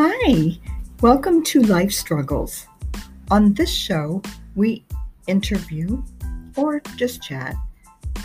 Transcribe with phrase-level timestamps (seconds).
[0.00, 0.56] Hi,
[1.00, 2.68] welcome to Life Struggles.
[3.32, 4.22] On this show,
[4.54, 4.84] we
[5.26, 6.04] interview
[6.54, 7.56] or just chat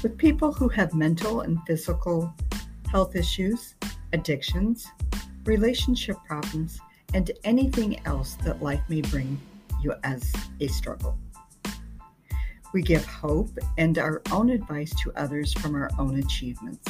[0.04, 2.32] with people who have mental and physical
[2.92, 3.74] health issues,
[4.14, 4.86] addictions,
[5.46, 6.80] relationship problems,
[7.16, 9.42] and anything else that life may bring
[9.82, 11.18] you as a struggle.
[12.72, 13.50] We give hope
[13.80, 16.88] and our own advice to others from our own achievements.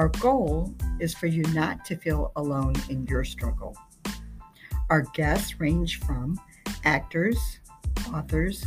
[0.00, 3.76] Our goal is for you not to feel alone in your struggle.
[4.88, 6.40] Our guests range from
[6.86, 7.36] actors,
[8.10, 8.64] authors,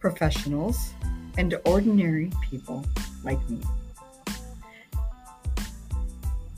[0.00, 0.94] professionals,
[1.36, 2.84] and ordinary people
[3.22, 3.60] like me.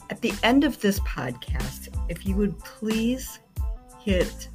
[0.08, 3.38] At the end of this podcast, if you would please
[3.98, 4.48] hit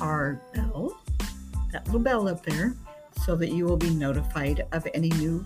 [0.00, 0.96] our bell,
[1.72, 2.76] that little bell up there,
[3.24, 5.44] so that you will be notified of any new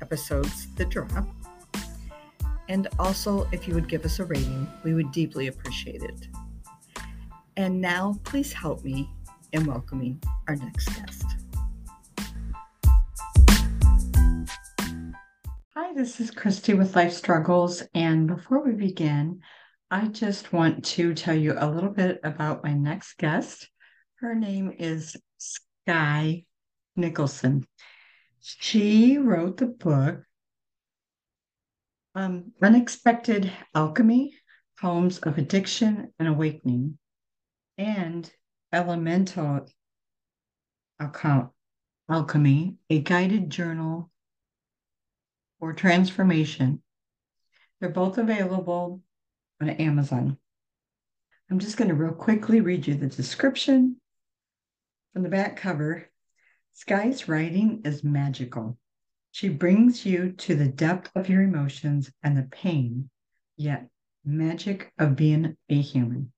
[0.00, 1.26] episodes that drop.
[2.70, 6.28] And also, if you would give us a rating, we would deeply appreciate it.
[7.56, 9.10] And now, please help me
[9.52, 11.24] in welcoming our next guest.
[15.74, 17.82] Hi, this is Christy with Life Struggles.
[17.92, 19.40] And before we begin,
[19.90, 23.68] I just want to tell you a little bit about my next guest.
[24.20, 26.44] Her name is Sky
[26.94, 27.66] Nicholson.
[28.38, 30.22] She wrote the book
[32.14, 34.34] um, Unexpected Alchemy
[34.80, 36.98] Poems of Addiction and Awakening,
[37.76, 38.30] and
[38.72, 39.66] Elemental
[42.08, 44.10] Alchemy, a guided journal
[45.58, 46.82] for transformation.
[47.78, 49.02] They're both available
[49.60, 50.38] on Amazon.
[51.50, 53.96] I'm just going to real quickly read you the description
[55.12, 56.08] from the back cover.
[56.72, 58.78] Sky's writing is magical.
[59.32, 63.10] She brings you to the depth of your emotions and the pain,
[63.56, 63.88] yet
[64.24, 66.32] magic of being a human.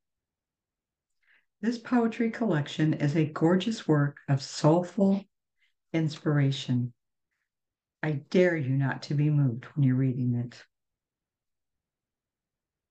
[1.60, 5.24] This poetry collection is a gorgeous work of soulful
[5.92, 6.92] inspiration.
[8.02, 10.62] I dare you not to be moved when you're reading it.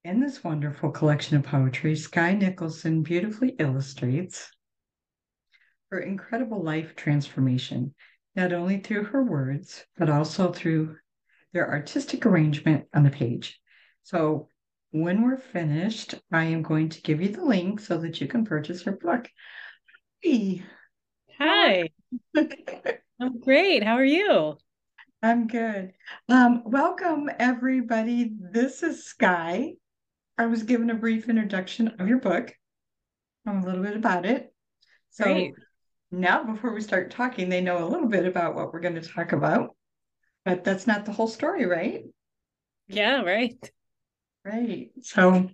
[0.03, 4.49] In this wonderful collection of poetry, Sky Nicholson beautifully illustrates
[5.91, 7.93] her incredible life transformation
[8.35, 10.97] not only through her words, but also through
[11.53, 13.59] their artistic arrangement on the page.
[14.03, 14.47] So
[14.91, 18.45] when we're finished, I am going to give you the link so that you can
[18.45, 19.27] purchase her book.
[20.21, 20.63] Hey.
[21.39, 21.89] Hi.
[23.19, 23.83] I'm great.
[23.83, 24.57] How are you?
[25.21, 25.93] I'm good.
[26.29, 28.31] Um, welcome, everybody.
[28.39, 29.73] This is Sky.
[30.37, 32.53] I was given a brief introduction of your book,
[33.45, 34.53] a little bit about it.
[35.11, 35.53] So great
[36.11, 39.01] now before we start talking, they know a little bit about what we're going to
[39.01, 39.75] talk about.
[40.43, 42.03] But that's not the whole story, right?
[42.87, 43.71] Yeah, right.
[44.43, 44.89] Right.
[45.01, 45.49] So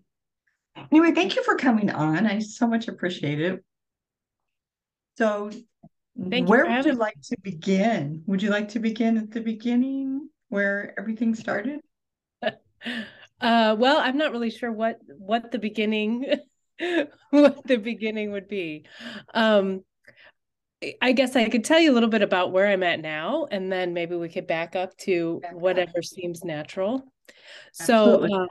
[0.92, 2.26] anyway, thank you for coming on.
[2.26, 3.64] I so much appreciate it.
[5.18, 5.52] So
[6.30, 8.24] thank where would you like to begin?
[8.28, 11.80] Would you like to begin at the beginning where everything started?
[13.40, 16.26] Uh, well, I'm not really sure what what the beginning
[17.30, 18.86] what the beginning would be.
[19.32, 19.84] Um,
[21.02, 23.72] I guess I could tell you a little bit about where I'm at now, and
[23.72, 27.04] then maybe we could back up to whatever seems natural.
[27.80, 28.30] Absolutely.
[28.30, 28.48] So, uh,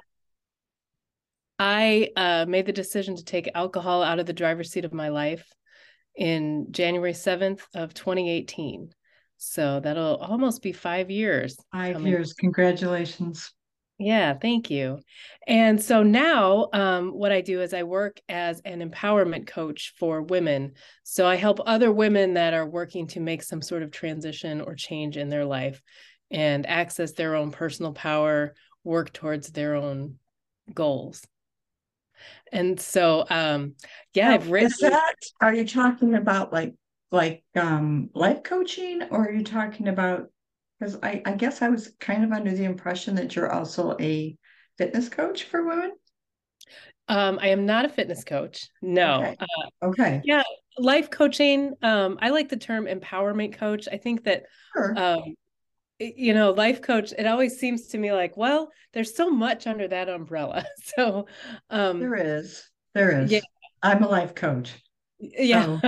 [1.59, 5.09] I uh, made the decision to take alcohol out of the driver's seat of my
[5.09, 5.49] life
[6.17, 8.91] in January 7th of 2018.
[9.39, 11.57] So that'll almost be five years.
[11.73, 12.11] Five coming.
[12.11, 12.33] years.
[12.35, 13.53] Congratulations.
[13.99, 15.01] Yeah, thank you.
[15.47, 20.21] And so now, um, what I do is I work as an empowerment coach for
[20.21, 20.73] women.
[21.03, 24.75] So I help other women that are working to make some sort of transition or
[24.75, 25.81] change in their life
[26.31, 30.17] and access their own personal power, work towards their own
[30.75, 31.25] goals.
[32.53, 33.77] And so, um,
[34.13, 34.73] yeah, now, I've written.
[34.73, 36.75] Is that, are you talking about like,
[37.11, 40.31] like um, life coaching or are you talking about
[40.79, 44.37] because I, I guess I was kind of under the impression that you're also a
[44.79, 45.93] fitness coach for women.
[47.09, 48.69] Um, I am not a fitness coach.
[48.83, 49.23] No.
[49.23, 49.37] Okay.
[49.41, 50.23] Uh, okay.
[50.25, 50.43] Yeah,
[50.77, 51.75] life coaching.
[51.83, 53.87] Um, I like the term empowerment coach.
[53.91, 54.45] I think that,
[54.75, 54.99] sure.
[54.99, 55.35] um,
[55.99, 57.13] you know, life coach.
[57.17, 60.65] It always seems to me like, well, there's so much under that umbrella.
[60.97, 61.27] So
[61.71, 63.31] um, there is, there is.
[63.31, 63.41] Yeah.
[63.83, 64.73] I'm a life coach.
[65.19, 65.81] Yeah.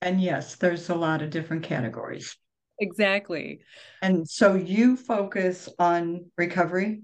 [0.00, 2.36] And yes, there's a lot of different categories
[2.78, 3.60] exactly.
[4.00, 7.02] And so you focus on recovery?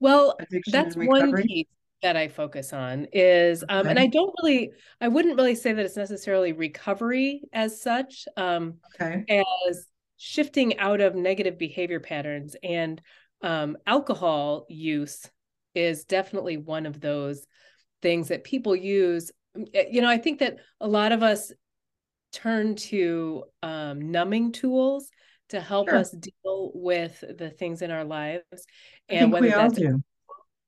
[0.00, 1.66] Well, Addiction that's one piece
[2.02, 3.90] that I focus on is um okay.
[3.90, 4.70] and I don't really
[5.00, 9.24] I wouldn't really say that it's necessarily recovery as such um okay.
[9.28, 13.02] as shifting out of negative behavior patterns and
[13.42, 15.28] um alcohol use
[15.74, 17.46] is definitely one of those
[18.02, 19.30] things that people use.
[19.74, 21.52] Eh, you know, I think that a lot of us
[22.32, 25.10] turn to um, numbing tools
[25.50, 25.98] to help sure.
[25.98, 28.44] us deal with the things in our lives.
[29.08, 30.02] And whether we all do.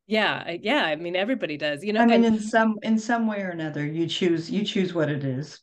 [0.06, 0.84] Yeah, yeah.
[0.84, 1.84] I mean, everybody does.
[1.84, 4.64] You know, I mean, and, in some in some way or another, you choose you
[4.64, 5.60] choose what it is.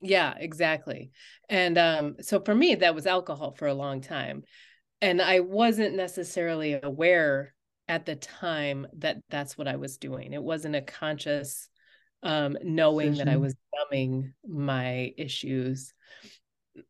[0.00, 1.10] Yeah, exactly.
[1.48, 4.44] And um, so for me, that was alcohol for a long time,
[5.00, 7.52] and I wasn't necessarily aware
[7.88, 10.32] at the time that that's what I was doing.
[10.32, 11.68] It wasn't a conscious
[12.22, 13.26] um, knowing Decision.
[13.26, 13.56] that I was
[13.90, 15.92] numbing my issues.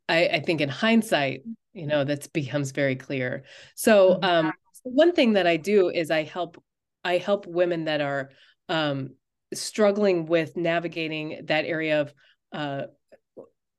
[0.08, 1.42] I, I think in hindsight,
[1.72, 3.44] you know, that becomes very clear.
[3.74, 4.24] So mm-hmm.
[4.24, 4.52] um,
[4.82, 6.62] one thing that I do is I help
[7.04, 8.30] I help women that are
[8.68, 9.14] um,
[9.54, 12.14] struggling with navigating that area of
[12.52, 12.82] uh,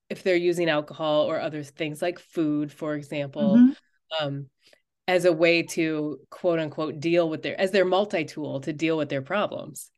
[0.10, 4.26] if they're using alcohol or other things like food, for example, mm-hmm.
[4.26, 4.48] um,
[5.08, 8.98] as a way to quote unquote deal with their as their multi tool to deal
[8.98, 9.92] with their problems.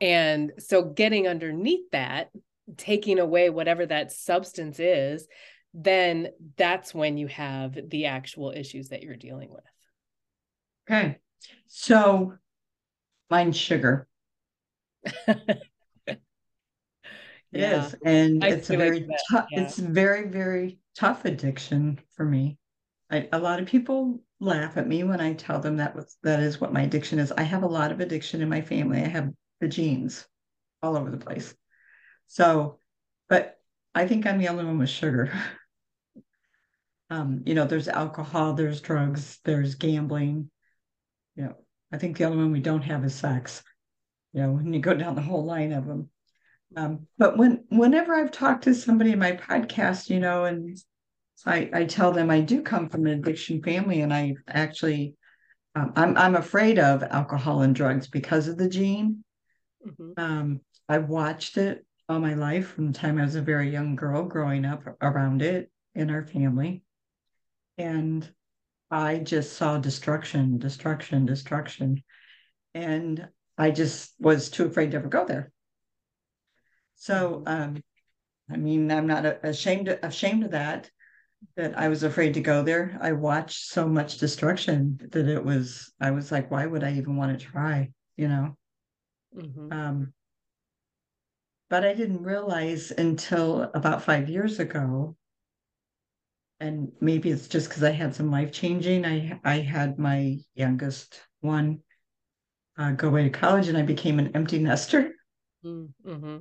[0.00, 2.30] And so getting underneath that,
[2.76, 5.26] taking away whatever that substance is,
[5.74, 9.64] then that's when you have the actual issues that you're dealing with.
[10.88, 11.18] Okay.
[11.66, 12.34] So
[13.30, 14.06] mine's sugar.
[17.52, 17.84] It yeah.
[17.84, 19.46] is, and I it's a very tough.
[19.50, 19.60] Yeah.
[19.62, 22.58] It's very very tough addiction for me.
[23.10, 26.40] I, a lot of people laugh at me when I tell them that was that
[26.40, 27.30] is what my addiction is.
[27.30, 29.02] I have a lot of addiction in my family.
[29.02, 29.30] I have
[29.60, 30.26] the genes
[30.82, 31.54] all over the place.
[32.32, 32.78] So,
[33.28, 33.58] but
[33.94, 35.30] I think I'm the only one with sugar.
[37.10, 40.50] um, you know, there's alcohol, there's drugs, there's gambling.
[41.36, 41.56] You know,
[41.92, 43.62] I think the only one we don't have is sex.
[44.32, 46.08] You know, when you go down the whole line of them.
[46.74, 50.78] Um, but when whenever I've talked to somebody in my podcast, you know, and
[51.44, 55.16] I, I tell them I do come from an addiction family, and I actually
[55.74, 59.22] um, I'm I'm afraid of alcohol and drugs because of the gene.
[59.86, 60.12] Mm-hmm.
[60.16, 63.96] Um, I watched it all my life from the time I was a very young
[63.96, 66.82] girl growing up around it in our family.
[67.78, 68.28] And
[68.90, 72.02] I just saw destruction, destruction, destruction.
[72.74, 75.50] And I just was too afraid to ever go there.
[76.96, 77.82] So, um,
[78.50, 80.90] I mean, I'm not ashamed ashamed of that
[81.56, 82.96] that I was afraid to go there.
[83.00, 87.16] I watched so much destruction that it was, I was like, why would I even
[87.16, 87.90] want to try?
[88.16, 88.56] You know?
[89.36, 89.72] Mm-hmm.
[89.72, 90.12] Um,
[91.72, 95.16] but I didn't realize until about five years ago,
[96.60, 99.06] and maybe it's just because I had some life changing.
[99.06, 101.78] I I had my youngest one
[102.76, 105.14] uh, go away to college, and I became an empty nester.
[105.64, 106.40] Mm-hmm.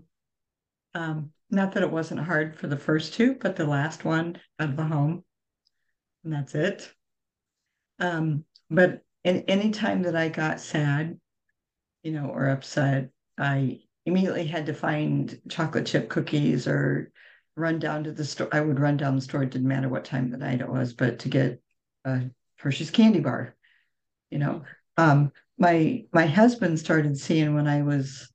[0.95, 4.71] Um, not that it wasn't hard for the first two, but the last one out
[4.71, 5.23] of the home.
[6.25, 6.93] And that's it.
[7.99, 11.17] Um, but in any time that I got sad,
[12.03, 17.11] you know, or upset, I immediately had to find chocolate chip cookies or
[17.55, 18.49] run down to the store.
[18.51, 19.43] I would run down the store.
[19.43, 21.61] It didn't matter what time of the night it was, but to get
[22.05, 22.23] a
[22.57, 23.55] Hershey's candy bar,
[24.29, 24.63] you know.
[24.97, 28.31] Um, my my husband started seeing when I was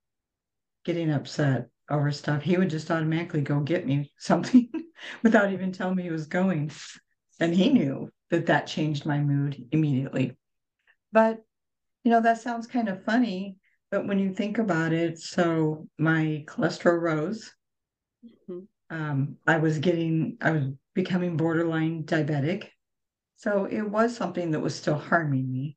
[0.84, 4.68] getting upset over stuff, he would just automatically go get me something
[5.22, 6.70] without even telling me he was going.
[7.38, 10.36] And he knew that that changed my mood immediately.
[11.12, 11.44] But,
[12.02, 13.56] you know, that sounds kind of funny.
[13.90, 17.52] But when you think about it, so my cholesterol rose.
[18.24, 18.60] Mm-hmm.
[18.90, 20.64] Um, I was getting, I was
[20.94, 22.68] becoming borderline diabetic.
[23.36, 25.76] So it was something that was still harming me.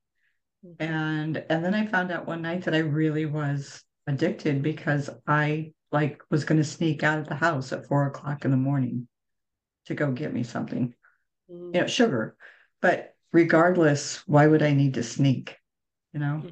[0.65, 0.83] Mm-hmm.
[0.83, 5.73] And and then I found out one night that I really was addicted because I
[5.91, 9.07] like was going to sneak out of the house at four o'clock in the morning
[9.85, 10.93] to go get me something,
[11.49, 11.75] mm.
[11.75, 12.35] you know, sugar.
[12.81, 15.55] But regardless, why would I need to sneak?
[16.13, 16.43] You know.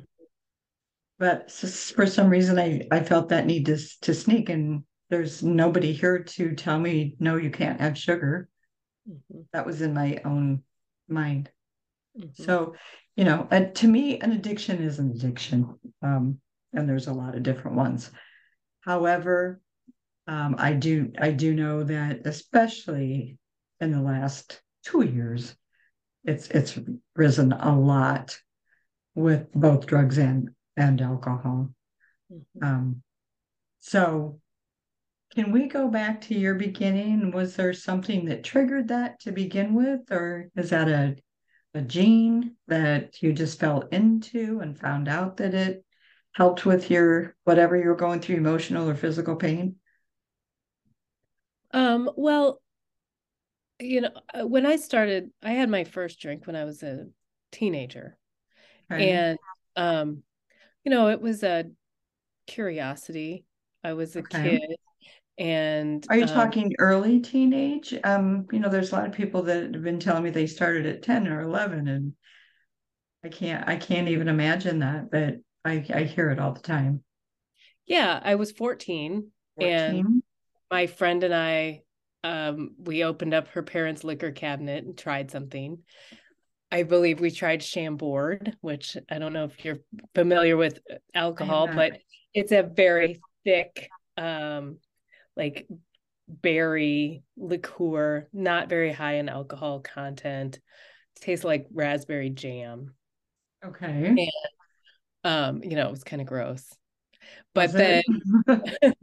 [1.20, 5.94] But for some reason, I I felt that need to to sneak, and there's nobody
[5.94, 8.50] here to tell me no, you can't have sugar.
[9.10, 9.42] Mm-hmm.
[9.54, 10.64] That was in my own
[11.08, 11.50] mind.
[12.18, 12.44] Mm-hmm.
[12.44, 12.76] So,
[13.16, 16.40] you know, uh, to me, an addiction is an addiction, um,
[16.74, 18.12] and there's a lot of different ones.
[18.82, 19.60] However,
[20.28, 23.38] um, I do I do know that especially
[23.80, 25.56] in the last two years,
[26.24, 26.78] it's it's
[27.16, 28.38] risen a lot
[29.16, 31.70] with both drugs and and alcohol.
[32.32, 32.64] Mm-hmm.
[32.64, 33.02] Um,
[33.80, 34.40] so,
[35.36, 37.32] can we go back to your beginning?
[37.32, 41.16] Was there something that triggered that to begin with, or is that a
[41.74, 45.86] a gene that you just fell into and found out that it
[46.34, 49.76] helped with your whatever you were going through, emotional or physical pain?
[51.72, 52.62] Um, well,
[53.80, 57.06] you know, uh, when I started, I had my first drink when I was a
[57.52, 58.18] teenager.
[58.90, 59.38] And
[59.76, 60.24] um,
[60.88, 61.66] you know, it was a
[62.48, 63.46] curiosity.
[63.84, 64.24] I was a Okay.
[64.24, 64.78] kid
[65.38, 67.94] and Are you um, talking early teenage?
[68.04, 70.86] Um, you know, there's a lot of people that have been telling me they started
[70.86, 72.14] at 10 or 11 and
[73.24, 77.04] I can't I can't even imagine that, but I I hear it all the time.
[77.86, 80.06] yeah, I was 14 and
[80.72, 81.84] my friend and I
[82.24, 85.80] um we opened up her parents' liquor cabinet and tried something.
[86.72, 89.80] I believe we tried Chambord, which I don't know if you're
[90.14, 90.80] familiar with
[91.14, 92.00] alcohol, but
[92.34, 94.78] it's a very thick um
[95.36, 95.68] like
[96.28, 100.60] berry liqueur, not very high in alcohol content.
[101.22, 102.94] Tastes like raspberry jam.
[103.66, 103.90] Okay.
[103.94, 104.30] And
[105.24, 106.68] um, you know, it was kind of gross.
[107.54, 108.04] But then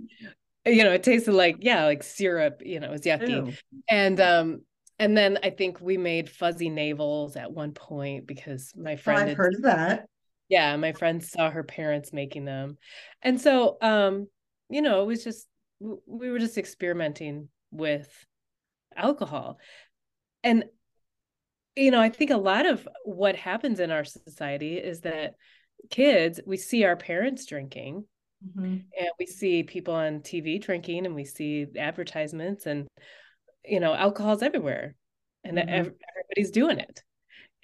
[0.67, 3.29] you know, it tasted like, yeah, like syrup, you know, it was yucky.
[3.29, 3.53] Ew.
[3.89, 4.61] And um,
[4.99, 9.21] and then I think we made fuzzy navels at one point because my Well, friend
[9.23, 10.07] I've had, heard of that.
[10.49, 12.79] yeah, my friend saw her parents making them.
[13.23, 14.29] And so um,
[14.71, 15.47] you know, it was just
[15.81, 18.09] we were just experimenting with
[18.97, 19.59] alcohol.
[20.43, 20.65] And
[21.77, 25.35] you know, I think a lot of what happens in our society is that
[25.91, 28.05] kids, we see our parents drinking
[28.47, 28.85] Mhm.
[28.99, 32.87] and we see people on TV drinking and we see advertisements and
[33.65, 34.95] you know alcohol's everywhere
[35.43, 35.69] and Mhm.
[35.69, 37.03] ev- everybody's doing it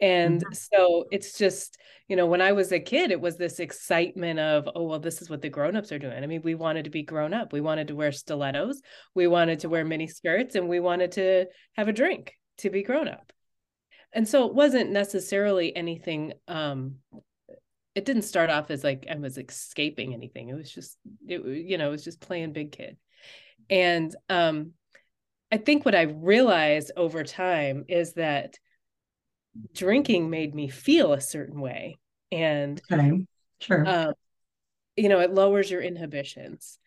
[0.01, 0.57] and Mhm.
[0.57, 1.79] so it's just
[2.09, 5.21] you know when i was a kid it was this excitement of oh well this
[5.23, 7.61] is what the grown-ups are doing i mean we wanted to be grown up we
[7.61, 8.81] wanted to wear stilettos
[9.15, 12.83] we wanted to wear mini skirts and we wanted to have a drink to be
[12.83, 13.33] grown up
[14.13, 16.97] and so it wasn't necessarily anything um
[17.95, 20.49] it didn't start off as like I was escaping anything.
[20.49, 22.97] It was just it you know, it was just playing big kid.
[23.69, 24.75] And um
[25.53, 28.59] I think what I realized over time is that
[29.75, 31.99] drinking made me feel a certain way
[32.33, 33.27] and Okay.
[33.61, 33.85] Sure.
[33.87, 34.15] um
[34.97, 36.79] you know, it lowers your inhibitions.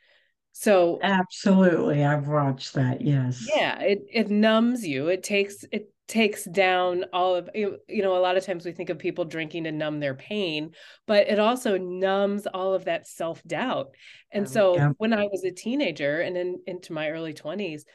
[0.52, 2.04] So Absolutely.
[2.04, 3.02] I've watched that.
[3.02, 3.44] Yes.
[3.56, 5.08] yeah, it it numbs you.
[5.08, 8.90] It takes it takes down all of you know a lot of times we think
[8.90, 10.70] of people drinking to numb their pain
[11.08, 13.88] but it also numbs all of that self-doubt
[14.30, 14.90] and Um, so yeah.
[14.98, 17.86] when i was a teenager and in, into my early 20s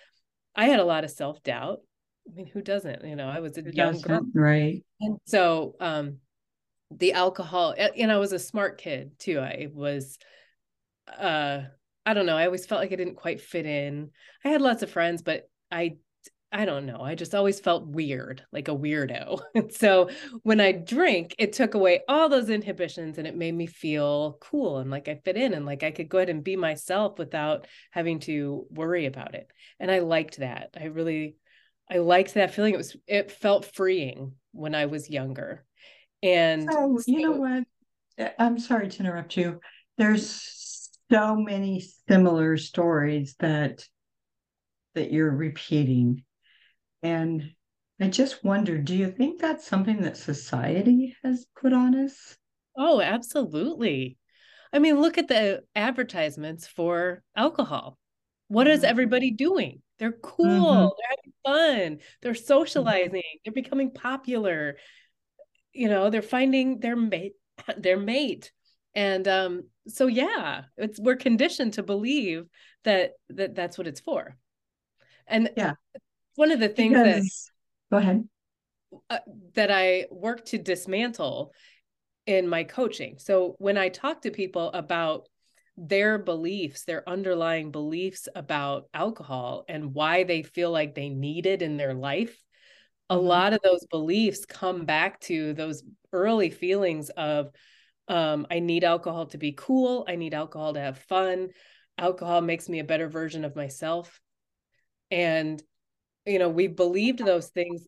[0.59, 1.79] i had a lot of self-doubt.
[2.31, 3.05] I mean who doesn't?
[3.05, 4.21] You know i was a It young girl.
[4.35, 4.85] Right.
[5.01, 6.19] and so um
[6.91, 9.39] the alcohol and i was a smart kid too.
[9.41, 10.19] I was
[11.19, 11.63] uh
[12.05, 12.37] i don't know.
[12.37, 14.11] I always felt like i didn't quite fit in.
[14.45, 15.97] I had lots of friends but i
[16.51, 17.03] I don't know.
[17.03, 19.41] I just always felt weird, like a weirdo.
[19.55, 20.09] And so
[20.43, 24.79] when I drink, it took away all those inhibitions and it made me feel cool
[24.79, 27.67] and like I fit in and like I could go ahead and be myself without
[27.91, 29.51] having to worry about it.
[29.79, 30.71] And I liked that.
[30.81, 31.37] I really
[31.91, 32.75] I liked that feeling.
[32.75, 35.65] It was it felt freeing when I was younger.
[36.23, 37.65] And So, you know what?
[38.19, 39.61] Uh, I'm sorry to interrupt you.
[39.99, 43.85] There's so many similar stories that
[44.95, 46.25] that you're repeating.
[47.03, 47.55] And
[48.01, 52.37] I just wonder, do you think that's something that society has put on us?
[52.77, 54.17] oh, absolutely.
[54.73, 57.99] I mean, look at the advertisements for alcohol.
[58.49, 58.85] What is Mhm.
[58.85, 59.83] everybody doing?
[59.99, 62.35] They're cool, they're having fun, they're
[62.75, 63.13] Mhm.
[63.15, 64.77] socializing, they're becoming popular.
[65.73, 67.35] You know, they're finding their mate,
[67.79, 68.53] their mate.
[68.95, 72.47] And um, so yeah, it's we're conditioned to believe
[72.85, 74.37] that that that's what it's for.
[75.27, 75.75] And Yeah,
[76.39, 77.23] one of the things that
[77.91, 78.29] go ahead.
[79.11, 79.19] uh,
[79.55, 81.53] that I work to dismantle
[82.27, 83.19] in my coaching.
[83.19, 85.29] So when I talk to people about
[85.77, 91.63] their beliefs, their underlying beliefs about alcohol and why they feel like they need it
[91.63, 92.37] in their life,
[93.11, 93.27] a Mhm.
[93.27, 97.51] lot of those beliefs come back to those early feelings of
[98.09, 100.05] um, I need alcohol to be cool.
[100.09, 101.51] I need alcohol to have fun.
[101.99, 104.21] Alcohol makes me a better version of myself.
[105.11, 105.63] And,
[106.29, 107.87] you know, we believed those things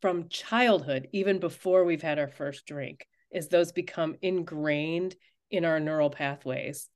[0.00, 5.16] from childhood, even before we've had our first drink, is those become ingrained
[5.50, 6.88] in our neural pathways.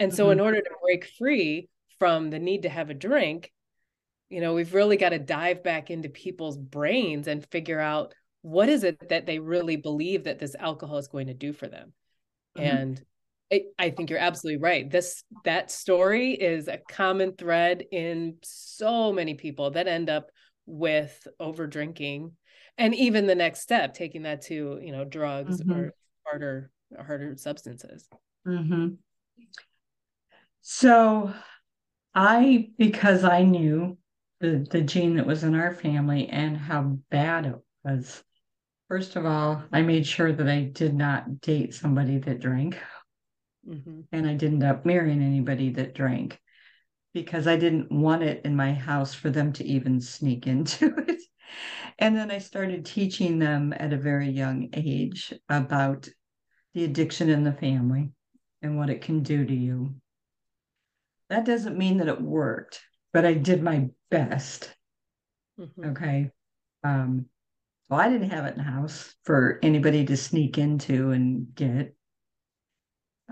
[0.00, 0.44] And so, in Mhm.
[0.44, 3.52] order to break free from the need to have a drink,
[4.30, 8.68] you know, we've really got to dive back into people's brains and figure out what
[8.68, 11.92] is it that they really believe that this alcohol is going to do for them.
[12.56, 12.62] Mhm.
[12.64, 13.04] And
[13.78, 14.90] I think you're absolutely right.
[14.90, 20.30] This that story is a common thread in so many people that end up
[20.66, 22.32] with over drinking,
[22.76, 25.70] and even the next step, taking that to you know drugs Mhm.
[25.70, 25.94] or
[26.26, 28.06] harder harder substances.
[28.46, 28.98] Mhm.
[30.60, 31.32] So
[32.14, 33.96] I, because I knew
[34.40, 38.22] the the gene that was in our family and how bad it was.
[38.88, 42.78] First of all, I made sure that I did not date somebody that drank.
[43.68, 44.00] Mm-hmm.
[44.12, 46.40] and I didn't end up marrying anybody that drank
[47.14, 51.20] because I didn't want it in my house for them to even sneak into it.
[51.98, 56.08] And then I started teaching them at a very young age about
[56.74, 58.10] the addiction in the family
[58.62, 59.94] and what it can do to you.
[61.28, 62.80] That doesn't mean that it worked,
[63.12, 64.74] but I did my best.
[65.58, 65.90] Mm-hmm.
[65.90, 66.30] Okay.
[66.84, 67.26] Um,
[67.88, 71.94] well, I didn't have it in the house for anybody to sneak into and get.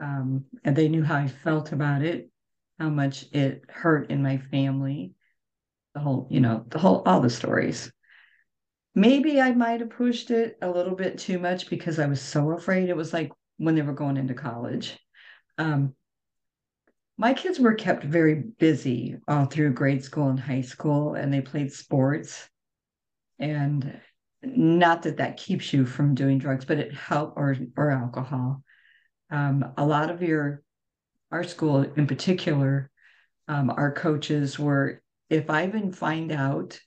[0.00, 2.30] Um, and they knew how I felt about it,
[2.78, 5.14] how much it hurt in my family,
[5.94, 7.90] the whole, you know, the whole, all the stories.
[8.94, 12.52] Maybe I might have pushed it a little bit too much because I was so
[12.52, 12.88] afraid.
[12.88, 14.98] It was like when they were going into college.
[15.58, 15.94] Um,
[17.18, 21.40] my kids were kept very busy all through grade school and high school, and they
[21.40, 22.48] played sports.
[23.38, 24.00] And
[24.42, 28.62] not that that keeps you from doing drugs, but it helped or or alcohol.
[29.30, 30.62] Um, a lot of your
[31.32, 32.90] our school in particular,
[33.48, 36.78] um, our coaches were if I even find out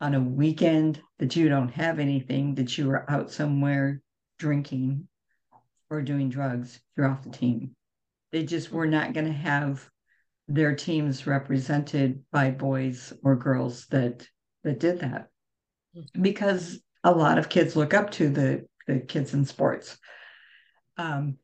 [0.00, 4.00] on a weekend that you don't have anything, that you are out somewhere
[4.38, 5.08] drinking
[5.90, 7.74] or doing drugs, you're off the team.
[8.32, 9.88] They just were not going to have
[10.48, 14.26] their teams represented by boys or girls that
[14.62, 15.28] that did that
[16.20, 19.98] because a lot of kids look up to the, the kids in sports.
[20.96, 21.38] Um,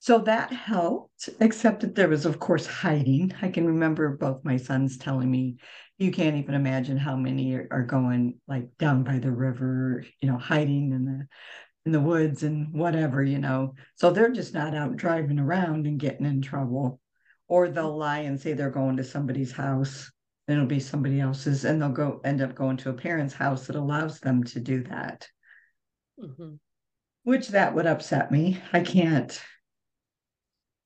[0.00, 3.34] so that helped, except that there was, of course, hiding.
[3.42, 5.56] I can remember both my sons telling me,
[5.98, 10.30] you can't even imagine how many are, are going like down by the river, you
[10.30, 11.26] know, hiding in the
[11.86, 13.74] in the woods and whatever, you know.
[13.96, 17.00] So they're just not out driving around and getting in trouble.
[17.48, 20.10] Or they'll lie and say they're going to somebody's house
[20.48, 23.66] then it'll be somebody else's and they'll go end up going to a parent's house
[23.66, 25.28] that allows them to do that
[26.18, 26.54] mm-hmm.
[27.24, 29.40] Which that would upset me i can't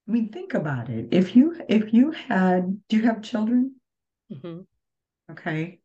[0.09, 3.75] i mean think about it if you if you had do you have children
[4.33, 4.61] mm-hmm.
[5.31, 5.79] okay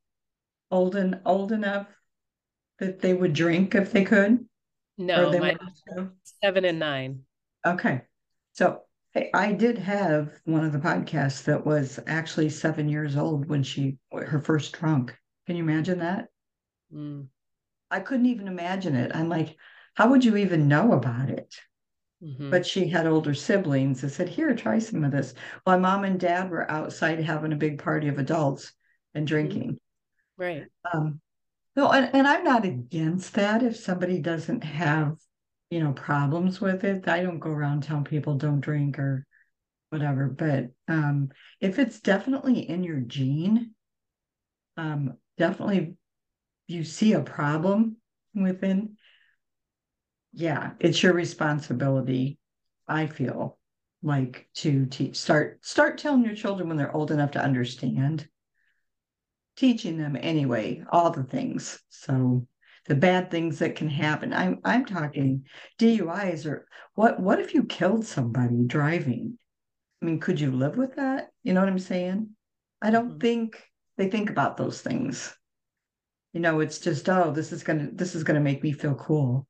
[0.72, 1.88] old and old enough
[2.80, 4.46] that they would drink if they could
[4.98, 5.56] no they
[6.42, 7.22] seven and nine
[7.66, 8.02] okay
[8.54, 8.82] so
[9.34, 13.98] I did have one of the podcasts that was actually seven years old when she
[14.12, 15.18] her first drunk.
[15.46, 16.28] Can you imagine that?
[16.94, 17.28] Mm.
[17.90, 19.12] I couldn't even imagine it.
[19.16, 19.56] I'm like,
[19.98, 21.56] how would you even know about it?
[22.24, 22.50] Mm-hmm.
[22.50, 25.34] But she had older siblings that said, Here, try some of this.
[25.64, 28.74] While mom and dad were outside having a big party of adults
[29.14, 29.34] and mm-hmm.
[29.34, 29.80] drinking.
[30.38, 30.66] Right.
[30.94, 31.20] Um,
[31.76, 35.18] no, and, and I'm not against that if somebody doesn't have
[35.70, 39.26] you know problems with it i don't go around telling people don't drink or
[39.90, 41.30] whatever but um
[41.60, 43.72] if it's definitely in your gene
[44.78, 45.96] um definitely
[46.68, 47.98] you see a problem
[48.34, 48.97] within
[50.38, 52.38] yeah it's your responsibility
[52.88, 53.58] i feel
[54.04, 58.28] like to teach start start telling your children when they're old enough to understand
[59.56, 62.48] teaching them anyway all the things so
[62.88, 64.34] the bad things that can happen.
[64.34, 65.46] I'm I'm talking
[65.78, 69.38] DUIs or what what if you killed somebody driving?
[70.02, 71.30] I mean, could you live with that?
[71.44, 72.30] You know what I'm saying?
[72.82, 73.20] I don't mm-hmm.
[73.20, 73.64] think
[73.98, 75.36] they think about those things.
[76.34, 79.48] You know, it's just, oh, this is gonna this is gonna make me feel cool.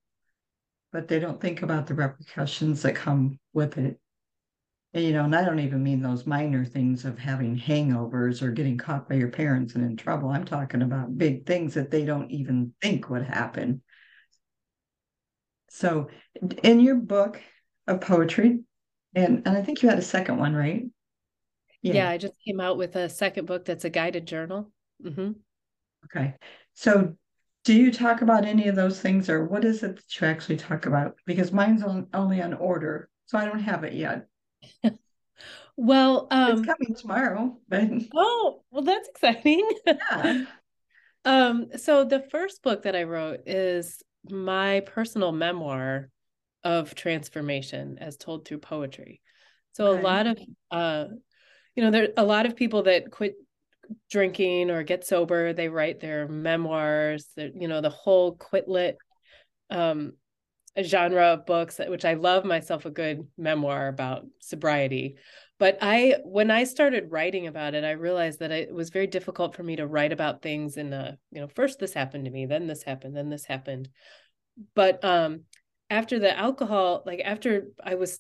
[0.92, 4.00] But they don't think about the repercussions that come with it
[4.94, 8.52] And, you know, and I don't even mean those minor things of having hangovers or
[8.52, 10.30] getting caught by your parents and in trouble.
[10.30, 13.82] I'm talking about big things that they don't even think would happen.
[15.70, 16.10] So,
[16.64, 17.42] in your book
[17.88, 18.64] of poetry,
[19.16, 20.86] and, and I think you had a second one, right?
[21.82, 21.94] Yeah.
[21.94, 24.72] yeah I just came out with a second book that's a guided journal.
[25.04, 25.32] Mm-hmm.
[26.06, 26.36] Okay.
[26.74, 27.16] So,
[27.68, 30.56] do you talk about any of those things, or what is it that you actually
[30.56, 31.18] talk about?
[31.26, 34.26] Because mine's on, only on order, so I don't have it yet.
[35.76, 37.58] well, um, it's coming tomorrow.
[37.68, 37.90] But...
[38.16, 39.70] Oh, well, that's exciting.
[39.86, 40.46] Yeah.
[41.26, 46.10] um, so the first book that I wrote is my personal memoir
[46.64, 49.20] of transformation as told through poetry.
[49.74, 50.00] So okay.
[50.00, 50.40] a lot of
[50.72, 51.06] uh,
[51.76, 53.36] you know, there a lot of people that quit
[54.10, 58.98] drinking or get sober, they write their memoirs, you know, the whole quit lit
[59.70, 60.14] um
[60.84, 65.18] genre of books, which I love myself a good memoir about sobriety.
[65.60, 69.56] But I, when I started writing about it, I realized that it was very difficult
[69.56, 72.46] for me to write about things in a, you know, first this happened to me,
[72.46, 73.90] then this happened, then this happened.
[74.76, 75.46] But um,
[75.90, 78.20] after the alcohol, like after I was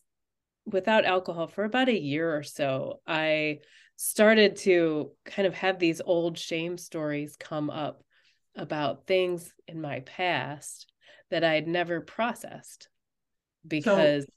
[0.65, 3.60] without alcohol for about a year or so, I
[3.98, 8.04] started to kind of have these old shame stories come up
[8.56, 10.92] about things in my past
[11.30, 12.88] that I'd never processed
[13.68, 14.30] because so,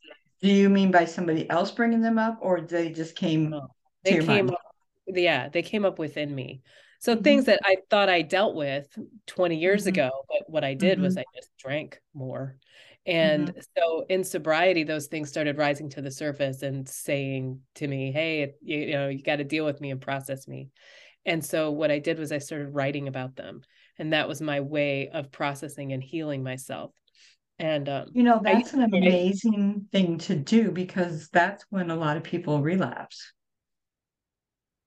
[0.42, 3.68] do you mean by somebody else bringing them up or they just came oh,
[4.05, 4.61] they came up
[5.07, 6.62] yeah they came up within me
[6.99, 7.23] so mm-hmm.
[7.23, 8.88] things that i thought i dealt with
[9.27, 9.90] 20 years mm-hmm.
[9.90, 11.05] ago but what i did mm-hmm.
[11.05, 12.57] was i just drank more
[13.06, 13.60] and mm-hmm.
[13.76, 18.52] so in sobriety those things started rising to the surface and saying to me hey
[18.60, 20.68] you, you know you got to deal with me and process me.
[21.26, 23.62] And so what i did was i started writing about them
[24.00, 26.90] and that was my way of processing and healing myself.
[27.58, 31.90] And um, you know that's I, an amazing I, thing to do because that's when
[31.90, 33.34] a lot of people relapse.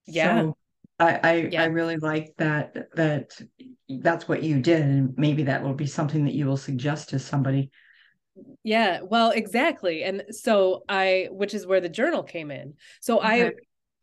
[0.07, 0.41] Yeah.
[0.41, 0.57] So
[0.97, 1.61] I I, yeah.
[1.61, 3.39] I really like that that
[3.87, 7.19] that's what you did and maybe that will be something that you will suggest to
[7.19, 7.69] somebody
[8.63, 13.51] yeah well exactly and so i which is where the journal came in so okay.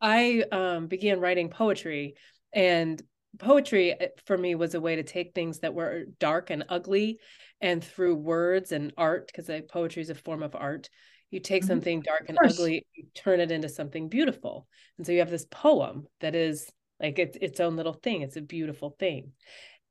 [0.01, 2.15] i i um, began writing poetry
[2.53, 3.01] and
[3.39, 7.19] poetry eh, for me was a way to take things that were dark and ugly
[7.59, 10.89] and through words and art because poetry is a form of art
[11.29, 11.69] you take mm-hmm.
[11.69, 14.67] something dark and ugly you turn it into something beautiful
[14.97, 16.69] and so you have this poem that is
[17.01, 19.31] like it's its own little thing it's a beautiful thing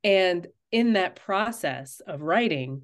[0.05, 2.83] and in that process of writing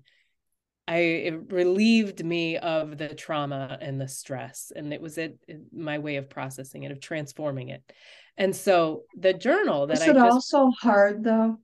[0.89, 5.61] I it relieved me of the trauma and the stress, and it was it, it
[5.73, 7.83] my way of processing it, of transforming it.
[8.37, 11.59] And so the journal that was I it just, also hard though,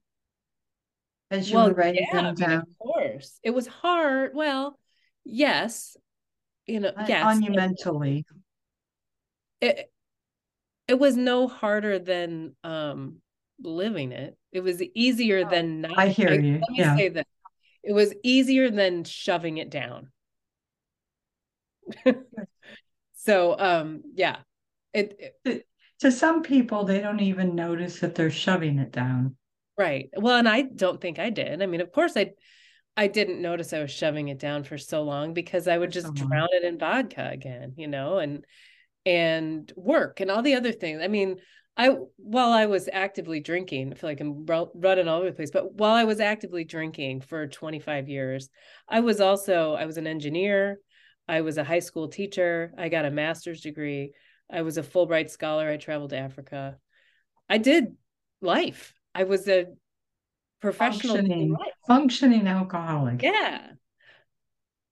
[1.30, 2.60] as you well, were writing yeah, them down.
[2.62, 4.32] Of course, it was hard.
[4.34, 4.78] Well,
[5.24, 5.96] yes,
[6.66, 8.24] you know, yes, on you mentally.
[9.60, 9.92] It
[10.88, 13.18] it was no harder than um
[13.60, 14.36] living it.
[14.50, 15.96] It was easier oh, than not.
[15.96, 16.52] I hear I, you.
[16.54, 16.96] Let me yeah.
[16.96, 17.26] say that
[17.82, 20.10] it was easier than shoving it down.
[23.14, 24.36] so um yeah.
[24.92, 25.66] It, it
[26.00, 29.36] to some people they don't even notice that they're shoving it down.
[29.78, 30.10] Right.
[30.14, 31.62] Well, and I don't think I did.
[31.62, 32.32] I mean, of course I
[32.96, 35.94] I didn't notice I was shoving it down for so long because I would for
[35.94, 38.44] just so drown it in vodka again, you know, and
[39.06, 41.00] and work and all the other things.
[41.02, 41.36] I mean,
[41.76, 45.50] I while I was actively drinking, I feel like I'm running all over the place.
[45.50, 48.50] But while I was actively drinking for 25 years,
[48.88, 50.80] I was also I was an engineer.
[51.28, 52.74] I was a high school teacher.
[52.76, 54.12] I got a master's degree.
[54.52, 55.68] I was a Fulbright scholar.
[55.68, 56.76] I traveled to Africa.
[57.48, 57.96] I did
[58.42, 58.92] life.
[59.14, 59.66] I was a
[60.60, 61.56] professional functioning,
[61.86, 63.22] functioning alcoholic.
[63.22, 63.68] Yeah.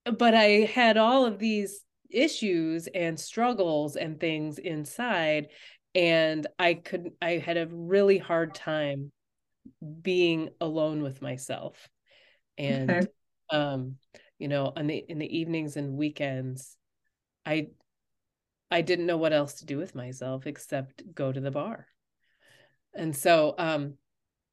[0.04, 5.48] But I had all of these issues and struggles and things inside
[5.94, 9.10] and i could i had a really hard time
[10.02, 11.88] being alone with myself
[12.58, 13.06] and okay.
[13.50, 13.96] um
[14.38, 16.76] you know on the in the evenings and weekends
[17.44, 17.66] i
[18.70, 21.86] i didn't know what else to do with myself except go to the bar
[22.94, 23.94] and so um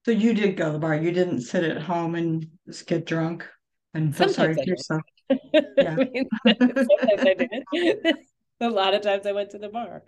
[0.06, 3.06] so you did go to the bar you didn't sit at home and just get
[3.06, 3.48] drunk
[3.94, 5.02] and feel sorry for yourself
[5.54, 5.96] yeah.
[5.96, 8.16] I mean, sometimes I did.
[8.62, 10.04] a lot of times I went to the bar.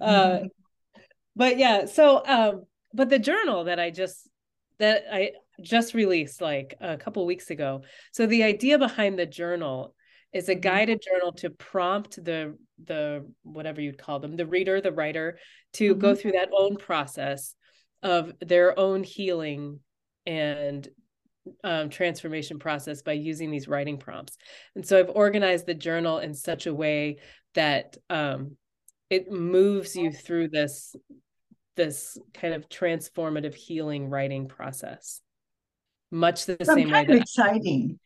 [0.00, 0.40] Uh,
[1.38, 4.28] but yeah so um but the journal that i just
[4.78, 5.30] that i
[5.62, 7.80] just released like a couple weeks ago
[8.12, 9.94] so the idea behind the journal
[10.32, 10.60] is a mm-hmm.
[10.60, 15.38] guided journal to prompt the the whatever you'd call them the reader the writer
[15.72, 16.00] to mm-hmm.
[16.00, 17.54] go through that own process
[18.02, 19.80] of their own healing
[20.26, 20.88] and
[21.64, 24.36] um, transformation process by using these writing prompts
[24.74, 27.16] and so i've organized the journal in such a way
[27.54, 28.56] that um,
[29.10, 30.94] it moves you through this
[31.78, 35.22] this kind of transformative healing writing process.
[36.10, 37.98] Much the I'm same way that exciting.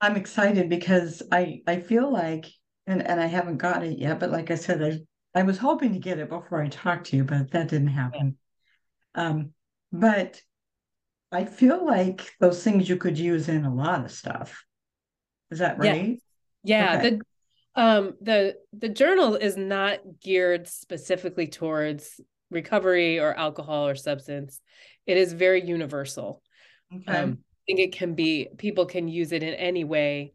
[0.00, 2.46] I'm excited because i i feel like
[2.86, 5.94] and and i haven't got it yet but like i said i i was hoping
[5.94, 8.36] to get it before i talked to you but that didn't happen.
[9.16, 9.22] Yeah.
[9.28, 9.52] um
[9.90, 10.40] but
[11.32, 14.62] i feel like those things you could use in a lot of stuff.
[15.50, 16.20] Is that right?
[16.62, 17.10] Yeah, yeah okay.
[17.10, 24.60] the um the the journal is not geared specifically towards recovery or alcohol or substance.
[25.06, 26.42] It is very universal.
[26.94, 27.16] Okay.
[27.16, 30.32] Um, I think it can be people can use it in any way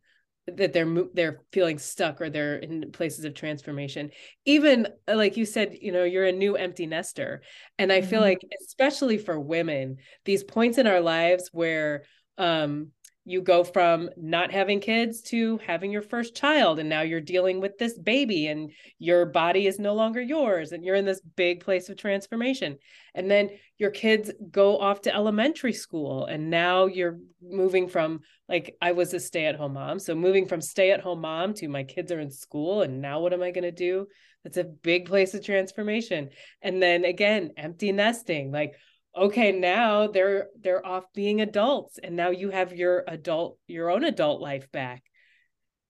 [0.47, 4.09] that they're they're feeling stuck or they're in places of transformation
[4.45, 7.41] even uh, like you said you know you're a new empty nester
[7.77, 8.29] and i feel mm-hmm.
[8.29, 12.03] like especially for women these points in our lives where
[12.37, 12.87] um
[13.23, 17.61] you go from not having kids to having your first child and now you're dealing
[17.61, 21.63] with this baby and your body is no longer yours and you're in this big
[21.63, 22.77] place of transformation.
[23.13, 28.75] And then your kids go off to elementary school and now you're moving from like
[28.81, 32.31] I was a stay-at-home mom so moving from stay-at-home mom to my kids are in
[32.31, 34.07] school and now what am I going to do?
[34.43, 36.29] That's a big place of transformation.
[36.63, 38.73] And then again empty nesting like
[39.15, 44.03] okay now they're they're off being adults and now you have your adult your own
[44.03, 45.03] adult life back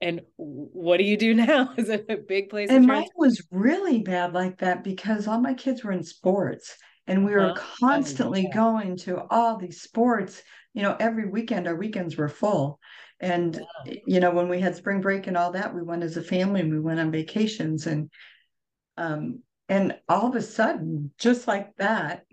[0.02, 1.74] And what do you do now?
[1.78, 2.70] Is it a big place?
[2.70, 7.26] And mine was really bad like that because all my kids were in sports and
[7.26, 7.52] we were.
[7.52, 8.54] Oh, constantly yeah.
[8.54, 10.42] going to all these sports.
[10.74, 12.80] You know, every weekend our weekends were full.
[13.20, 13.62] And
[14.06, 16.62] you know, when we had spring break and all that, we went as a family
[16.62, 18.10] and we went on vacations and
[18.98, 22.26] um and all of a sudden, just like that,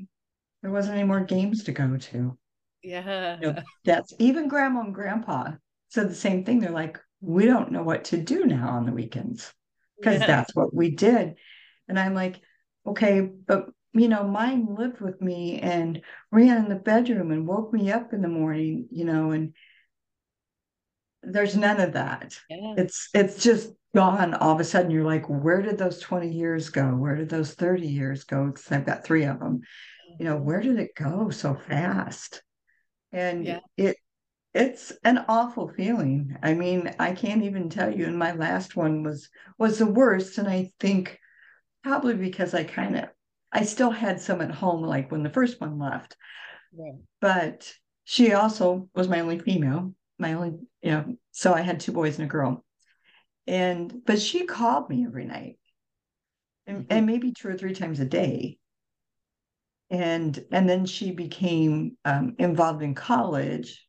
[0.62, 2.36] there wasn't any more games to go to.
[2.82, 3.38] Yeah.
[3.40, 5.52] You know, that's even grandma and grandpa
[5.90, 6.60] said the same thing.
[6.60, 9.52] They're like, we don't know what to do now on the weekends
[9.98, 10.26] because yeah.
[10.26, 11.34] that's what we did.
[11.88, 12.40] And I'm like,
[12.86, 17.72] okay, but you know, mine lived with me and ran in the bedroom and woke
[17.72, 19.54] me up in the morning, you know, and
[21.22, 22.38] there's none of that.
[22.48, 22.74] Yeah.
[22.76, 24.90] It's it's just gone all of a sudden.
[24.90, 26.88] You're like, where did those 20 years go?
[26.90, 28.46] Where did those 30 years go?
[28.46, 29.62] Because I've got three of them.
[30.18, 32.42] You know, where did it go so fast?
[33.12, 33.60] And yeah.
[33.76, 33.96] it
[34.54, 36.36] it's an awful feeling.
[36.42, 38.06] I mean, I can't even tell you.
[38.06, 40.38] And my last one was was the worst.
[40.38, 41.18] And I think
[41.82, 43.04] probably because I kind of
[43.52, 46.16] I still had some at home, like when the first one left.
[46.76, 46.92] Yeah.
[47.20, 47.72] But
[48.04, 52.18] she also was my only female, my only, you know, so I had two boys
[52.18, 52.64] and a girl.
[53.46, 55.58] And but she called me every night.
[56.66, 56.86] And, mm-hmm.
[56.90, 58.57] and maybe two or three times a day.
[59.90, 63.86] And and then she became um, involved in college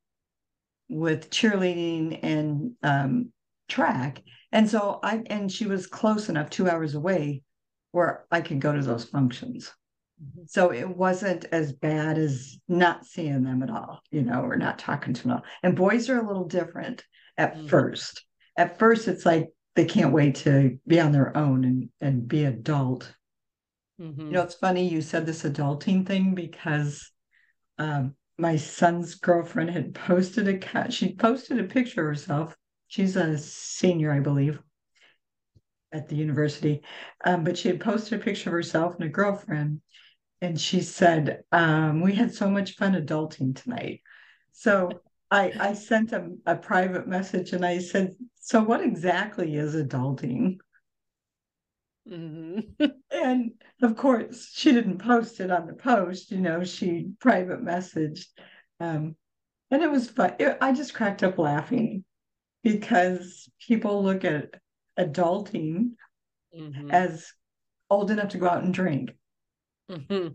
[0.87, 3.31] with cheerleading and um,
[3.67, 4.21] track.
[4.51, 7.43] And so I, and she was close enough, two hours away,
[7.91, 9.71] where I could go to those functions.
[10.21, 10.43] Mm-hmm.
[10.47, 14.79] So it wasn't as bad as not seeing them at all, you know, or not
[14.79, 15.41] talking to them.
[15.63, 17.03] And boys are a little different
[17.37, 17.67] at mm-hmm.
[17.67, 18.25] first.
[18.57, 22.45] At first, it's like they can't wait to be on their own and, and be
[22.45, 23.13] adult.
[23.99, 24.21] Mm-hmm.
[24.21, 27.11] You know, it's funny you said this adulting thing because
[27.77, 30.93] um, my son's girlfriend had posted a cat.
[30.93, 32.55] She posted a picture of herself.
[32.87, 34.59] She's a senior, I believe,
[35.91, 36.81] at the university.
[37.25, 39.81] Um, but she had posted a picture of herself and a girlfriend.
[40.41, 44.01] And she said, um, We had so much fun adulting tonight.
[44.53, 44.89] So
[45.29, 50.59] I, I sent a, a private message and I said, So what exactly is adulting?
[52.09, 52.85] Mm-hmm.
[53.11, 58.25] and of course, she didn't post it on the post, you know, she private messaged.
[58.79, 59.15] Um,
[59.71, 60.35] and it was fun.
[60.39, 62.03] It, I just cracked up laughing
[62.63, 64.55] because people look at
[64.97, 65.91] adulting
[66.57, 66.91] mm-hmm.
[66.91, 67.31] as
[67.89, 69.11] old enough to go out and drink.
[69.89, 70.29] Mm-hmm.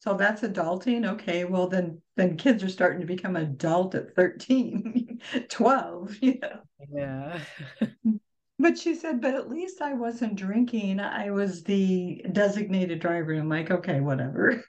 [0.00, 1.08] So that's adulting.
[1.12, 5.18] Okay, well then then kids are starting to become adult at 13,
[5.48, 6.60] 12, you know.
[6.92, 7.38] Yeah.
[8.58, 11.00] But she said, but at least I wasn't drinking.
[11.00, 13.34] I was the designated driver.
[13.34, 14.64] I'm like, okay, whatever.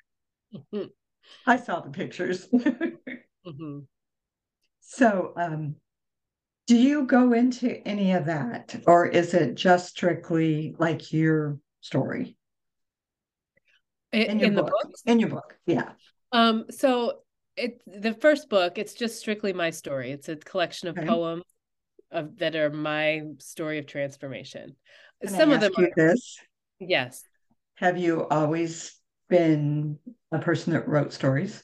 [0.54, 0.86] Mm-hmm.
[1.48, 2.48] I saw the pictures.
[2.54, 3.80] mm-hmm.
[4.82, 5.76] So, um,
[6.68, 12.38] do you go into any of that, or is it just strictly like your story?
[14.12, 14.66] In, your in book?
[14.66, 14.96] the book?
[15.06, 15.92] In your book, yeah.
[16.32, 17.20] Um, so
[17.56, 20.12] it the first book, it's just strictly my story.
[20.12, 21.08] It's a collection of okay.
[21.08, 21.44] poems
[22.16, 24.76] of that are my story of transformation.
[25.22, 26.40] Can Some of them are this.
[26.80, 27.24] Yes.
[27.76, 29.00] Have you always
[29.30, 30.00] been
[30.32, 31.64] a person that wrote stories?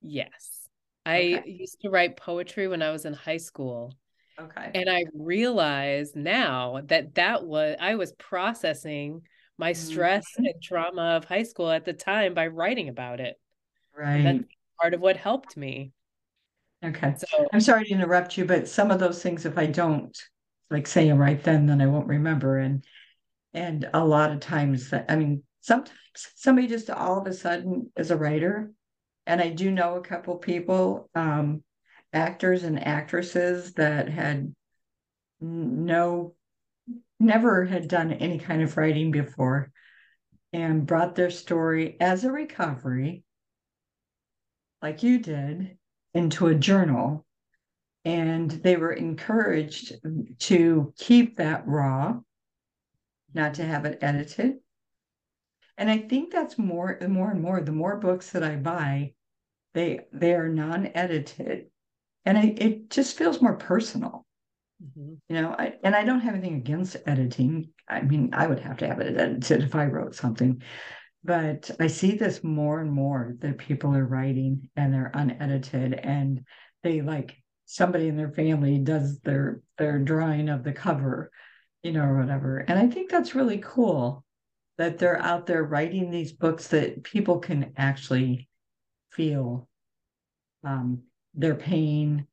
[0.00, 0.68] Yes.
[1.04, 3.94] I used to write poetry when I was in high school.
[4.38, 4.70] Okay.
[4.74, 9.22] And I realize now that that was I was processing
[9.56, 10.46] my stress mm-hmm.
[10.46, 13.36] and trauma of high school at the time by writing about it.
[13.96, 14.22] Right.
[14.22, 14.44] That's
[14.80, 15.92] part of what helped me.
[16.84, 17.14] Okay.
[17.16, 20.16] So I'm sorry to interrupt you, but some of those things, if I don't
[20.70, 22.58] like say them right then, then I won't remember.
[22.58, 22.84] And
[23.54, 25.98] and a lot of times that I mean, sometimes
[26.34, 28.70] somebody just all of a sudden is a writer.
[29.26, 31.64] And I do know a couple people, um,
[32.12, 34.54] actors and actresses that had
[35.40, 36.34] no
[37.18, 39.72] never had done any kind of writing before
[40.52, 43.22] and brought their story as a recovery
[44.82, 45.76] like you did
[46.16, 47.24] into a journal.
[48.04, 49.94] And they were encouraged
[50.38, 52.20] to keep that raw,
[53.34, 54.58] not to have it edited.
[55.76, 57.60] And I think that's more and more and more.
[57.60, 59.12] The more books that I buy,
[59.74, 61.66] they they are non-edited,
[62.24, 64.24] and I, it just feels more personal.
[64.82, 65.14] Mm-hmm.
[65.28, 67.70] You know, I, and I don't have anything against editing.
[67.88, 70.62] I mean, I would have to have it edited if I wrote something,
[71.26, 76.44] but I see this more and more that people are writing and they're unedited and
[76.82, 81.30] they like somebody in their family does their their drawing of the cover,
[81.82, 82.58] you know, or whatever.
[82.58, 84.24] And I think that's really cool
[84.78, 88.48] that they're out there writing these books that people can actually
[89.10, 89.68] feel
[90.64, 91.02] um,
[91.34, 92.26] their pain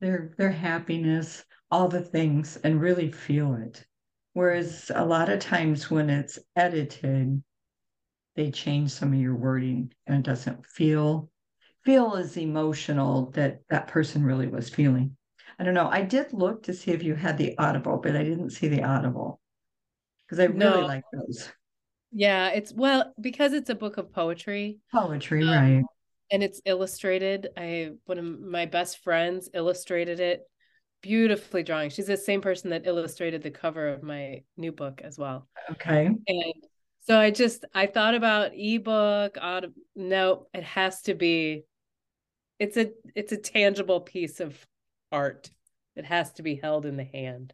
[0.00, 3.84] their their happiness, all the things, and really feel it.
[4.34, 7.42] Whereas a lot of times when it's edited,
[8.36, 11.30] they change some of your wording and it doesn't feel
[11.84, 15.16] feel as emotional that that person really was feeling.
[15.58, 15.88] I don't know.
[15.88, 18.82] I did look to see if you had the Audible, but I didn't see the
[18.82, 19.40] Audible
[20.26, 20.86] because I really no.
[20.86, 21.50] like those.
[22.10, 24.78] Yeah, it's well because it's a book of poetry.
[24.92, 25.84] Poetry, um, right?
[26.30, 27.48] And it's illustrated.
[27.56, 30.42] I one of my best friends illustrated it
[31.02, 31.90] beautifully drawing.
[31.90, 35.46] She's the same person that illustrated the cover of my new book as well.
[35.72, 36.06] Okay.
[36.06, 36.54] And
[37.04, 39.36] so I just I thought about ebook.
[39.40, 41.64] Audio, no, it has to be.
[42.58, 44.56] It's a it's a tangible piece of
[45.12, 45.50] art.
[45.96, 47.52] It has to be held in the hand.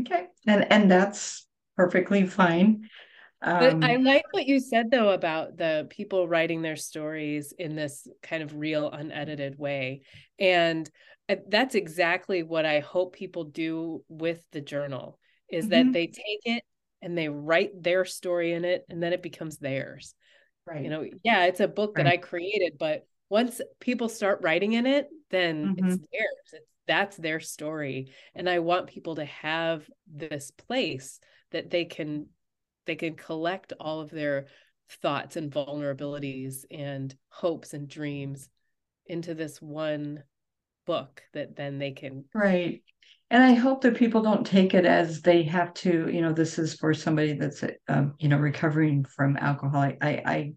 [0.00, 2.88] Okay, and and that's perfectly fine.
[3.40, 8.06] Um, I like what you said though about the people writing their stories in this
[8.22, 10.02] kind of real, unedited way,
[10.38, 10.88] and
[11.30, 15.18] uh, that's exactly what I hope people do with the journal.
[15.48, 15.70] Is mm-hmm.
[15.70, 16.62] that they take it
[17.06, 20.14] and they write their story in it and then it becomes theirs.
[20.66, 20.82] Right.
[20.82, 22.02] you know yeah it's a book right.
[22.02, 25.86] that i created but once people start writing in it then mm-hmm.
[25.86, 26.52] it's theirs.
[26.52, 28.10] It's, that's their story.
[28.34, 31.20] And i want people to have this place
[31.52, 32.26] that they can
[32.86, 34.46] they can collect all of their
[35.02, 38.48] thoughts and vulnerabilities and hopes and dreams
[39.06, 40.24] into this one
[40.84, 42.82] book that then they can right
[43.30, 46.58] and I hope that people don't take it as they have to, you know, this
[46.58, 49.80] is for somebody that's, um, you know, recovering from alcohol.
[49.80, 50.54] I, I,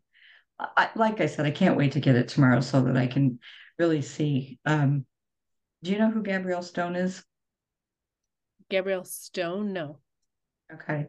[0.59, 3.39] I, like I said, I can't wait to get it tomorrow so that I can
[3.79, 4.59] really see.
[4.65, 5.05] Um,
[5.81, 7.23] do you know who Gabrielle Stone is?
[8.69, 9.73] Gabrielle Stone?
[9.73, 9.99] No.
[10.71, 11.07] Okay.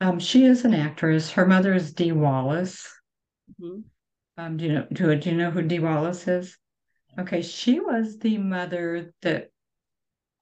[0.00, 1.30] Um, she is an actress.
[1.30, 2.86] Her mother is Dee Wallace.
[3.60, 3.80] Mm-hmm.
[4.36, 6.56] Um, do you know do, do you know who Dee Wallace is?
[7.18, 9.50] Okay, she was the mother that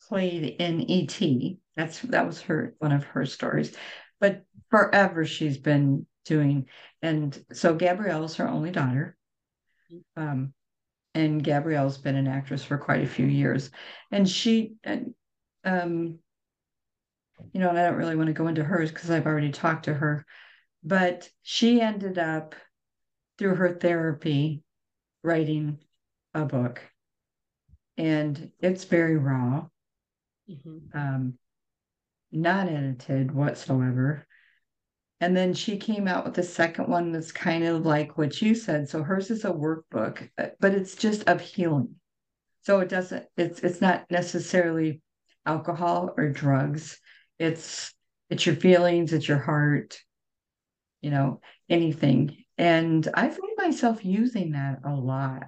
[0.09, 1.21] played in ET.
[1.77, 3.77] That's that was her one of her stories.
[4.21, 6.67] But forever she's been doing,
[7.03, 9.17] and so Gabrielle's her only daughter.
[10.17, 10.53] Um,
[11.15, 13.71] and Gabrielle's been an actress for quite a few years,
[14.11, 14.75] and she,
[15.65, 16.19] um,
[17.53, 19.85] you know, and I don't really want to go into hers because I've already talked
[19.85, 20.27] to her,
[20.83, 22.55] but she ended up
[23.39, 24.63] through her therapy
[25.23, 25.79] writing
[26.35, 26.83] a book,
[27.97, 29.67] and it's very raw
[30.51, 30.99] mm-hmm.
[30.99, 31.35] um,
[32.33, 34.27] not edited whatsoever.
[35.21, 38.55] And then she came out with the second one that's kind of like what you
[38.55, 38.89] said.
[38.89, 41.95] So hers is a workbook, uh, but it's just of healing.
[42.63, 45.01] So it doesn't, it's it's not necessarily
[45.47, 46.99] alcohol or drugs.
[47.39, 47.95] It's
[48.29, 49.99] it's your feelings, it's your heart,
[51.01, 52.37] you know, anything.
[52.59, 55.47] And I find myself using that a lot.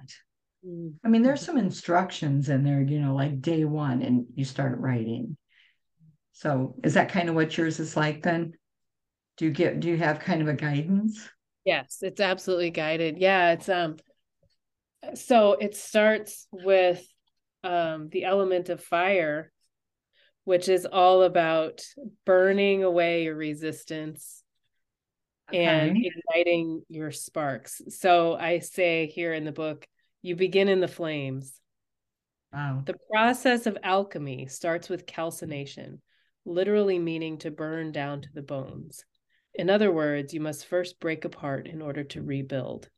[0.65, 0.95] Mm.
[1.03, 4.79] I mean, there's some instructions in there, you know, like day one, and you start
[4.79, 5.37] writing.
[6.33, 8.53] So is that kind of what yours is like then?
[9.37, 11.29] Do you get do you have kind of a guidance?
[11.65, 13.17] Yes, it's absolutely guided.
[13.17, 13.97] Yeah, it's um
[15.13, 17.05] so it starts with
[17.63, 19.51] um the element of fire,
[20.43, 21.81] which is all about
[22.25, 24.43] burning away your resistance
[25.49, 25.63] okay.
[25.63, 27.81] and igniting your sparks.
[27.89, 29.85] So I say here in the book,
[30.21, 31.59] you begin in the flames.
[32.53, 32.83] Wow.
[32.85, 36.01] The process of alchemy starts with calcination,
[36.45, 39.05] literally meaning to burn down to the bones.
[39.53, 42.89] In other words, you must first break apart in order to rebuild.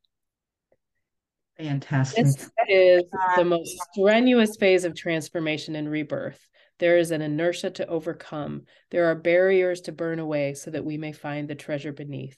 [1.57, 2.25] Fantastic.
[2.25, 6.39] This is uh, the most strenuous phase of transformation and rebirth.
[6.79, 8.63] There is an inertia to overcome.
[8.89, 12.37] There are barriers to burn away so that we may find the treasure beneath.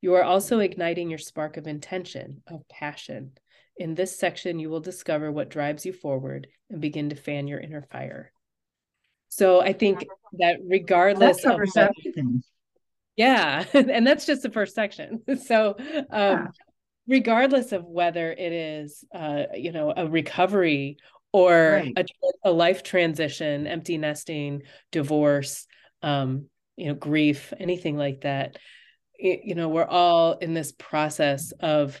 [0.00, 3.32] You are also igniting your spark of intention, of passion,
[3.76, 7.60] in this section, you will discover what drives you forward and begin to fan your
[7.60, 8.32] inner fire.
[9.28, 10.06] So I think
[10.38, 11.92] that regardless well, of what,
[13.16, 15.22] yeah, and that's just the first section.
[15.44, 16.46] So um, yeah.
[17.08, 20.98] regardless of whether it is uh, you know a recovery
[21.32, 21.92] or right.
[21.96, 25.66] a, a, life transition, empty nesting, divorce,
[26.00, 28.56] um, you know, grief, anything like that,
[29.18, 32.00] it, you know, we're all in this process of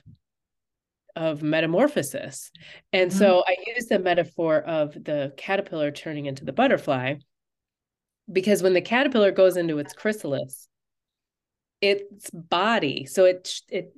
[1.16, 2.50] of metamorphosis.
[2.92, 3.18] And mm-hmm.
[3.18, 7.16] so I use the metaphor of the caterpillar turning into the butterfly
[8.30, 10.68] because when the caterpillar goes into its chrysalis,
[11.80, 13.94] its body, so it it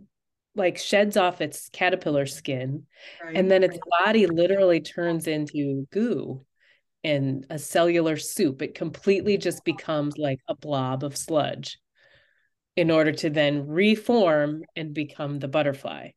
[0.54, 2.84] like sheds off its caterpillar skin
[3.22, 3.36] right.
[3.36, 6.40] and then its body literally turns into goo
[7.04, 8.62] and a cellular soup.
[8.62, 11.78] It completely just becomes like a blob of sludge
[12.76, 16.10] in order to then reform and become the butterfly.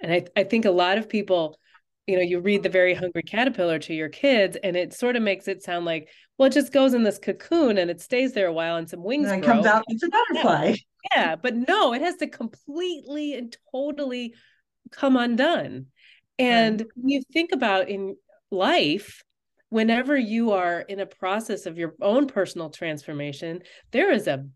[0.00, 1.58] And I, I think a lot of people
[2.06, 5.22] you know, you read the very hungry caterpillar to your kids, and it sort of
[5.22, 8.48] makes it sound like, well, it just goes in this cocoon and it stays there
[8.48, 9.54] a while, and some wings and grow.
[9.54, 10.76] comes out, it's a butterfly.
[11.16, 14.34] Yeah, but no, it has to completely and totally
[14.92, 15.86] come undone.
[16.38, 16.88] And right.
[16.94, 18.14] when you think about in
[18.52, 19.24] life,
[19.68, 24.46] whenever you are in a process of your own personal transformation, there is a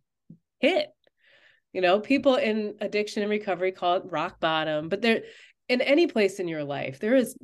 [0.60, 0.90] hit.
[1.76, 5.24] You know, people in addiction and recovery call it rock bottom, but there
[5.68, 7.36] in any place in your life, there is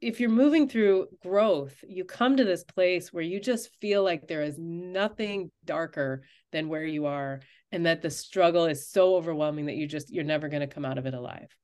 [0.00, 4.26] if you're moving through growth, you come to this place where you just feel like
[4.26, 7.40] there is nothing darker than where you are
[7.70, 10.86] and that the struggle is so overwhelming that you just you're never going to come
[10.86, 11.54] out of it alive.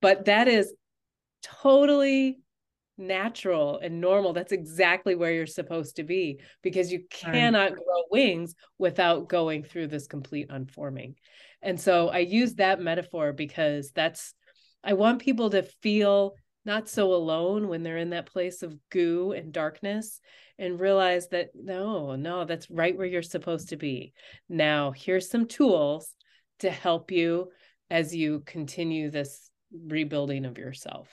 [0.00, 0.74] But that is
[1.44, 2.40] totally
[3.02, 4.32] natural and normal.
[4.32, 9.88] That's exactly where you're supposed to be because you cannot grow wings without going through
[9.88, 11.16] this complete unforming.
[11.60, 14.34] And so I use that metaphor because that's,
[14.82, 16.34] I want people to feel
[16.64, 20.20] not so alone when they're in that place of goo and darkness
[20.58, 24.12] and realize that no, no, that's right where you're supposed to be.
[24.48, 26.14] Now, here's some tools
[26.60, 27.50] to help you
[27.90, 29.50] as you continue this
[29.86, 31.08] rebuilding of yourself.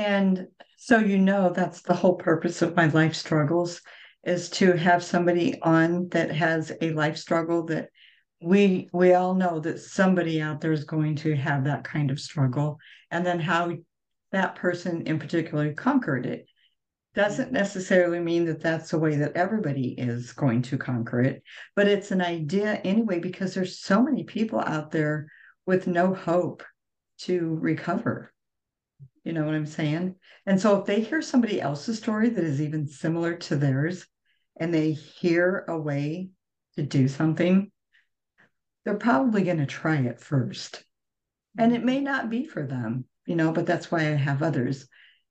[0.00, 0.48] And
[0.78, 3.82] so you know that's the whole purpose of my life struggles
[4.24, 7.90] is to have somebody on that has a life struggle that
[8.40, 12.18] we we all know that somebody out there is going to have that kind of
[12.18, 12.78] struggle.
[13.10, 13.76] And then how
[14.32, 16.46] that person in particular conquered it
[17.14, 21.42] doesn't necessarily mean that that's the way that everybody is going to conquer it.
[21.76, 25.30] But it's an idea anyway because there's so many people out there
[25.66, 26.62] with no hope
[27.18, 28.32] to recover
[29.24, 30.14] you know what I'm saying?
[30.46, 34.06] And so if they hear somebody else's story that is even similar to theirs
[34.58, 36.30] and they hear a way
[36.76, 37.70] to do something,
[38.84, 40.84] they're probably going to try it first.
[41.58, 41.86] And it mm-hmm.
[41.86, 44.86] may not be for them, you know, but that's why I have others,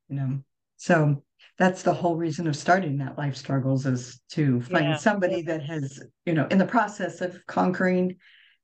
[0.07, 0.39] you know.
[0.77, 1.23] So
[1.57, 4.95] that's the whole reason of starting that life struggles is to find yeah.
[4.97, 8.17] somebody that has, you know, in the process of conquering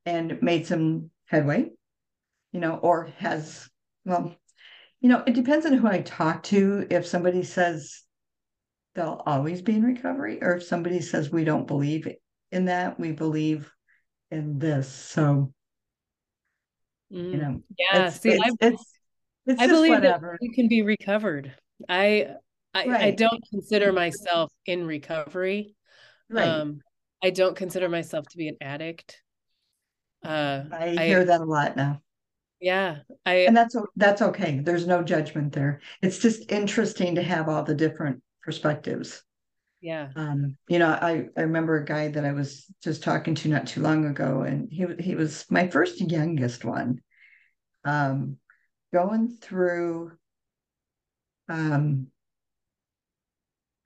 [0.05, 1.69] and made some headway,
[2.51, 3.67] you know, or has,
[4.05, 4.36] well,
[5.06, 6.88] you know, it depends on who I talk to.
[6.89, 8.01] If somebody says
[8.95, 12.08] they'll always be in recovery, or if somebody says we don't believe
[12.51, 13.72] in that, we believe
[14.32, 14.91] in this.
[14.91, 15.53] So,
[17.14, 18.08] mm, you know, yeah.
[18.08, 18.84] It's, see, it's, I, it's,
[19.45, 20.39] it's I believe whatever.
[20.41, 21.53] that you can be recovered.
[21.88, 22.30] I
[22.74, 23.01] I, right.
[23.03, 25.76] I don't consider myself in recovery.
[26.32, 26.47] Right.
[26.47, 26.80] Um,
[27.24, 29.22] I don't consider myself to be an addict.
[30.26, 32.01] Uh, I hear I, that a lot now.
[32.66, 32.97] Yeah,
[33.28, 34.57] I and that's that's okay.
[34.59, 35.82] There's no judgment there.
[36.01, 39.22] It's just interesting to have all the different perspectives.
[39.82, 40.09] Yeah.
[40.16, 43.68] Um, you know, I I remember a guy that I was just talking to not
[43.68, 47.01] too long ago, and he he was my first youngest one.
[47.84, 48.38] Um,
[48.91, 50.13] going through
[51.47, 52.07] um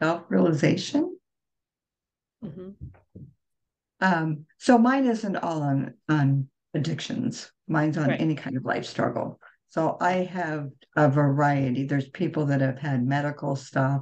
[0.02, 1.18] self-realization.
[2.46, 2.70] Mm-hmm.
[4.00, 7.52] Um, so mine isn't all on on addictions.
[7.70, 8.20] Mine's on right.
[8.20, 9.40] any kind of life struggle.
[9.70, 11.86] So I have a variety.
[11.86, 14.02] There's people that have had medical stuff,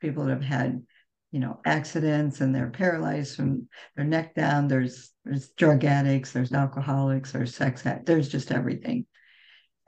[0.00, 0.82] people that have had,
[1.32, 4.68] you know, accidents and they're paralyzed from their neck down.
[4.68, 9.06] There's there's drug addicts, there's alcoholics, there's sex addicts, there's just everything.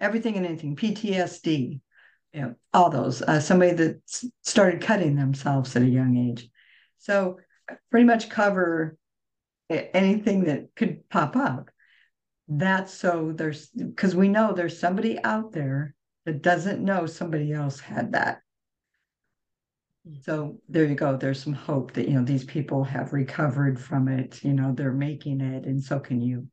[0.00, 1.80] Everything and anything, PTSD,
[2.32, 3.22] you know, all those.
[3.22, 4.00] Uh, somebody that
[4.42, 6.48] started cutting themselves at a young age.
[6.98, 7.38] So
[7.90, 8.96] pretty much cover
[9.70, 11.70] anything that could pop up
[12.60, 15.94] that's so there's because we know there's somebody out there
[16.26, 18.40] that doesn't know somebody else had that.
[20.08, 20.24] Mm.
[20.24, 21.16] So there you go.
[21.16, 24.42] There's some hope that you know these people have recovered from it.
[24.42, 26.48] You know they're making it, and so can you.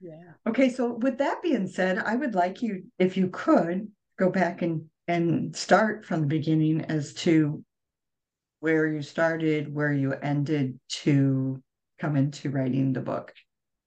[0.00, 0.32] Yeah.
[0.46, 0.70] Okay.
[0.70, 3.88] So with that being said, I would like you, if you could,
[4.18, 7.64] go back and and start from the beginning as to
[8.60, 11.62] where you started, where you ended to
[11.98, 13.32] come into writing the book,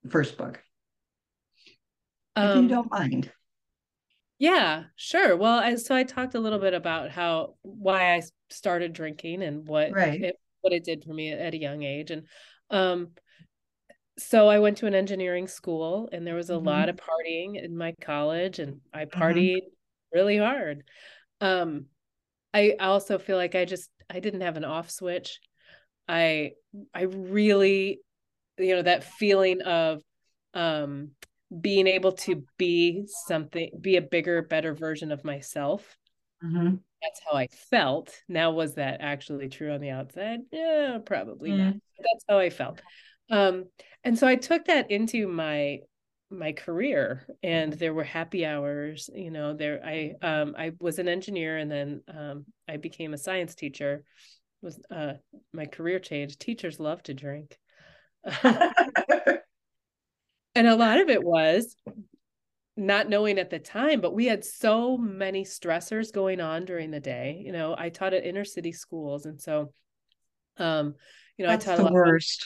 [0.09, 0.61] first book
[2.43, 3.31] if you um, don't mind.
[4.37, 5.35] Yeah, sure.
[5.35, 9.67] Well, I, so I talked a little bit about how why I started drinking and
[9.67, 10.21] what right.
[10.21, 12.23] it, what it did for me at a young age, and
[12.69, 13.09] um,
[14.17, 16.67] so I went to an engineering school, and there was a mm-hmm.
[16.67, 19.21] lot of partying in my college, and I mm-hmm.
[19.21, 20.17] partied mm-hmm.
[20.17, 20.83] really hard.
[21.41, 21.85] Um,
[22.53, 25.39] I also feel like I just I didn't have an off switch.
[26.07, 26.53] I
[26.93, 28.01] I really,
[28.57, 30.01] you know, that feeling of
[30.53, 31.11] um
[31.61, 35.97] being able to be something, be a bigger, better version of myself.
[36.43, 36.75] Mm-hmm.
[37.01, 38.13] That's how I felt.
[38.27, 40.39] Now, was that actually true on the outside?
[40.51, 41.65] Yeah, probably mm-hmm.
[41.65, 41.75] not.
[41.97, 42.81] That's how I felt.
[43.31, 43.65] Um,
[44.03, 45.79] and so I took that into my
[46.31, 51.07] my career and there were happy hours you know there i um i was an
[51.07, 54.03] engineer and then um i became a science teacher
[54.61, 55.13] was uh
[55.53, 57.57] my career change teachers love to drink
[60.59, 61.77] and a lot of it was
[62.75, 66.99] not knowing at the time but we had so many stressors going on during the
[66.99, 67.41] day.
[67.45, 69.71] You know i taught at inner city schools and so
[70.57, 70.95] um
[71.37, 72.45] you know That's i taught the worst.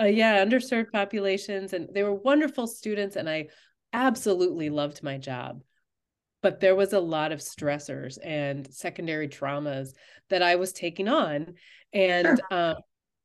[0.00, 3.46] Uh, yeah underserved populations and they were wonderful students and i
[3.92, 5.62] absolutely loved my job.
[6.42, 9.90] But there was a lot of stressors and secondary traumas
[10.30, 11.54] that i was taking on
[11.92, 12.38] and sure.
[12.50, 12.76] um,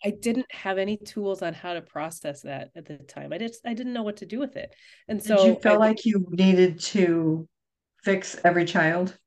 [0.03, 3.65] i didn't have any tools on how to process that at the time i just
[3.65, 4.73] i didn't know what to do with it
[5.07, 7.47] and so Did you feel I, like you needed to
[8.03, 9.17] fix every child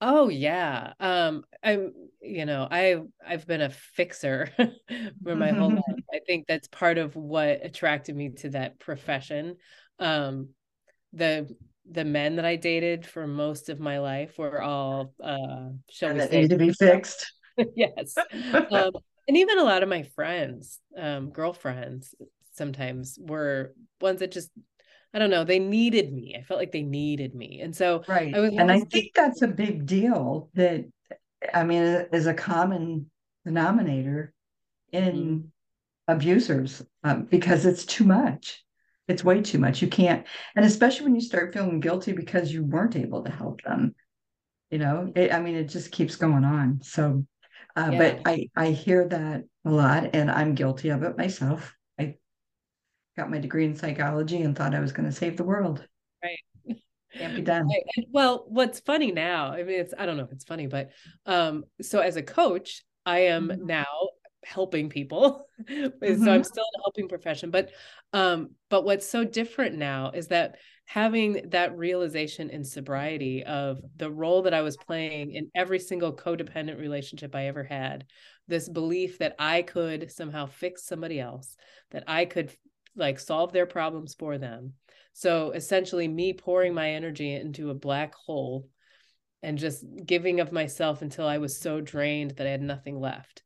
[0.00, 0.92] Oh yeah.
[1.00, 4.50] Um I'm you know, I I've been a fixer
[5.22, 6.04] for my whole life.
[6.12, 9.56] I think that's part of what attracted me to that profession.
[9.98, 10.50] Um
[11.12, 11.54] the
[11.90, 16.18] the men that I dated for most of my life were all uh shall and
[16.18, 17.32] we say to be fixed.
[17.76, 18.16] yes.
[18.52, 18.92] Um
[19.28, 22.14] and even a lot of my friends, um girlfriends
[22.52, 24.50] sometimes were ones that just
[25.14, 26.36] I don't know, they needed me.
[26.38, 27.60] I felt like they needed me.
[27.62, 28.34] And so right.
[28.34, 30.84] I and I think that's a big deal that
[31.54, 31.82] I mean
[32.12, 33.10] is a common
[33.44, 34.34] denominator
[34.92, 35.46] in mm-hmm.
[36.12, 38.62] abusers um, because it's too much.
[39.08, 39.80] It's way too much.
[39.82, 40.26] You can't,
[40.56, 43.94] and especially when you start feeling guilty because you weren't able to help them.
[44.70, 46.80] You know, it, I mean, it just keeps going on.
[46.82, 47.24] So,
[47.76, 47.98] uh, yeah.
[47.98, 52.16] but I I hear that a lot, and I'm guilty of it myself I
[53.16, 55.86] got my degree in psychology and thought I was going to save the world.
[56.22, 56.78] Right.
[57.14, 57.66] Can't be done.
[57.66, 58.06] Right.
[58.10, 60.90] Well, what's funny now, I mean, it's, I don't know if it's funny, but
[61.24, 63.66] um, so as a coach, I am mm-hmm.
[63.66, 63.86] now
[64.44, 65.44] helping people.
[65.66, 66.22] Mm-hmm.
[66.22, 67.50] So I'm still in a helping profession.
[67.50, 67.70] But
[68.12, 70.56] um, but what's so different now is that
[70.86, 76.12] having that realization in sobriety of the role that I was playing in every single
[76.12, 78.06] codependent relationship I ever had,
[78.46, 81.56] this belief that I could somehow fix somebody else,
[81.90, 82.52] that I could
[82.94, 84.74] like solve their problems for them.
[85.12, 88.68] So essentially, me pouring my energy into a black hole
[89.42, 93.42] and just giving of myself until I was so drained that I had nothing left.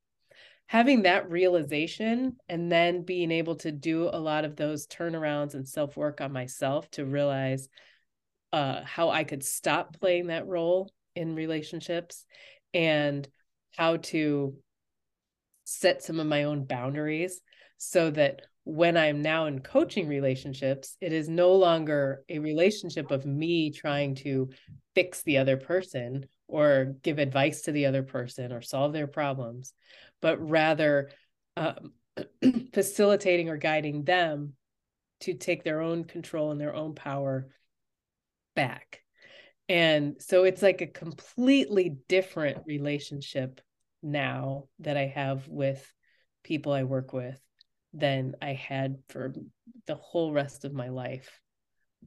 [0.71, 5.67] Having that realization and then being able to do a lot of those turnarounds and
[5.67, 7.69] self work on myself to realize
[8.53, 12.25] uh, how I could stop playing that role in relationships
[12.73, 13.29] and
[13.77, 14.55] how to
[15.65, 17.41] set some of my own boundaries
[17.77, 23.27] so that when I'm now in coaching relationships, it is no longer a relationship of
[23.27, 24.51] me trying to
[24.95, 29.73] fix the other person or give advice to the other person or solve their problems,
[30.21, 31.11] but rather
[31.57, 31.93] um,
[32.73, 34.55] facilitating or guiding them
[35.21, 37.49] to take their own control and their own power
[38.55, 39.03] back.
[39.69, 43.61] And so it's like a completely different relationship
[44.03, 45.93] now that I have with
[46.43, 47.41] people I work with
[47.93, 49.35] than I had for
[49.87, 51.41] the whole rest of my life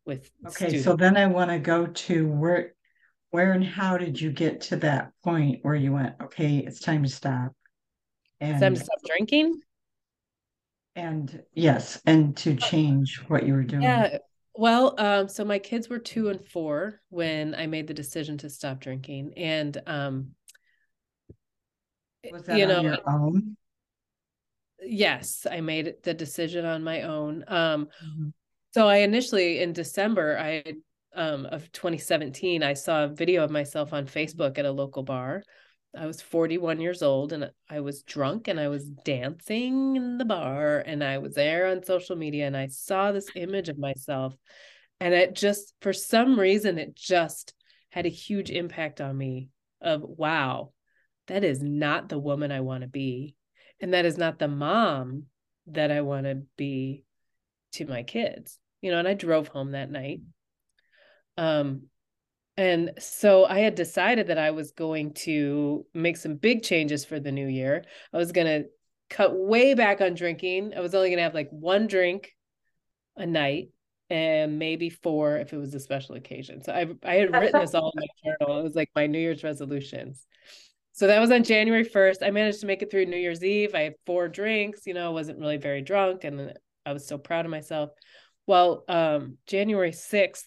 [0.06, 0.86] with okay students.
[0.86, 2.74] so then I want to go to where
[3.30, 7.04] where and how did you get to that point where you went okay it's time
[7.04, 7.54] to stop
[8.52, 9.60] and time to stop drinking
[10.96, 14.18] and yes and to change what you were doing yeah
[14.56, 18.50] well um so my kids were two and four when I made the decision to
[18.50, 20.32] stop drinking and um
[22.32, 23.58] was that you know, your own
[24.86, 27.44] yes, I made the decision on my own.
[27.48, 28.30] Um, mm-hmm.
[28.74, 30.64] So I initially in December I
[31.16, 35.44] um, of 2017 I saw a video of myself on Facebook at a local bar.
[35.96, 40.26] I was 41 years old and I was drunk and I was dancing in the
[40.26, 44.36] bar and I was there on social media and I saw this image of myself
[45.00, 47.54] and it just for some reason it just
[47.90, 49.50] had a huge impact on me
[49.82, 50.72] of wow
[51.28, 53.36] that is not the woman I want to be
[53.80, 55.26] and that is not the mom
[55.68, 57.04] that I want to be
[57.74, 58.60] to my kids.
[58.82, 60.22] You know, and I drove home that night.
[61.38, 61.84] Um
[62.58, 67.20] and so I had decided that I was going to make some big changes for
[67.20, 67.84] the new year.
[68.14, 68.70] I was going to
[69.10, 70.74] cut way back on drinking.
[70.76, 72.36] I was only going to have like one drink
[73.16, 73.70] a night
[74.10, 76.64] and maybe four if it was a special occasion.
[76.64, 78.60] So I I had written this all in my journal.
[78.60, 80.28] It was like my New Year's resolutions.
[80.92, 82.18] So that was on January 1st.
[82.22, 83.74] I managed to make it through New Year's Eve.
[83.74, 86.54] I had four drinks, you know, I wasn't really very drunk and
[86.86, 87.90] I was so proud of myself.
[88.46, 90.46] Well, um, January 6th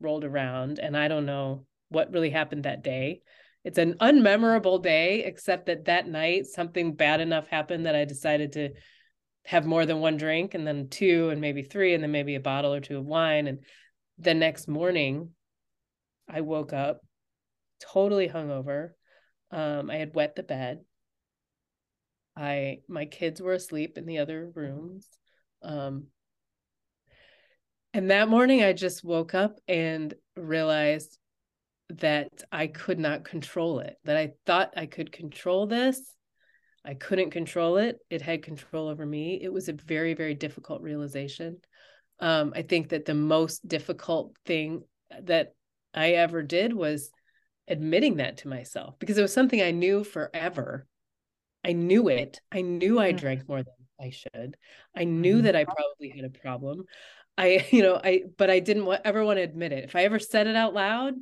[0.00, 3.22] rolled around and I don't know what really happened that day.
[3.64, 8.52] It's an unmemorable day, except that that night something bad enough happened that I decided
[8.52, 8.70] to
[9.44, 12.40] have more than one drink and then two and maybe three and then maybe a
[12.40, 13.60] bottle or two of wine and
[14.18, 15.30] the next morning
[16.28, 17.00] I woke up
[17.80, 18.90] totally hungover.
[19.50, 20.80] Um, I had wet the bed.
[22.36, 25.08] I my kids were asleep in the other rooms.
[25.62, 26.08] Um,
[27.96, 31.16] and that morning I just woke up and realized
[31.88, 33.96] that I could not control it.
[34.04, 35.98] That I thought I could control this.
[36.84, 37.96] I couldn't control it.
[38.10, 39.40] It had control over me.
[39.42, 41.56] It was a very, very difficult realization.
[42.20, 44.82] Um, I think that the most difficult thing
[45.22, 45.54] that
[45.94, 47.08] I ever did was
[47.66, 50.86] admitting that to myself because it was something I knew forever.
[51.64, 52.42] I knew it.
[52.52, 53.16] I knew I mm.
[53.16, 54.58] drank more than I should.
[54.94, 55.46] I knew mm-hmm.
[55.46, 56.84] that I probably had a problem.
[57.38, 59.84] I, you know, I, but I didn't ever want to admit it.
[59.84, 61.14] If I ever said it out loud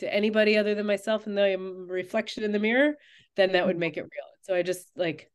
[0.00, 1.56] to anybody other than myself in the
[1.88, 2.94] reflection in the mirror,
[3.36, 3.80] then that would mm-hmm.
[3.80, 4.30] make it real.
[4.42, 5.30] So I just like,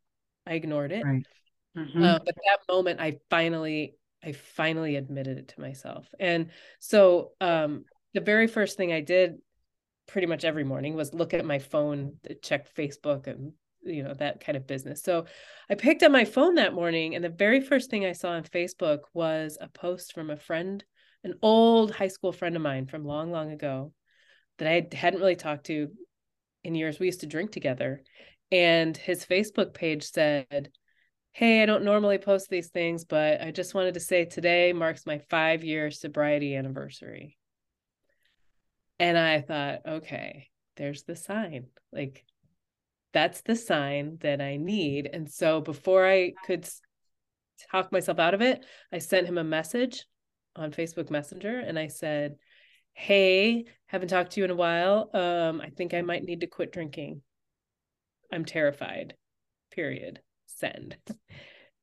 [0.45, 1.03] I ignored it.
[1.03, 1.25] Right.
[1.77, 2.03] Mm-hmm.
[2.03, 6.07] Uh, but that moment, I finally, I finally admitted it to myself.
[6.19, 9.35] And so, um, the very first thing I did
[10.07, 13.51] pretty much every morning was look at my phone, check Facebook and
[13.85, 15.01] you know that kind of business.
[15.03, 15.25] So
[15.69, 18.43] I picked up my phone that morning and the very first thing I saw on
[18.43, 20.83] Facebook was a post from a friend,
[21.23, 23.93] an old high school friend of mine from long long ago
[24.57, 25.89] that I hadn't really talked to
[26.63, 26.99] in years.
[26.99, 28.01] We used to drink together
[28.51, 30.69] and his Facebook page said,
[31.31, 35.05] Hey, I don't normally post these things, but I just wanted to say today marks
[35.05, 37.37] my five year sobriety anniversary.
[38.99, 41.67] And I thought, okay, there's the sign.
[41.91, 42.23] Like,
[43.15, 45.09] that's the sign that I need.
[45.11, 46.67] And so before I could
[47.71, 50.05] talk myself out of it, I sent him a message
[50.57, 52.35] on Facebook Messenger and I said,
[52.93, 55.09] Hey, haven't talked to you in a while.
[55.13, 57.21] Um, I think I might need to quit drinking.
[58.33, 59.15] I'm terrified.
[59.71, 60.19] Period.
[60.47, 60.97] Send.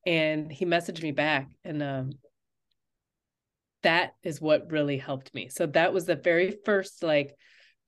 [0.06, 2.10] And he messaged me back and um,
[3.82, 5.48] that is what really helped me.
[5.48, 7.34] So that was the very first like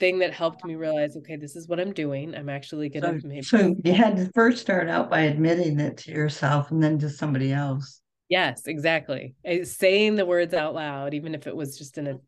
[0.01, 2.34] thing that helped me realize, okay, this is what I'm doing.
[2.34, 3.20] I'm actually gonna.
[3.20, 6.82] So, maybe- so you had to first start out by admitting it to yourself, and
[6.82, 8.01] then to somebody else.
[8.28, 9.34] Yes, exactly.
[9.64, 12.18] Saying the words out loud, even if it was just in a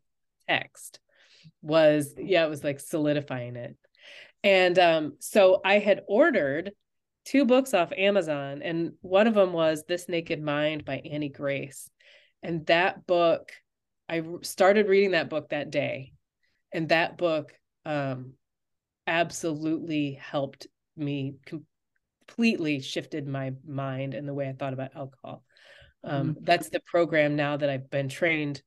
[0.47, 0.99] text,
[1.61, 3.75] was yeah, it was like solidifying it.
[4.43, 6.71] And um, so I had ordered
[7.25, 11.89] two books off Amazon, and one of them was This Naked Mind by Annie Grace.
[12.43, 13.51] And that book,
[14.07, 16.13] I started reading that book that day.
[16.73, 17.53] And that book
[17.85, 18.33] um,
[19.05, 25.43] absolutely helped me completely shifted my mind and the way I thought about alcohol.
[26.03, 26.43] Um, mm-hmm.
[26.43, 28.61] That's the program now that I've been trained.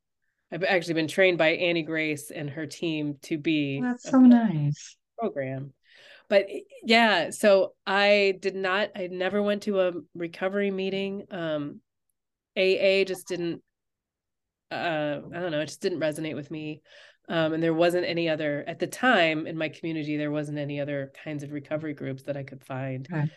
[0.52, 3.80] I've actually been trained by Annie Grace and her team to be.
[3.80, 4.96] That's so nice.
[5.18, 5.72] Program.
[6.28, 6.46] But
[6.84, 11.24] yeah, so I did not, I never went to a recovery meeting.
[11.30, 11.80] Um,
[12.56, 13.62] AA just didn't
[14.70, 16.82] uh I don't know, it just didn't resonate with me.
[17.30, 20.80] Um, and there wasn't any other at the time in my community there wasn't any
[20.80, 23.06] other kinds of recovery groups that I could find.
[23.10, 23.30] Okay.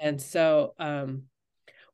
[0.00, 1.22] And so um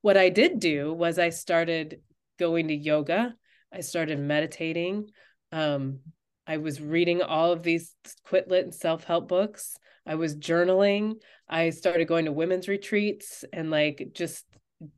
[0.01, 2.01] what I did do was I started
[2.39, 3.35] going to yoga.
[3.71, 5.11] I started meditating.
[5.53, 6.01] Um
[6.47, 7.95] I was reading all of these
[8.25, 9.77] quit lit and self-help books.
[10.07, 11.17] I was journaling.
[11.49, 14.47] I started going to women's retreats and like just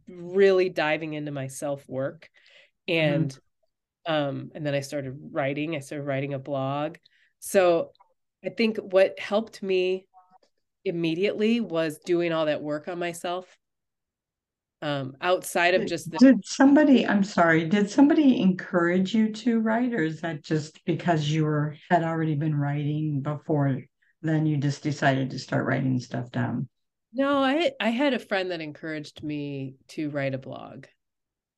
[0.07, 2.31] really diving into my self work
[2.89, 3.05] mm-hmm.
[3.07, 3.39] and mm-hmm.
[4.07, 6.97] Um and then i started writing i started writing a blog
[7.41, 7.91] so
[8.45, 10.07] i think what helped me
[10.85, 13.57] immediately was doing all that work on myself
[14.83, 19.95] um outside of just the- did somebody i'm sorry did somebody encourage you to write
[19.95, 23.81] or is that just because you were had already been writing before
[24.21, 26.69] then you just decided to start writing stuff down
[27.17, 30.87] no, I I had a friend that encouraged me to write a blog.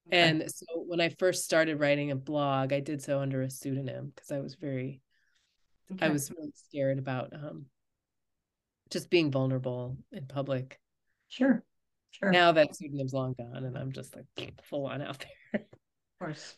[0.08, 0.18] Okay.
[0.18, 4.12] And so when I first started writing a blog, I did so under a pseudonym
[4.14, 5.00] because I was very
[5.92, 6.06] okay.
[6.06, 7.66] I was really scared about um
[8.90, 10.80] just being vulnerable in public.
[11.28, 11.64] Sure.
[12.12, 12.30] Sure.
[12.30, 14.26] Now that pseudonym's long gone and I'm just like
[14.62, 15.66] full on out there.
[16.18, 16.56] Of course.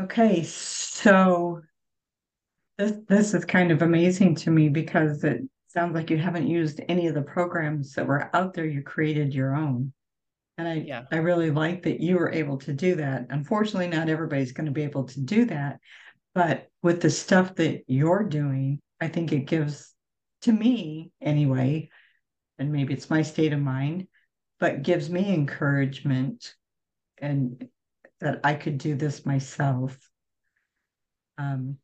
[0.00, 1.60] Okay, so
[2.78, 6.80] this this is kind of amazing to me because it sounds like you haven't used
[6.88, 8.64] any of the programs that were out there.
[8.64, 9.92] You created your own.
[10.58, 11.04] And I, yeah.
[11.12, 13.26] I really like that you were able to do that.
[13.30, 15.78] Unfortunately, not everybody's going to be able to do that.
[16.34, 19.94] But with the stuff that you're doing, I think it gives
[20.42, 21.90] to me anyway,
[22.58, 24.08] and maybe it's my state of mind,
[24.58, 26.54] but gives me encouragement
[27.18, 27.68] and
[28.20, 29.96] that I could do this myself.
[31.38, 31.78] Um,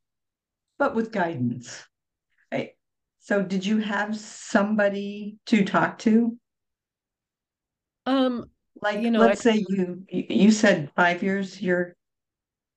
[0.78, 1.84] but with guidance.
[2.50, 2.72] I,
[3.20, 6.36] so did you have somebody to talk to?
[8.06, 8.50] Um
[8.84, 11.60] Like, you know, let's say you you said five years.
[11.60, 11.96] You're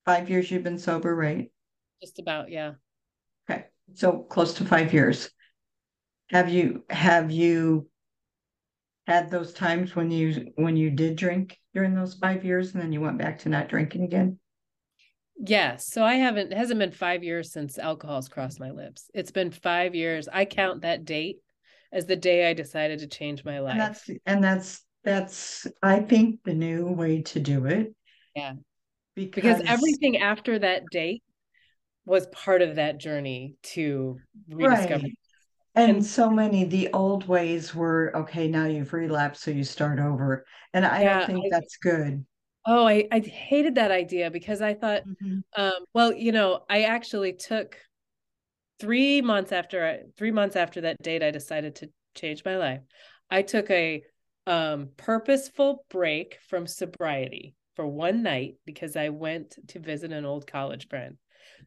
[0.05, 0.49] five years.
[0.49, 1.51] You've been sober, right?
[2.01, 2.73] just about, yeah.
[3.49, 5.29] Okay, so close to five years.
[6.29, 7.89] Have you have you
[9.05, 12.93] had those times when you when you did drink during those five years and then
[12.93, 14.39] you went back to not drinking again?
[15.39, 15.87] Yes.
[15.91, 19.11] So I haven't, it hasn't been five years since alcohol's crossed my lips.
[19.13, 20.27] It's been five years.
[20.31, 21.37] I count that date
[21.91, 26.01] as the day I decided to change my life And that's and that's that's I
[26.01, 27.95] think the new way to do it.
[28.35, 28.53] Yeah.
[29.15, 31.23] Because, Because everything after that date
[32.05, 34.93] was part of that journey to rediscover.
[35.05, 35.17] right.
[35.75, 39.99] And And- so many the old ways were okay, now you've relapsed, so you start
[39.99, 40.45] over.
[40.73, 42.25] And I Yeah, don't think I- that's good.
[42.65, 45.43] Oh, I, I hated that idea because I thought, Mhm.
[45.55, 47.77] um, well, you know, I actually took
[48.79, 52.81] three months after I, three months after that date, I decided to change my life.
[53.31, 54.03] I took a
[54.47, 60.47] um, purposeful break from sobriety for one night because I went to visit an old
[60.47, 61.17] college friend.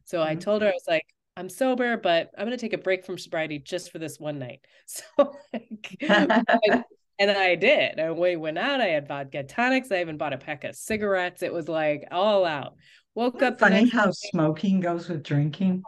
[0.03, 0.41] So I Mhm.
[0.41, 1.05] told her I was like,
[1.37, 4.39] I'm sober, but I'm going to take a break from sobriety just for this one
[4.39, 4.61] night.
[4.87, 6.29] So, like, and,
[7.19, 7.99] and I did.
[7.99, 8.81] And we went out.
[8.81, 9.91] I had vodka tonics.
[9.91, 11.43] I even bought a pack of cigarettes.
[11.43, 12.75] It was like all out.
[13.15, 14.11] Woke up Funny how day.
[14.11, 15.83] smoking goes with drinking.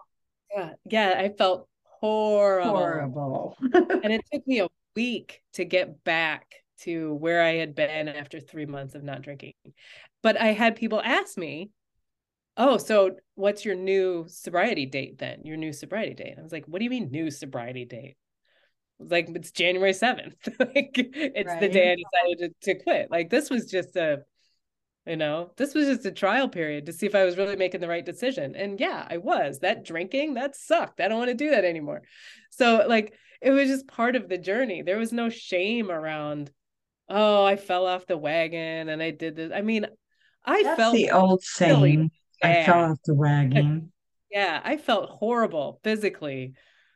[0.56, 1.68] Yeah, yeah, I felt
[2.00, 2.78] horrible.
[2.78, 3.58] Horrible.
[4.04, 8.40] And it took me a week to get back to where I had been after
[8.40, 9.54] three months of not drinking.
[10.22, 11.72] But I had people ask me,
[12.56, 15.42] Oh, so what's your new sobriety date then?
[15.44, 16.36] Your new sobriety date.
[16.38, 18.16] I was like, What do you mean new sobriety date?
[19.00, 20.36] Like, it's January 7th.
[20.60, 23.12] like it's the day I decided to, to quit.
[23.12, 24.20] Like this was just a
[25.06, 27.82] you know, this was just a trial period to see if I was really making
[27.82, 28.56] the right decision.
[28.56, 29.60] And yeah, I was.
[29.60, 31.02] That drinking, that sucked.
[31.02, 32.04] I don't want to do that anymore.
[32.52, 34.82] So, like, it was just part of the journey.
[34.82, 36.52] There was no shame around,
[37.14, 39.52] oh, I fell off the wagon and I did this.
[39.54, 39.86] I mean,
[40.44, 42.12] I That's felt the old really saying.
[42.44, 43.92] I fell off the wagon.
[44.32, 46.54] Yeah, I felt horrible physically.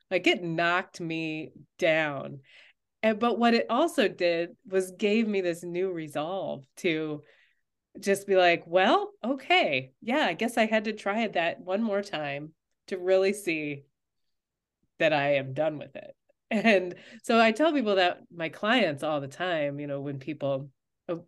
[0.10, 2.40] Like it knocked me down.
[3.04, 7.22] And but what it also did was gave me this new resolve to
[8.00, 9.92] just be like, well, okay.
[10.02, 12.54] Yeah, I guess I had to try that one more time
[12.88, 13.84] to really see
[14.98, 16.17] that I am done with it.
[16.50, 20.70] And so I tell people that my clients all the time, you know, when people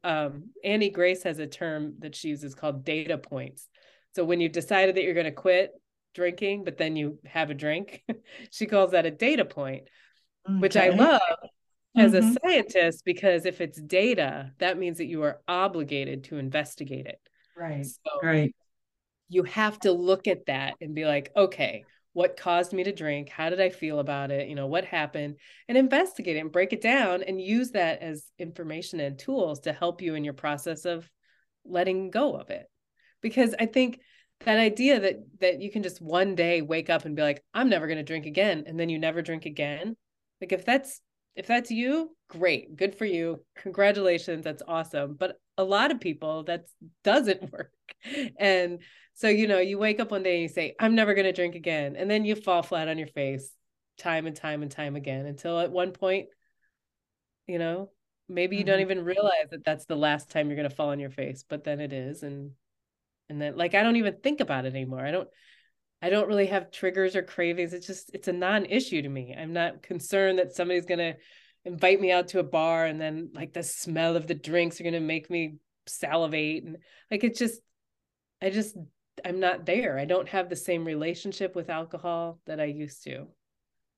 [0.04, 3.68] um Annie Grace has a term that she uses called data points.
[4.16, 5.72] So when you've decided that you're going to quit
[6.14, 8.04] drinking, but then you have a drink,
[8.52, 9.84] she calls that a data point,
[10.58, 10.98] which I Okay.
[10.98, 11.22] love
[11.98, 12.38] as a Mhm.
[12.42, 17.20] scientist because if it's data, that means that you are obligated to investigate it.
[17.56, 17.86] Right.
[17.86, 18.54] So Right.
[19.28, 23.30] you have to look at that and be like, okay, what caused me to drink?
[23.30, 24.50] How did I feel about it?
[24.50, 25.36] You know, what happened?
[25.68, 29.74] And investigate it and break it down and use that as information and tools to
[29.74, 31.10] help you in your process of
[31.66, 32.66] letting go of it.
[33.22, 34.00] Because I think
[34.42, 37.70] that idea that that you can just one day wake up and be like, I'm
[37.70, 39.96] never going to drink again, and then you never drink again.
[40.42, 41.02] Like if that's
[41.36, 43.44] if that's you, great, good for you.
[43.56, 45.16] Congratulations, that's awesome.
[45.18, 46.66] But a lot of people that
[47.04, 47.72] doesn't work.
[48.38, 48.80] And
[49.20, 51.34] so, you know, you wake up one day and you say, I'm never going to
[51.34, 51.98] drink again.
[51.98, 53.52] And then you fall flat on your face
[53.98, 56.30] time and time and time again until at one point,
[57.46, 57.92] you know,
[58.30, 58.84] maybe you don't Mhm.
[58.84, 61.66] even realize that that's the last time you're going to fall on your face, but
[61.66, 62.24] then it is.
[62.24, 62.52] And,
[63.28, 65.06] and then like, I don't even think about it anymore.
[65.06, 65.28] I don't,
[66.02, 67.74] I don't really have triggers or cravings.
[67.74, 69.36] It's just, it's a non issue to me.
[69.38, 71.16] I'm not concerned that somebody's going to
[71.66, 74.84] invite me out to a bar and then like the smell of the drinks are
[74.84, 75.58] going to make me
[75.88, 76.64] salivate.
[76.64, 76.78] And
[77.12, 77.60] like, it's just,
[78.42, 78.78] I just,
[79.26, 79.98] I'm not there.
[79.98, 83.28] I don't have the same relationship with alcohol that I used to.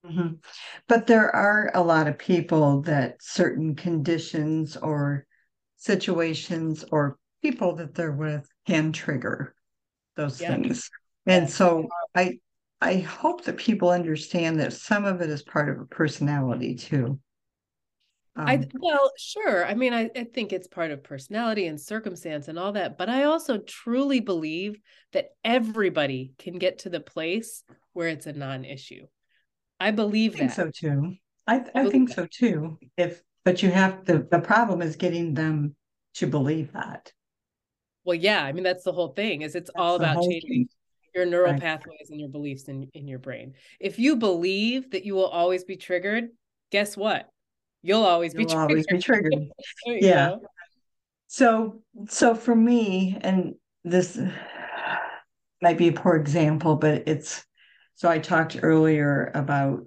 [0.06, 0.44] Mhm.
[0.88, 5.26] But there are a lot of people that certain conditions or
[5.78, 9.56] situations or people that they're with can trigger
[10.16, 10.50] those Yeah.
[10.50, 10.90] things.
[11.26, 12.40] And so I
[12.82, 17.20] I hope that people understand that some of it is part of a personality too.
[18.46, 19.66] I Um, well, sure.
[19.66, 23.10] I mean, I, I think it's part of personality and circumstance and all that, but
[23.10, 24.80] I also truly believe
[25.12, 27.64] that everybody can get to the place
[27.94, 29.08] where it's a non-issue.
[29.80, 30.52] I believe I think that.
[30.52, 31.16] so too.
[31.48, 32.16] I I believe think that.
[32.16, 32.78] so too.
[32.98, 35.76] If but you have the the problem is getting them
[36.16, 37.12] to believe that.
[38.04, 40.50] Well, yeah, I mean that's the whole thing is it's all That's the about changing
[40.50, 40.70] thing.
[41.14, 41.62] your neural Right.
[41.62, 43.54] pathways and your beliefs in in your brain.
[43.80, 46.30] If you believe that you will always be triggered,
[46.72, 47.31] guess what?
[47.84, 49.32] You'll always be You'll always be triggered.
[49.32, 49.52] triggered.
[49.86, 50.36] you Yeah.
[51.28, 54.20] So, so for me, and this
[55.62, 57.46] might be a poor example, but it's,
[57.96, 59.86] so I talked earlier about,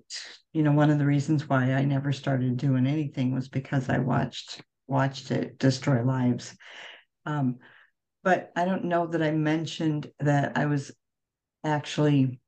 [0.53, 3.99] you know, one of the reasons why I never started doing anything was because I
[3.99, 6.55] watched watched it destroy lives.
[7.27, 7.57] Um,
[8.23, 10.93] but I don't know that I mentioned that I was
[11.65, 12.41] actually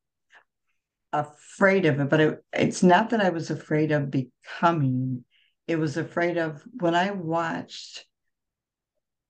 [1.12, 5.24] afraid of it, but it, it's not that I was afraid of becoming,
[5.66, 8.06] it was afraid of when I watched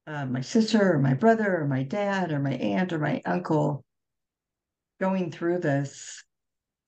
[0.07, 3.84] uh, my sister or my brother or my dad or my aunt or my uncle
[5.01, 6.22] going through this,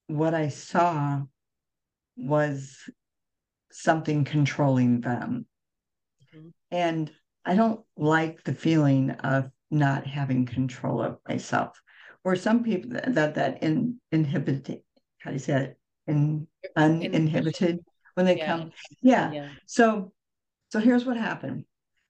[0.07, 1.21] what I saw
[2.15, 2.77] was
[3.71, 5.45] something controlling them.
[6.35, 6.49] Mm-hmm.
[6.71, 7.11] And
[7.45, 11.79] I don't like the feeling of not having control of myself.
[12.23, 14.81] Or some people that that, that in, inhibited,
[15.19, 15.79] how do you say it?
[16.07, 17.79] In uninhibited
[18.19, 18.45] when they yeah.
[18.47, 18.71] come.
[19.01, 19.31] Yeah.
[19.31, 19.49] yeah.
[19.65, 20.11] So
[20.71, 21.63] so here's what happened.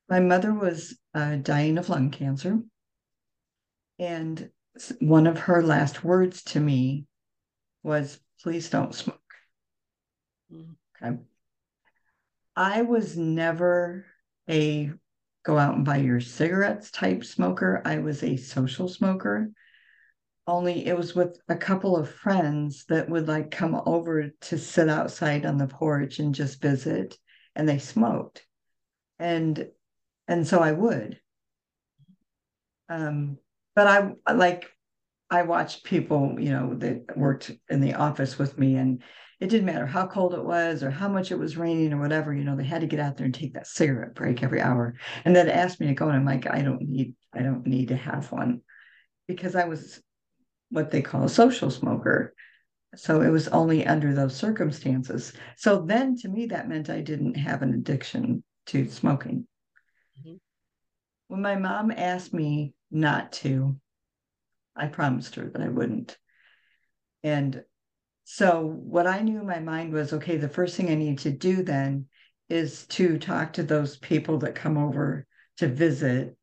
[0.10, 2.58] My mother was uh, dying of lung cancer.
[4.00, 4.50] And
[5.00, 7.06] one of her last words to me
[7.84, 9.20] was, please don't smoke.
[10.52, 10.74] Mm.
[11.00, 11.18] Okay.
[12.56, 14.08] I was never
[14.50, 14.90] a
[15.46, 17.84] go out and buy your cigarettes type smoker.
[17.86, 19.52] I was a social smoker.
[20.50, 24.90] Only it was with a couple of friends that would like come over to sit
[24.90, 27.16] outside on the porch and just visit,
[27.56, 28.48] and they smoked.
[29.20, 29.68] And
[30.28, 31.20] and so I would.
[32.90, 33.38] Um,
[33.76, 34.72] but I like
[35.30, 39.04] I watched people, you know, that worked in the office with me, and
[39.40, 42.34] it didn't matter how cold it was or how much it was raining or whatever,
[42.34, 44.96] you know, they had to get out there and take that cigarette break every hour.
[45.26, 47.90] And then asked me to go, and I'm like, I don't need, I don't need
[47.90, 48.62] to have one
[49.28, 50.02] because I was
[50.70, 52.34] what they call a social smoker.
[52.96, 55.34] So it was only under those circumstances.
[55.58, 59.48] So then to me, that meant I didn't have an addiction to smoking.
[60.20, 60.36] Mm-hmm.
[61.28, 63.80] When my mom asked me not to,
[64.76, 66.18] I promised her that I wouldn't.
[67.24, 67.64] And
[68.24, 71.32] so what I knew in my mind was okay, the first thing I need to
[71.32, 72.08] do then
[72.48, 76.36] is to talk to those people that come over to visit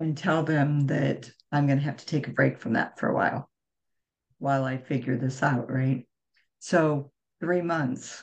[0.00, 3.08] and tell them that I'm going to have to take a break from that for
[3.08, 3.48] a while
[4.44, 6.06] while I figure this out, right?
[6.58, 8.22] So, three months,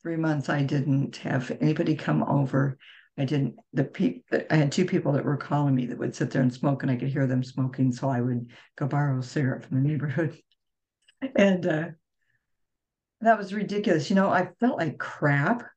[0.00, 2.78] three months, I didn't have anybody come over.
[3.18, 6.30] I didn't, the people, I had two people that were calling me that would sit
[6.30, 7.90] there and smoke, and I could hear them smoking.
[7.90, 10.38] So, I would go borrow a cigarette from the neighborhood.
[11.36, 11.88] And uh,
[13.20, 14.08] that was ridiculous.
[14.08, 15.68] You know, I felt like crap.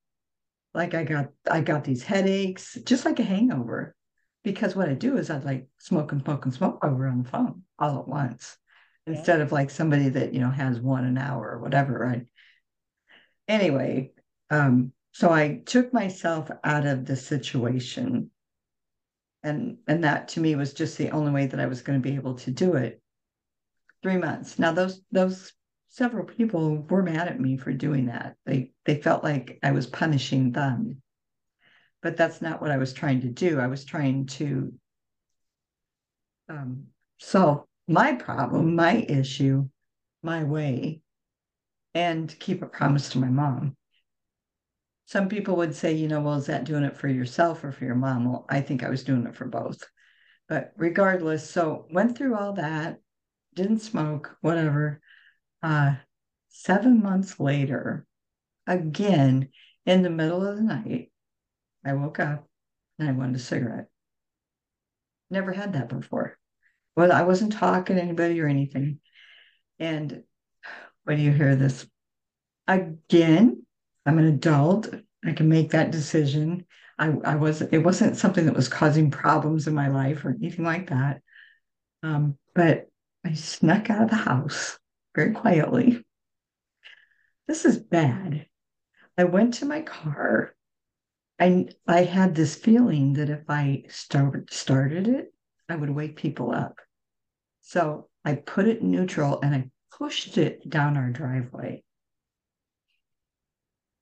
[0.73, 3.93] Like I got I got these headaches, just like a hangover.
[4.45, 7.29] Because what I do is I'd like smoke and smoke and smoke over on the
[7.29, 8.57] phone all at once.
[9.05, 12.25] Instead of like somebody that, you know, has one an hour or whatever, right?
[13.47, 14.11] Anyway,
[14.49, 18.31] um, so I took myself out of the situation.
[19.43, 22.09] And and that to me was just the only way that I was going to
[22.09, 23.01] be able to do it.
[24.01, 24.57] Three months.
[24.57, 25.53] Now those those
[25.89, 28.35] several people were mad at me for doing that.
[28.45, 31.01] They they felt like I was punishing them.
[32.01, 33.59] But that's not what I was trying to do.
[33.59, 34.73] I was trying to
[36.49, 36.85] um,
[37.19, 39.67] solve my problem, my issue,
[40.21, 41.01] my way,
[41.93, 43.75] and keep a promise to my mom.
[45.05, 47.85] Some people would say, you know, well, is that doing it for yourself or for
[47.85, 48.25] your mom?
[48.25, 49.83] Well, I think I was doing it for both.
[50.47, 52.99] But regardless, so went through all that,
[53.53, 55.01] didn't smoke, whatever.
[55.61, 55.95] Uh,
[56.49, 58.05] seven months later,
[58.65, 59.49] again,
[59.85, 61.11] in the middle of the night,
[61.85, 62.47] I woke up
[62.97, 63.87] and I wanted a cigarette.
[65.29, 66.37] Never had that before.
[66.95, 68.99] Well, I wasn't talking to anybody or anything.
[69.79, 70.23] And
[71.03, 71.85] when you hear this,
[72.67, 73.65] again,
[74.05, 74.93] I'm an adult.
[75.25, 76.65] I can make that decision.
[76.99, 80.65] I, I was it wasn't something that was causing problems in my life or anything
[80.65, 81.21] like that.
[82.03, 82.89] Um, but
[83.25, 84.77] I snuck out of the house
[85.15, 86.03] very quietly.
[87.47, 88.47] This is bad.
[89.17, 90.55] I went to my car.
[91.39, 95.32] I I had this feeling that if I start, started it,
[95.73, 96.79] I would wake people up.
[97.61, 101.83] So I put it neutral and I pushed it down our driveway.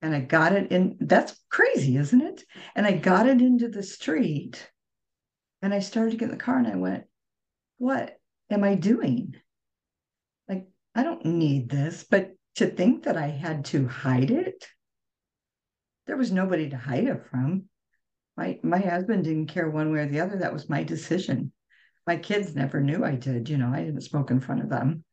[0.02, 0.98] And I got it in.
[1.00, 2.44] That's crazy, isn't it?
[2.76, 4.70] And I got it into the street.
[5.62, 7.06] And I started to get in the car and I went,
[7.78, 8.20] What
[8.50, 9.36] am I doing?
[10.50, 12.04] Like, I don't need this.
[12.04, 14.68] But to think that I had to hide it,
[16.06, 17.70] there was nobody to hide it from.
[18.36, 20.38] My my husband didn't care one way or the other.
[20.38, 21.54] That was my decision.
[22.08, 23.50] My kids never knew I did.
[23.50, 25.04] You know, I didn't smoke in front of them.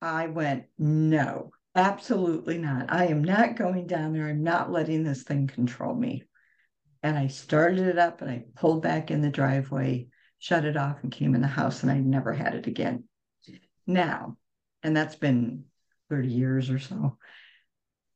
[0.00, 2.92] I went, no, absolutely not.
[2.92, 4.28] I am not going down there.
[4.28, 6.24] I'm not letting this thing control me.
[7.02, 10.98] And I started it up and I pulled back in the driveway, shut it off,
[11.02, 13.04] and came in the house, and I never had it again
[13.86, 14.36] now,
[14.82, 15.64] and that's been
[16.10, 17.18] 30 years or so.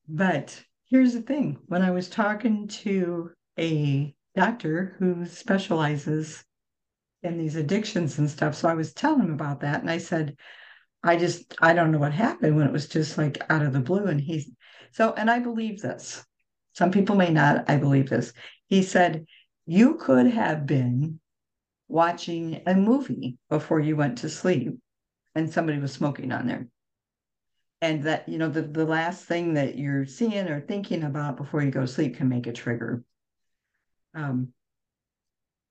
[0.08, 6.44] But here's the thing when I was talking to a doctor who specializes
[7.26, 10.36] in these addictions and stuff, so I was telling him about that, and I said,
[11.02, 13.80] I just, I don't know what happened when it was just like out of the
[13.80, 14.06] blue.
[14.06, 14.50] And he's
[14.92, 16.24] so, and I believe this.
[16.72, 17.70] Some people may not.
[17.70, 18.32] I believe this.
[18.66, 19.26] He said,
[19.66, 21.20] You could have been
[21.88, 24.76] watching a movie before you went to sleep
[25.34, 26.66] and somebody was smoking on there.
[27.80, 31.62] And that, you know, the, the last thing that you're seeing or thinking about before
[31.62, 33.04] you go to sleep can make a trigger.
[34.14, 34.48] Um,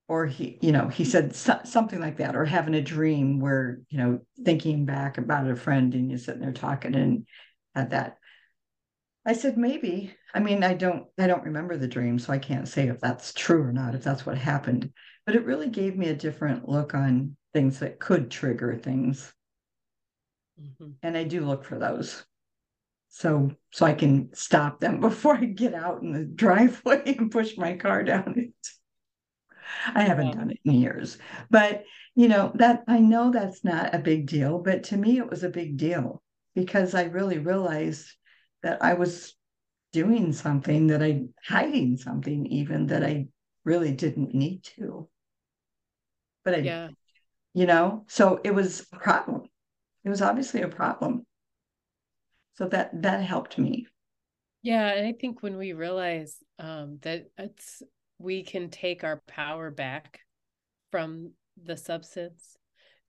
[0.07, 3.79] or he, you know, he said so, something like that, or having a dream where,
[3.89, 7.25] you know, thinking back about a friend and you're sitting there talking and
[7.73, 8.17] at that.
[9.25, 10.13] I said, maybe.
[10.35, 13.33] I mean, I don't, I don't remember the dream, so I can't say if that's
[13.33, 14.91] true or not, if that's what happened.
[15.25, 19.33] But it really gave me a different look on things that could trigger things.
[20.61, 20.91] Mm-hmm.
[21.01, 22.23] And I do look for those.
[23.09, 27.57] So so I can stop them before I get out in the driveway and push
[27.57, 28.53] my car down it.
[29.93, 31.17] I haven't done it in years.
[31.49, 31.83] But
[32.15, 35.43] you know, that I know that's not a big deal, but to me it was
[35.43, 36.21] a big deal
[36.53, 38.07] because I really realized
[38.63, 39.35] that I was
[39.91, 43.27] doing something that I hiding something even that I
[43.63, 45.09] really didn't need to.
[46.43, 46.89] But I yeah.
[47.53, 49.43] you know, so it was a problem.
[50.03, 51.25] It was obviously a problem.
[52.55, 53.87] So that that helped me.
[54.61, 57.83] Yeah, and I think when we realize um, that it's
[58.19, 60.19] we can take our power back
[60.91, 62.57] from the substance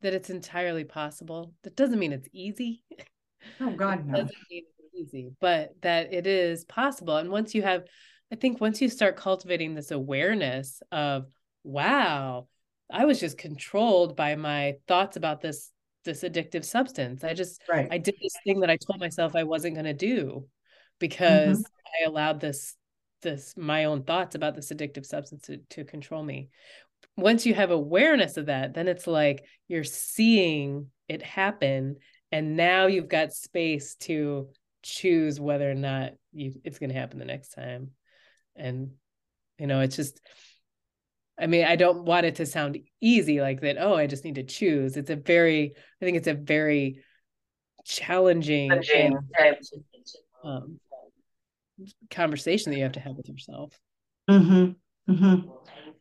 [0.03, 2.83] that it's entirely possible that doesn't mean it's easy
[3.61, 4.19] oh god no.
[4.19, 7.85] doesn't mean it's easy but that it is possible and once you have
[8.33, 11.27] i think once you start cultivating this awareness of
[11.65, 12.47] wow
[12.91, 15.71] i was just controlled by my thoughts about this
[16.05, 17.89] this addictive substance i just right.
[17.91, 20.47] i did this thing that i told myself i wasn't going to do
[20.99, 22.05] because mm-hmm.
[22.05, 22.77] i allowed this
[23.23, 26.51] this my own thoughts about this addictive substance to, to control me.
[27.17, 31.97] Once you have awareness of that then it's like you're seeing it happen
[32.33, 34.49] and now you've got space to
[34.83, 37.91] choose whether or not you it's going to happen the next time.
[38.55, 38.91] And
[39.59, 40.21] you know it's just
[41.39, 44.37] i mean i don't want it to sound easy like that oh i just need
[44.37, 44.97] to choose.
[44.97, 47.03] It's a very i think it's a very
[47.87, 49.19] challenging, challenging.
[49.39, 49.57] And,
[50.45, 50.81] um,
[52.11, 53.79] conversation that you have to have with yourself.
[54.29, 54.73] Mm-hmm.
[55.13, 55.51] Mm-hmm.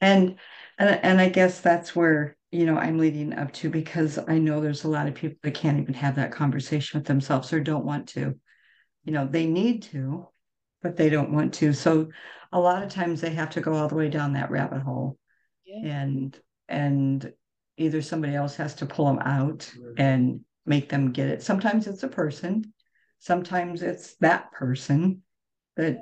[0.01, 0.35] And
[0.77, 4.59] and and I guess that's where you know I'm leading up to because I know
[4.59, 7.85] there's a lot of people that can't even have that conversation with themselves or don't
[7.85, 8.35] want to.
[9.03, 10.27] You know, they need to,
[10.81, 11.73] but they don't want to.
[11.73, 12.09] So
[12.51, 15.17] a lot of times they have to go all the way down that rabbit hole.
[15.65, 15.87] Yeah.
[15.91, 17.33] And and
[17.77, 21.43] either somebody else has to pull them out and make them get it.
[21.43, 22.73] Sometimes it's a person,
[23.19, 25.21] sometimes it's that person
[25.75, 25.99] that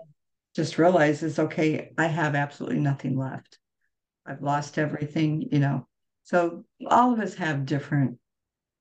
[0.55, 3.57] just realizes, okay, I have absolutely nothing left.
[4.25, 5.87] I've lost everything, you know.
[6.23, 8.17] So all of us have different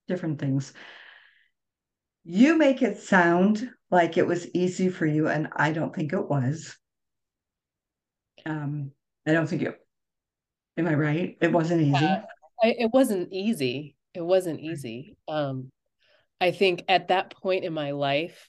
[0.09, 0.73] different things.
[2.25, 6.29] You make it sound like it was easy for you, and I don't think it
[6.29, 6.77] was.
[8.47, 8.93] Um,
[9.27, 9.79] I don't think it.
[10.77, 11.37] Am I right?
[11.41, 12.05] It wasn't easy.
[12.05, 12.23] Yeah,
[12.63, 13.97] I, it wasn't easy.
[14.15, 15.17] It wasn't easy.
[15.27, 15.71] Um,
[16.41, 18.49] I think at that point in my life,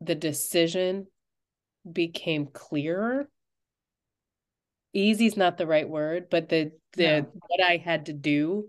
[0.00, 1.06] the decision
[1.90, 3.28] became clearer.
[4.92, 8.66] Easy is not the right word but the the what i had to do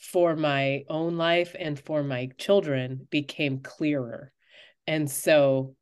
[0.00, 4.32] for my own life and for my children became clearer.
[4.86, 5.74] And so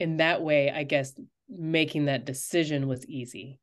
[0.00, 1.12] in that way i guess
[1.48, 3.60] making that decision was easy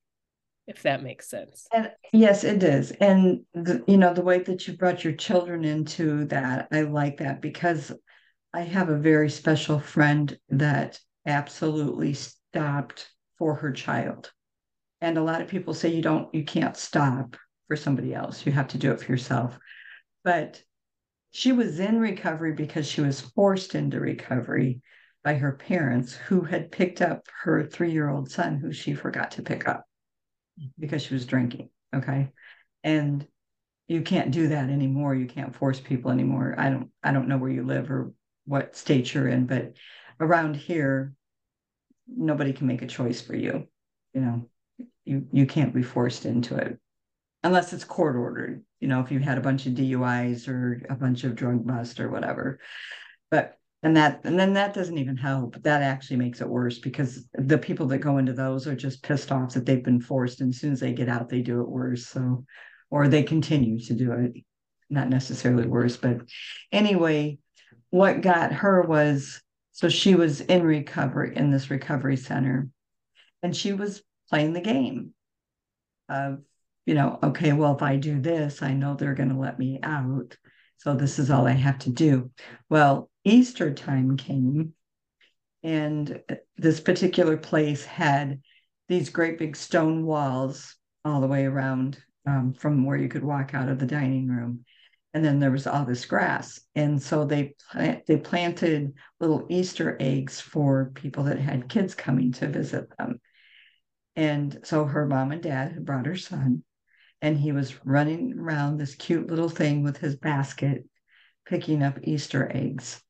[0.67, 1.67] if that makes sense.
[1.73, 2.91] And yes it does.
[2.91, 7.17] And the, you know the way that you brought your children into that i like
[7.17, 7.91] that because
[8.53, 14.31] i have a very special friend that absolutely stopped for her child.
[15.01, 17.35] And a lot of people say you don't, you can't stop
[17.67, 18.45] for somebody else.
[18.45, 19.57] You have to do it for yourself.
[20.23, 20.61] But
[21.31, 24.81] she was in recovery because she was forced into recovery
[25.23, 29.31] by her parents who had picked up her three year old son who she forgot
[29.31, 29.85] to pick up
[30.77, 31.69] because she was drinking.
[31.95, 32.31] Okay.
[32.83, 33.25] And
[33.87, 35.15] you can't do that anymore.
[35.15, 36.55] You can't force people anymore.
[36.57, 38.13] I don't I don't know where you live or
[38.45, 39.73] what state you're in, but
[40.21, 41.13] around here,
[42.07, 43.67] nobody can make a choice for you.
[44.13, 44.49] You know,
[45.05, 46.77] you you can't be forced into it
[47.43, 48.63] unless it's court ordered.
[48.79, 51.99] You know, if you had a bunch of DUIs or a bunch of drug bust
[51.99, 52.59] or whatever.
[53.29, 55.61] But and that and then that doesn't even help.
[55.63, 59.31] That actually makes it worse because the people that go into those are just pissed
[59.31, 61.69] off that they've been forced, and as soon as they get out, they do it
[61.69, 62.07] worse.
[62.07, 62.45] So,
[62.89, 64.33] or they continue to do it,
[64.89, 66.21] not necessarily worse, but
[66.71, 67.39] anyway,
[67.89, 69.41] what got her was
[69.71, 72.69] So she was in recovery in this recovery center
[73.41, 75.13] and she was playing the game
[76.09, 76.39] of,
[76.85, 79.79] you know, okay, well, if I do this, I know they're going to let me
[79.81, 80.35] out.
[80.77, 82.31] So this is all I have to do.
[82.69, 84.73] Well, Easter time came,
[85.63, 86.21] and
[86.57, 88.41] this particular place had
[88.89, 93.53] these great big stone walls all the way around um, from where you could walk
[93.53, 94.65] out of the dining room
[95.13, 96.61] and then there was all this grass.
[96.75, 102.31] And so they plant, they planted little easter eggs for people that had kids coming
[102.33, 103.19] to visit them.
[104.15, 106.63] And so her mom and dad had brought her son
[107.21, 110.85] and he was running around this cute little thing with his basket
[111.45, 113.01] picking up easter eggs.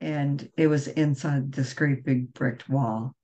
[0.00, 3.14] And it was inside this great big bricked wall.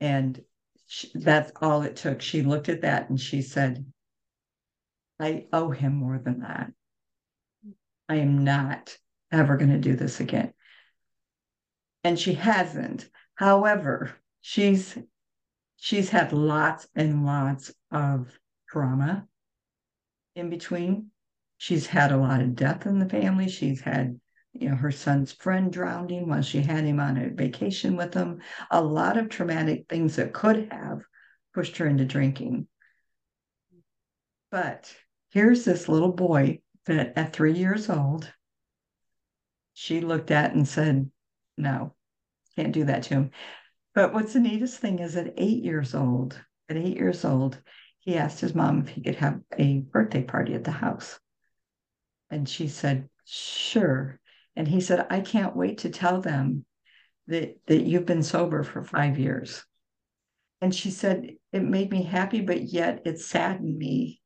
[0.00, 0.40] And
[0.86, 2.20] she, that's all it took.
[2.20, 3.84] She looked at that and she said
[5.20, 6.70] i owe him more than that
[8.08, 8.96] I am not
[9.30, 10.52] ever going to do this again.
[12.04, 13.08] And she hasn't.
[13.34, 14.96] However, she's
[15.76, 18.28] she's had lots and lots of
[18.68, 19.26] trauma
[20.34, 21.10] in between.
[21.58, 23.48] She's had a lot of death in the family.
[23.48, 24.18] She's had,
[24.52, 28.40] you know, her son's friend drowning while she had him on a vacation with him.
[28.70, 31.02] A lot of traumatic things that could have
[31.52, 32.68] pushed her into drinking.
[34.50, 34.94] But
[35.30, 38.32] here's this little boy that at three years old,
[39.74, 41.10] she looked at and said,
[41.56, 41.94] No,
[42.56, 43.30] can't do that to him.
[43.94, 47.60] But what's the neatest thing is at eight years old, at eight years old,
[48.00, 51.18] he asked his mom if he could have a birthday party at the house.
[52.30, 54.18] And she said, Sure.
[54.56, 56.64] And he said, I can't wait to tell them
[57.26, 59.64] that, that you've been sober for five years.
[60.60, 64.20] And she said, It made me happy, but yet it saddened me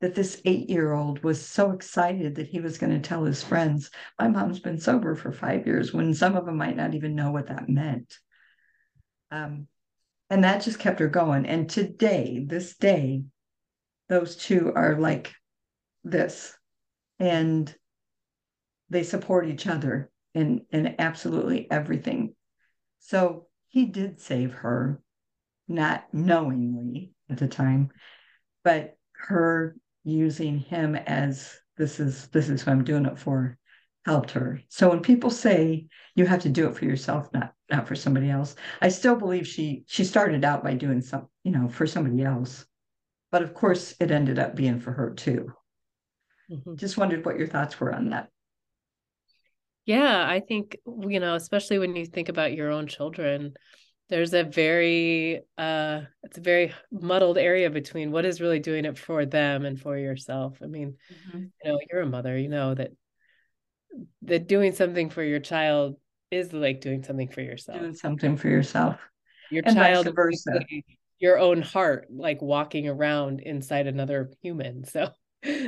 [0.00, 3.42] that this eight year old was so excited that he was going to tell his
[3.42, 7.14] friends, My mom's been sober for five years, when some of them might not even
[7.14, 8.16] know what that meant.
[9.30, 9.66] Um,
[10.30, 11.46] and that just kept her going.
[11.46, 13.22] And today, this day,
[14.08, 15.32] those two are like
[16.04, 16.56] this.
[17.18, 17.74] And
[18.90, 22.34] they support each other in, in absolutely everything.
[23.00, 25.00] So he did save her,
[25.66, 27.90] not knowingly at the time,
[28.62, 29.74] but her
[30.08, 33.56] using him as this is this is who I'm doing it for
[34.04, 34.60] helped her.
[34.68, 38.30] So when people say you have to do it for yourself, not not for somebody
[38.30, 42.22] else, I still believe she she started out by doing some, you know, for somebody
[42.22, 42.64] else.
[43.30, 45.52] But of course it ended up being for her too.
[46.50, 46.76] Mm-hmm.
[46.76, 48.30] Just wondered what your thoughts were on that.
[49.84, 53.54] Yeah, I think, you know, especially when you think about your own children,
[54.08, 58.98] there's a very uh it's a very muddled area between what is really doing it
[58.98, 61.38] for them and for yourself i mean mm-hmm.
[61.38, 62.92] you know you're a mother you know that
[64.22, 65.96] that doing something for your child
[66.30, 69.00] is like doing something for yourself doing something for yourself
[69.50, 70.60] your and child versa.
[71.18, 75.08] your own heart like walking around inside another human so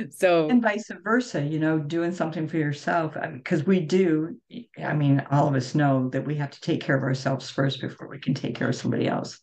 [0.09, 4.35] so and vice versa you know doing something for yourself because we do
[4.83, 7.79] i mean all of us know that we have to take care of ourselves first
[7.79, 9.39] before we can take care of somebody else.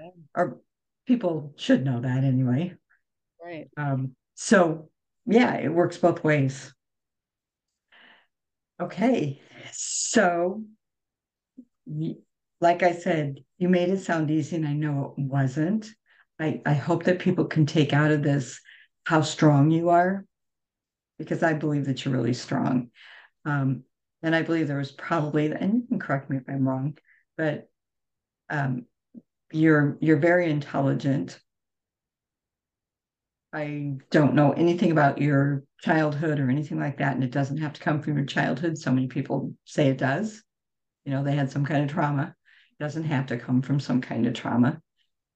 [0.00, 0.08] Yeah.
[0.34, 0.60] or
[1.06, 2.74] people should know that anyway.
[3.44, 3.68] Right.
[3.76, 4.88] Um so
[5.26, 6.72] yeah it works both ways.
[8.80, 9.40] Okay
[9.72, 10.62] so
[12.60, 15.90] like i said you made it sound easy and i know it wasn't.
[16.40, 18.60] I i hope that people can take out of this
[19.08, 20.26] how strong you are,
[21.18, 22.90] because I believe that you're really strong.
[23.46, 23.84] Um,
[24.22, 26.98] and I believe there was probably, and you can correct me if I'm wrong,
[27.34, 27.70] but
[28.50, 28.84] um,
[29.50, 31.40] you're you're very intelligent.
[33.50, 37.72] I don't know anything about your childhood or anything like that, and it doesn't have
[37.72, 38.76] to come from your childhood.
[38.76, 40.42] So many people say it does.
[41.06, 42.34] You know, they had some kind of trauma.
[42.78, 44.82] It doesn't have to come from some kind of trauma.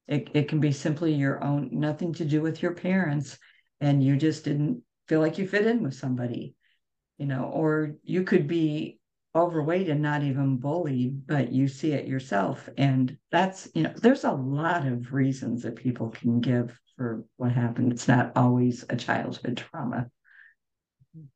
[0.07, 3.39] It, it can be simply your own, nothing to do with your parents
[3.83, 6.55] and you just didn't feel like you fit in with somebody,
[7.17, 8.97] you know, or you could be
[9.35, 12.69] overweight and not even bullied, but you see it yourself.
[12.77, 17.51] And that's, you know, there's a lot of reasons that people can give for what
[17.51, 17.91] happened.
[17.91, 20.09] It's not always a childhood trauma.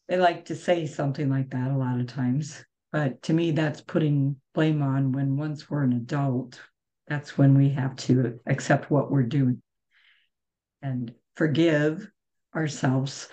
[0.07, 2.63] They like to say something like that a lot of times.
[2.93, 6.61] But to me, that's putting blame on when once we're an adult,
[7.07, 9.61] that's when we have to accept what we're doing
[10.81, 12.09] and forgive
[12.57, 13.29] ourselves.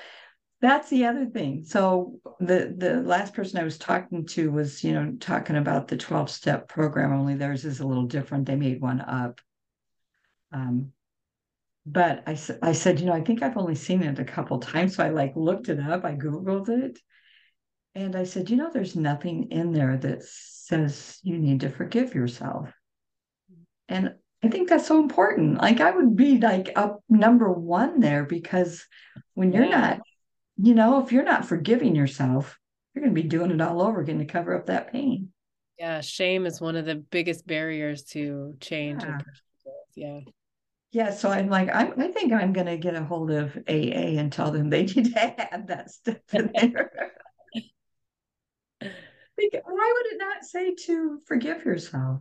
[0.60, 1.64] That's the other thing.
[1.64, 5.96] So the the last person i was talking to was you know talking about the
[5.96, 8.46] 12 step program only theirs is a little different.
[8.46, 9.40] They made one up.
[10.52, 10.92] Um
[11.86, 14.96] but I, I said you know i think i've only seen it a couple times.
[14.96, 16.04] So i like looked it up.
[16.04, 16.98] I googled it.
[17.96, 22.12] And I said, you know, there's nothing in there that says you need to forgive
[22.14, 22.72] yourself.
[23.88, 24.14] And
[24.44, 25.60] I think that's so important.
[25.60, 28.84] Like I would be like up number one there because
[29.32, 29.80] when you're yeah.
[29.80, 30.00] not,
[30.58, 32.58] you know, if you're not forgiving yourself,
[32.94, 35.30] you're going to be doing it all over again to cover up that pain.
[35.78, 39.18] Yeah, shame is one of the biggest barriers to change yeah.
[39.96, 40.20] Yeah.
[40.92, 44.14] Yeah, so I'm like, I'm, I think I'm going to get a hold of AA
[44.18, 46.90] and tell them they need to add that stuff in there.
[48.80, 52.20] why would it not say to forgive yourself?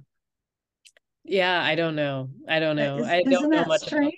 [1.24, 2.30] Yeah, I don't know.
[2.48, 2.98] I don't know.
[2.98, 4.14] Is, I don't know much strange?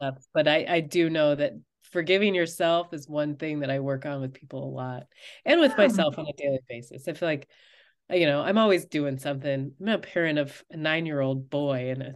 [0.00, 1.52] about stuff, but I I do know that
[1.92, 5.04] forgiving yourself is one thing that I work on with people a lot,
[5.44, 7.08] and with myself on a daily basis.
[7.08, 7.48] I feel like,
[8.10, 9.72] uh, you know, I'm always doing something.
[9.80, 12.14] I'm a parent of a nine year old boy, and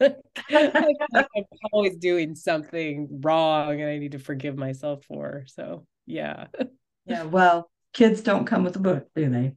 [0.50, 1.34] I'm
[1.72, 5.44] always doing something wrong, and I need to forgive myself for.
[5.48, 6.46] So yeah.
[7.04, 7.24] Yeah.
[7.24, 9.54] Well, kids don't come with a book, do they?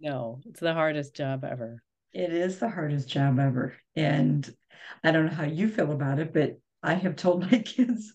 [0.00, 1.82] No, it's the hardest job ever.
[2.12, 3.74] It is the hardest job ever.
[3.94, 4.48] And
[5.04, 8.14] I don't know how you feel about it, but I have told my kids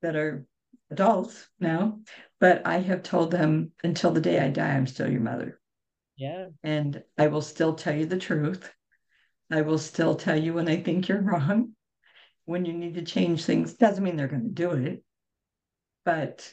[0.00, 0.46] that are
[0.90, 2.00] adults now,
[2.40, 5.60] but I have told them until the day I die, I'm still your mother.
[6.16, 6.48] Yeah.
[6.62, 8.70] And I will still tell you the truth.
[9.50, 11.74] I will still tell you when I think you're wrong.
[12.44, 15.04] When you need to change things, doesn't mean they're going to do it,
[16.04, 16.52] but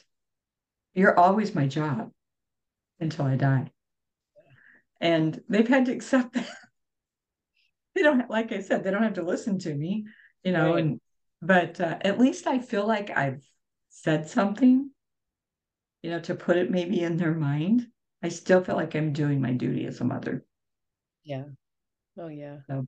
[0.94, 2.12] you're always my job
[3.00, 3.72] until I die
[5.00, 6.48] and they've had to accept that.
[7.94, 10.06] they don't, like I said, they don't have to listen to me,
[10.42, 10.74] you know.
[10.74, 10.84] Right.
[10.84, 11.00] And
[11.42, 13.42] but uh, at least I feel like I've
[13.88, 14.90] said something,
[16.02, 17.86] you know, to put it maybe in their mind.
[18.22, 20.44] I still feel like I'm doing my duty as a mother.
[21.24, 21.44] Yeah.
[22.18, 22.58] Oh yeah.
[22.68, 22.86] So,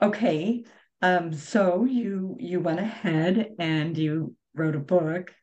[0.00, 0.64] okay.
[1.02, 5.34] Um, so you you went ahead and you wrote a book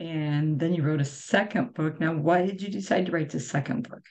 [0.00, 2.00] and then you wrote a second book.
[2.00, 4.02] Now, why did you decide to write the second book?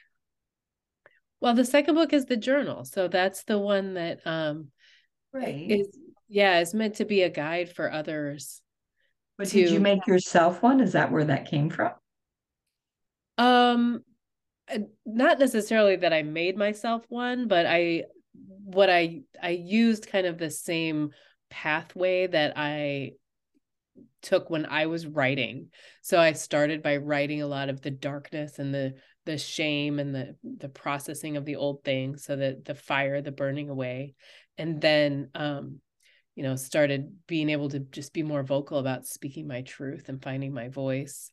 [1.40, 2.86] Well, the second book is the journal.
[2.86, 4.70] So that's the one that um
[5.34, 5.70] right.
[5.70, 5.88] is
[6.28, 8.62] yeah, is meant to be a guide for others.
[9.38, 10.80] But to, did you make yourself one?
[10.82, 11.92] Is that where that came from?
[13.38, 14.02] Um
[14.74, 18.06] uh, not necessarily that I made myself one, but I
[18.64, 21.12] what I I used kind of the same
[21.50, 23.12] pathway that I
[24.22, 25.70] took when I was writing.
[26.02, 28.96] So I started by writing a lot of the darkness and the
[29.28, 33.32] the shame and the the processing of the old things so that the fire the
[33.32, 34.16] burning away.
[34.58, 35.80] And then um
[36.34, 40.24] you know started being able to just be more vocal about speaking my truth and
[40.24, 41.30] finding my voice.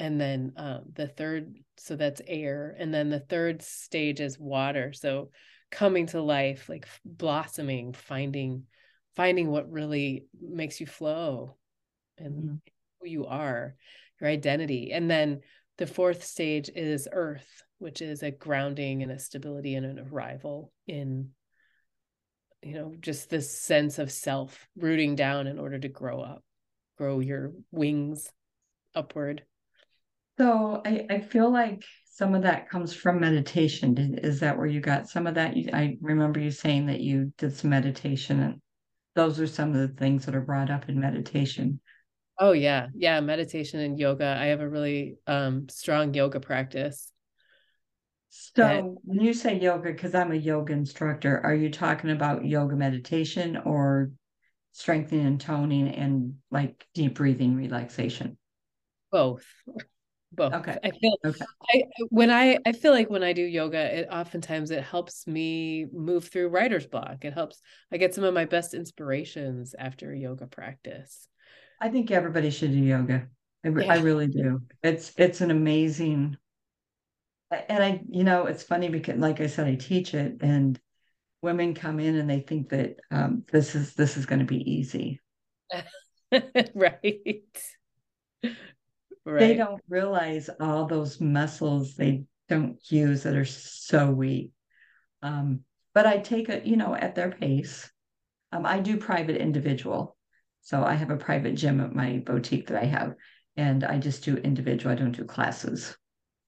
[0.00, 2.74] And then um, the third so that's air.
[2.78, 4.92] And then the third stage is water.
[4.92, 5.30] So
[5.72, 8.62] coming to life like blossoming finding
[9.16, 11.56] finding what really makes you flow
[12.16, 12.54] and mm-hmm.
[13.00, 13.74] who you are
[14.20, 14.92] your identity.
[14.92, 15.40] And then
[15.78, 20.72] the fourth stage is earth, which is a grounding and a stability and an arrival
[20.86, 21.30] in,
[22.62, 26.42] you know, just this sense of self rooting down in order to grow up,
[26.98, 28.28] grow your wings
[28.94, 29.44] upward.
[30.36, 34.18] So I, I feel like some of that comes from meditation.
[34.22, 35.54] Is that where you got some of that?
[35.72, 38.60] I remember you saying that you did some meditation, and
[39.14, 41.80] those are some of the things that are brought up in meditation.
[42.38, 42.88] Oh yeah.
[42.94, 44.36] Yeah, meditation and yoga.
[44.38, 47.12] I have a really um strong yoga practice.
[48.30, 48.84] So that...
[49.04, 53.56] when you say yoga, because I'm a yoga instructor, are you talking about yoga meditation
[53.56, 54.10] or
[54.72, 58.36] strengthening and toning and like deep breathing relaxation?
[59.10, 59.44] Both.
[60.30, 60.52] Both.
[60.52, 60.76] Okay.
[60.84, 61.44] I feel okay.
[61.72, 65.86] I when I I feel like when I do yoga, it oftentimes it helps me
[65.90, 67.24] move through writer's block.
[67.24, 71.26] It helps I get some of my best inspirations after yoga practice.
[71.80, 73.28] I think everybody should do yoga.
[73.64, 73.92] I, yeah.
[73.92, 74.62] I really do.
[74.82, 76.36] It's it's an amazing
[77.50, 80.78] and I, you know, it's funny because like I said, I teach it and
[81.42, 84.70] women come in and they think that um, this is this is going to be
[84.70, 85.20] easy.
[86.74, 87.62] right.
[89.24, 89.40] Right.
[89.40, 94.52] They don't realize all those muscles they don't use that are so weak.
[95.20, 97.90] Um, but I take it, you know, at their pace.
[98.52, 100.16] Um, I do private individual.
[100.62, 103.14] So I have a private gym at my boutique that I have,
[103.56, 104.92] and I just do individual.
[104.92, 105.96] I don't do classes.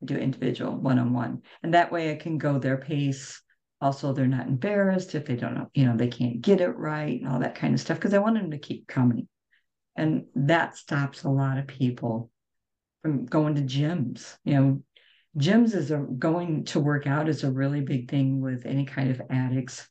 [0.03, 1.43] I do individual one on one.
[1.62, 3.41] And that way I can go their pace.
[3.81, 7.19] Also, they're not embarrassed if they don't know, you know, they can't get it right
[7.19, 9.27] and all that kind of stuff because I want them to keep coming.
[9.97, 12.31] And that stops a lot of people
[13.03, 14.37] from going to gyms.
[14.45, 14.82] You know,
[15.39, 19.11] gyms is a going to work out is a really big thing with any kind
[19.11, 19.89] of addicts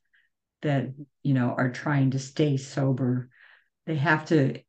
[0.61, 0.89] that,
[1.23, 3.29] you know, are trying to stay sober
[3.89, 4.61] they have to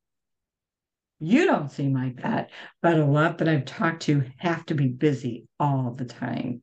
[1.20, 2.50] You don't seem like that,
[2.82, 6.62] but a lot that I've talked to have to be busy all the time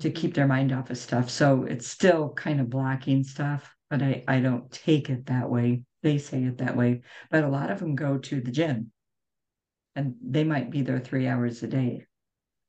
[0.00, 0.12] to Mhm.
[0.12, 1.30] keep their mind off of stuff.
[1.30, 5.84] So it's still kind of blocking stuff, but I, I don't take it that way.
[6.02, 8.92] They say it that way, but a lot of them go to the gym
[9.96, 12.06] and they might be there three hours a day,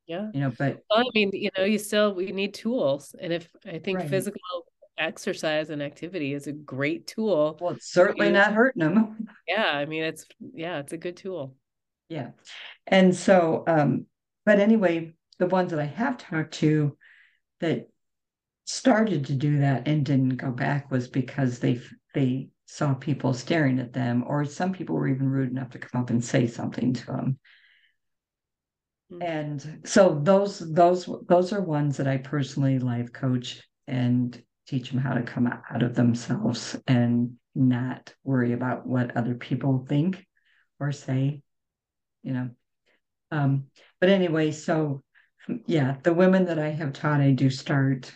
[0.08, 0.32] Yeah.
[0.34, 3.16] you know, but Well, I mean, you know, you still we need tools.
[3.20, 4.10] And if I think Right.
[4.10, 4.42] physical
[4.98, 7.58] exercise and activity is a great tool.
[7.60, 9.28] well, it's certainly not hurting them.
[9.48, 11.56] Yeah, I mean it's yeah, it's a good tool.
[12.10, 12.32] Yeah.
[12.88, 14.06] And so, um,
[14.46, 16.98] but anyway, the ones that I have talked to
[17.60, 17.90] that
[18.66, 21.82] started to do that and didn't go back was because they
[22.14, 26.02] they saw people staring at them, or some people were even rude enough to come
[26.02, 27.40] up and say something to them.
[29.12, 29.24] Mm.
[29.24, 35.00] And so those those those are ones that I personally life coach and teach them
[35.00, 40.26] how to come out of themselves and not worry about what other people think
[40.80, 41.42] or say,
[42.24, 42.50] you know.
[43.32, 43.66] Um,
[44.00, 45.04] but anyway, so
[45.66, 48.14] yeah, the women that I have taught, I do start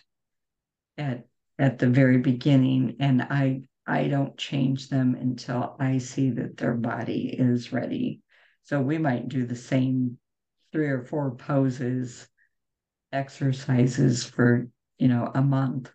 [0.98, 1.26] at
[1.58, 6.74] at the very beginning, and I I don't change them until I see that their
[6.74, 8.22] body is ready.
[8.64, 10.18] So we might do the same
[10.72, 12.28] three or four poses,
[13.12, 14.68] exercises for
[14.98, 15.92] you know a month.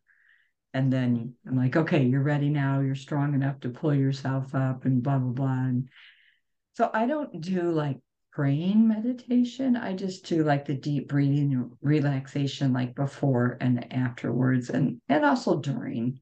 [0.75, 2.81] And then I'm like, okay, you're ready now.
[2.81, 5.65] You're strong enough to pull yourself up and blah, blah, blah.
[5.67, 5.89] And
[6.75, 8.01] so I don't do like
[8.35, 9.77] brain meditation.
[9.77, 15.61] I just do like the deep breathing relaxation like before and afterwards and and also
[15.61, 16.21] during.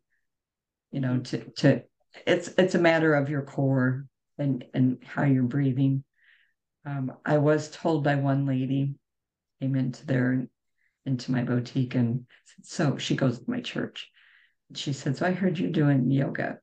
[0.91, 1.83] You know, to to
[2.27, 4.07] it's it's a matter of your core
[4.37, 6.05] and and how you're breathing.
[6.85, 8.97] Um, I was told by one lady
[9.61, 10.47] came into their
[11.07, 14.12] into my boutique and said, so she goes to my church.
[14.75, 16.59] She said, So I heard you doing yoga.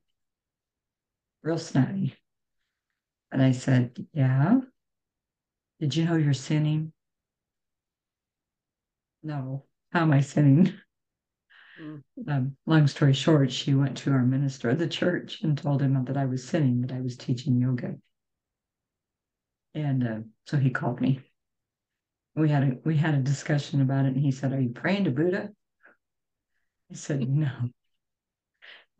[1.42, 2.14] Real snotty.
[3.32, 4.60] And I said, Yeah.
[5.80, 6.92] Did you know you're sinning?
[9.22, 9.64] No.
[9.92, 10.74] How am I sinning?
[11.80, 12.02] Mm.
[12.28, 16.04] Um, long story short, she went to our minister of the church and told him
[16.04, 17.96] that I was sinning, that I was teaching yoga.
[19.74, 21.20] And uh, so he called me.
[22.34, 25.04] We had a we had a discussion about it, and he said, "Are you praying
[25.04, 25.50] to Buddha?"
[26.90, 27.50] I said, "No,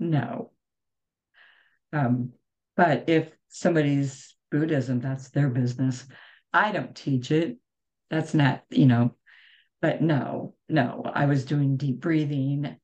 [0.01, 0.51] no."
[1.93, 2.33] Um,
[2.77, 6.05] but if somebody's Buddhism, that's their business.
[6.53, 7.59] I don't teach it.
[8.11, 9.15] That's not, you know,
[9.81, 12.77] but no, no, I was doing deep breathing.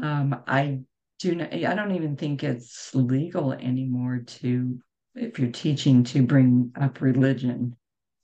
[0.00, 0.80] Um, I
[1.18, 4.78] do not, I don't even think it's legal anymore to,
[5.14, 7.76] if you're teaching to bring up religion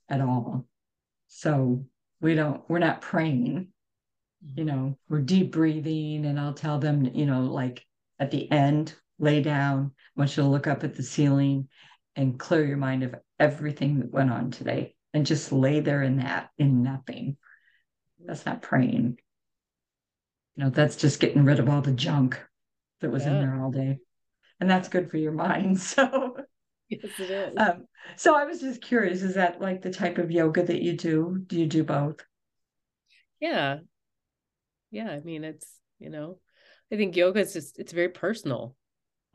[0.09, 0.67] at all.
[1.27, 1.85] So
[2.19, 3.69] we don't, we're not praying,
[4.43, 7.85] you know, we're deep breathing and I'll tell them, you know, like
[8.21, 11.67] at the end, lay down, I want you to look up at the ceiling
[12.15, 16.17] and clear your mind of everything that went on today and just lay there in
[16.17, 17.35] that, in nothing.
[18.23, 19.17] That's not praying.
[20.55, 22.39] You know, that's just getting rid of all the junk
[22.99, 23.97] that was in there all day.
[24.59, 25.81] And that's good for your mind.
[25.91, 26.37] So,
[26.89, 27.57] Yes, it is.
[27.57, 27.85] um,
[28.17, 31.41] so I was just curious, is that like the type of yoga that you do?
[31.47, 32.17] Do you do both?
[33.39, 33.77] yeah.
[34.91, 35.65] Yeah, I mean it's,
[35.99, 36.37] you know,
[36.91, 38.75] I think yoga is just it's very personal.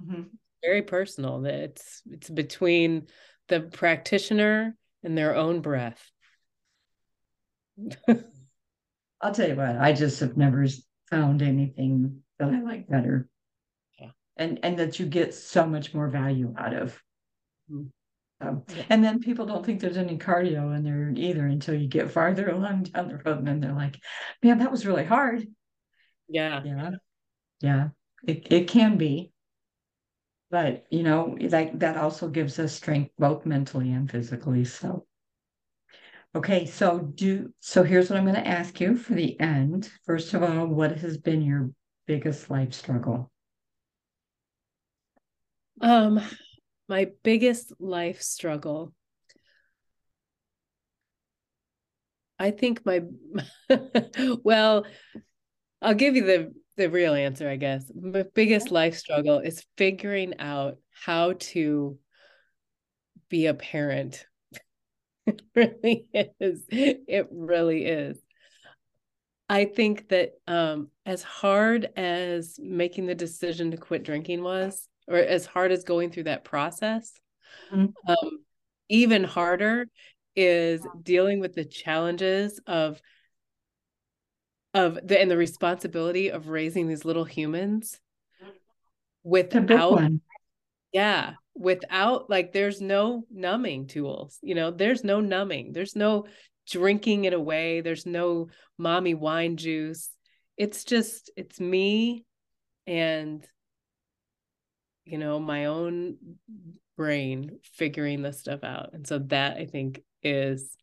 [0.02, 0.30] Mhm.
[0.62, 1.40] Very personal.
[1.42, 3.08] That it's it's between
[3.48, 6.10] the practitioner and their own breath.
[9.20, 10.66] I'll tell you what, I just have never
[11.10, 13.28] found anything that I like better.
[14.00, 14.10] Yeah.
[14.36, 17.02] And and that you get so much more value out of.
[17.70, 17.90] Mhm.
[18.38, 18.84] Um, Yeah.
[18.90, 22.48] and then people don't think there's any cardio in there either until you get farther
[22.50, 23.96] along down the road, and then they're like,
[24.42, 25.46] "Man, that was really hard."
[26.28, 26.62] Yeah.
[26.64, 26.90] Yeah,
[27.60, 27.88] yeah,
[28.26, 29.32] it it can be,
[30.50, 34.64] but you know, that that also gives us strength both mentally and physically.
[34.64, 35.06] So,
[36.34, 37.82] okay, so do so.
[37.82, 39.90] Here's what I'm going to ask you for the end.
[40.04, 41.70] First of all, what has been your
[42.06, 43.30] biggest life struggle?
[45.80, 46.20] Um,
[46.88, 48.92] my biggest life struggle.
[52.38, 53.02] I think my
[54.42, 54.86] well,
[55.82, 57.90] I'll give you the the real answer, I guess.
[57.94, 61.98] My biggest life struggle is figuring out how to
[63.28, 64.26] be a parent.
[65.28, 66.06] It really
[66.38, 66.64] is.
[66.70, 68.16] It really is.
[69.48, 75.16] I think that um, as hard as making the decision to quit drinking was, or
[75.16, 77.12] as hard as going through that process,
[77.72, 77.92] Mhm.
[78.06, 78.44] um,
[78.88, 79.88] even harder
[80.36, 83.00] is dealing with the challenges of
[84.76, 87.98] of the and the responsibility of raising these little humans
[89.24, 90.10] It's a big without
[90.92, 96.26] yeah without like there's no numbing tools you know there's no numbing there's no
[96.68, 98.48] drinking it away there's no
[98.78, 100.10] mommy wine juice.
[100.56, 102.24] It's just it's me
[102.86, 103.46] and
[105.04, 106.16] you know my own
[106.96, 108.90] brain figuring this stuff out.
[108.94, 110.76] And so that i think is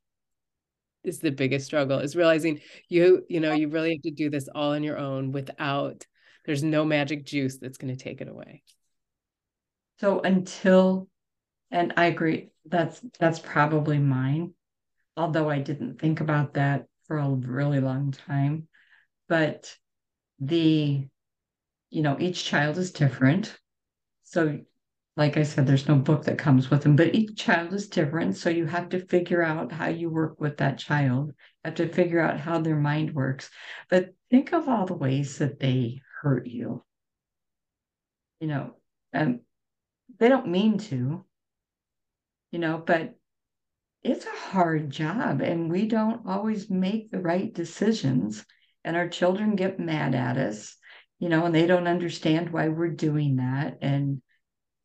[1.03, 2.59] is the biggest struggle is realizing
[2.89, 6.05] you you know you really have to do this all on your own without
[6.45, 8.63] there's no magic juice that's going to take it away
[10.03, 11.07] so until,
[11.71, 14.53] and I agree, that's that's probably mine.
[15.15, 18.67] Although I didn't think about that for a really long time.
[19.29, 19.73] But
[20.39, 21.07] the,
[21.89, 23.57] you know, each child is different.
[24.23, 24.59] So,
[25.15, 28.35] like I said, there's no book that comes with them, but each child is different.
[28.35, 31.27] So you have to figure out how you work with that child.
[31.27, 31.33] You
[31.65, 33.49] have to figure out how their mind works.
[33.89, 36.83] But think of all the ways that they hurt you.
[38.39, 38.75] You know,
[39.11, 39.41] and
[40.17, 41.23] they don't mean to,
[42.51, 43.13] you know, but
[44.03, 48.45] it's a hard job and we don't always make the right decisions
[48.83, 50.75] and our children get mad at us,
[51.19, 53.77] you know, and they don't understand why we're doing that.
[53.81, 54.21] And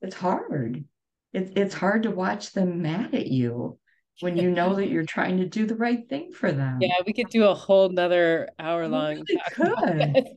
[0.02, 0.84] it's hard.
[1.32, 3.78] It's it's hard to watch them mad at you
[4.20, 6.78] when you know that you're trying to do the right thing for them.
[6.80, 9.24] Yeah, we could do a whole nother hour long.
[9.28, 10.28] We could.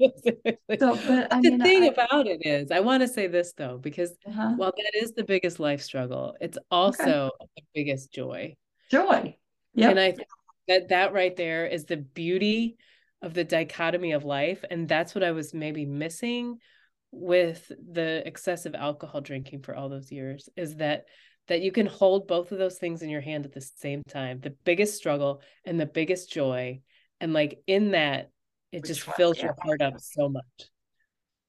[0.80, 3.54] so, but I the mean, thing I, about it is, I want to say this
[3.54, 4.54] though, because uh-huh.
[4.58, 7.50] while that is the biggest life struggle, it's also okay.
[7.56, 8.56] the biggest joy.
[8.92, 9.36] Joy.
[9.74, 9.90] Yeah.
[9.90, 10.28] And I think
[10.68, 12.78] that that right there is the beauty
[13.22, 14.64] of the dichotomy of life.
[14.70, 16.60] And that's what I was maybe missing
[17.12, 21.06] with the excessive alcohol drinking for all those years is that
[21.48, 24.40] that you can hold both of those things in your hand at the same time
[24.40, 26.80] the biggest struggle and the biggest joy.
[27.20, 28.30] And like in that
[28.72, 29.16] it Which just one?
[29.18, 29.46] fills yeah.
[29.46, 30.44] your heart up so much.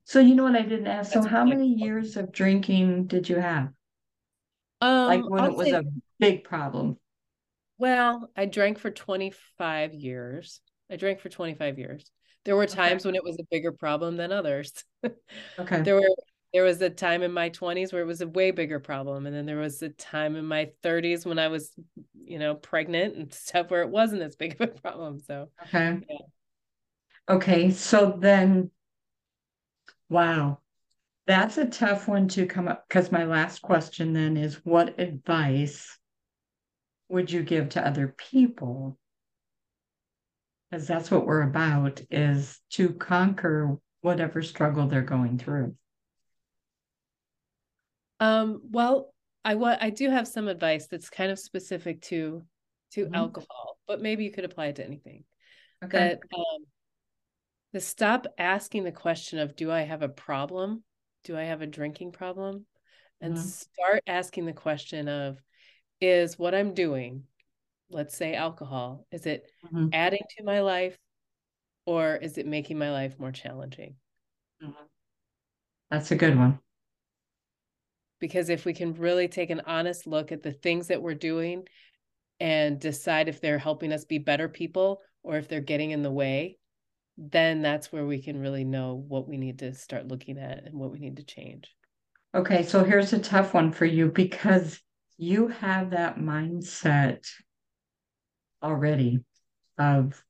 [0.04, 1.12] So you know what i didn't ask?
[1.12, 3.68] That's so how many years of drinking did you have?
[4.80, 5.82] Um like when I'll it was say, a
[6.18, 6.96] big problem.
[7.78, 10.60] Well i drank for 25 years.
[10.90, 12.10] I drank for 25 years
[12.44, 13.08] there were times okay.
[13.08, 14.72] when it was a bigger problem than others
[15.58, 16.08] okay there were
[16.52, 19.34] there was a time in my 20s where it was a way bigger problem and
[19.34, 21.72] then there was a time in my 30s when i was
[22.24, 25.98] you know pregnant and stuff where it wasn't as big of a problem so okay
[26.08, 27.34] yeah.
[27.34, 28.70] okay so then
[30.08, 30.58] wow
[31.26, 35.98] that's a tough one to come up because my last question then is what advice
[37.08, 38.98] would you give to other people
[40.72, 45.76] because that's what we're about is to conquer whatever struggle they're going through
[48.22, 49.12] um, well,
[49.44, 52.42] I what I do have some advice that's kind of specific to
[52.92, 53.14] to mm-hmm.
[53.16, 55.24] alcohol, but maybe you could apply it to anything.
[55.84, 55.98] Okay.
[55.98, 56.62] That um,
[57.74, 60.84] to stop asking the question of do I have a problem?
[61.24, 62.64] Do I have a drinking problem?
[63.20, 63.44] And mm-hmm.
[63.44, 65.42] start asking the question of
[66.00, 67.24] is what I'm doing,
[67.92, 69.88] let's say alcohol, is it mm-hmm.
[69.92, 70.98] adding to my life
[71.86, 73.96] or is it making my life more challenging?
[74.62, 74.72] Mm-hmm.
[75.90, 76.58] That's a good one
[78.22, 81.66] because if we can really take an honest look at the things that we're doing
[82.38, 86.10] and decide if they're helping us be better people or if they're getting in the
[86.10, 86.56] way
[87.18, 90.78] then that's where we can really know what we need to start looking at and
[90.78, 91.74] what we need to change
[92.34, 94.80] okay so here's a tough one for you because
[95.18, 97.28] you have that mindset
[98.62, 99.24] already
[99.78, 100.22] of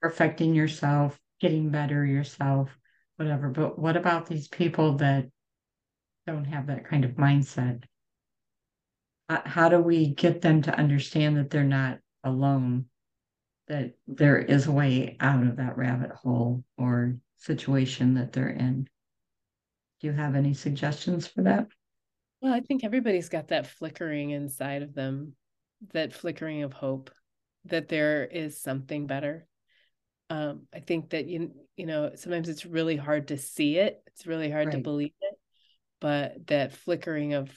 [0.00, 2.76] perfecting yourself getting better yourself
[3.16, 3.48] whatever.
[3.48, 5.26] But what about these people that
[6.26, 7.84] don't have that kind of mindset?
[9.28, 12.86] How do we get them to understand that they're not alone
[13.68, 18.88] that there is a way out of that rabbit hole or situation that they're in?
[20.00, 21.66] Do you have any suggestions for that?
[22.42, 25.32] Well i think everybody's got that flickering inside of them
[25.92, 27.10] that flickering of hope
[27.68, 29.46] that there is something better.
[30.28, 34.02] Um, i think that you you know sometimes it's really hard to see it.
[34.08, 34.72] It's really hard right.
[34.72, 35.38] to believe it
[36.00, 37.50] but that flickering of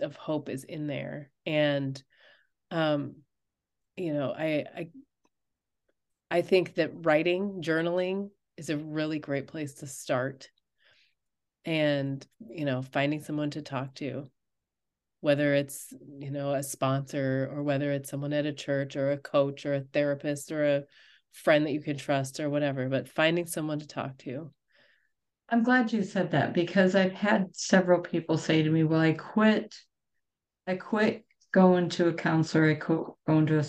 [0.00, 1.30] of hope is in there.
[1.46, 2.02] And
[2.70, 3.16] um
[3.96, 4.88] you know i i
[6.30, 10.48] i think that writing journaling is a really great place to start.
[11.64, 14.30] And you know finding someone to talk to
[15.22, 19.16] whether it's you know a sponsor or whether it's someone at a church or a
[19.18, 20.82] coach or a therapist or a
[21.32, 24.52] friend that you can trust or whatever but finding someone to talk to
[25.52, 29.12] I'm glad you said that because I've had several people say to me, well, I
[29.12, 29.74] quit,
[30.66, 33.64] I quit going to a counselor, I quit going to a,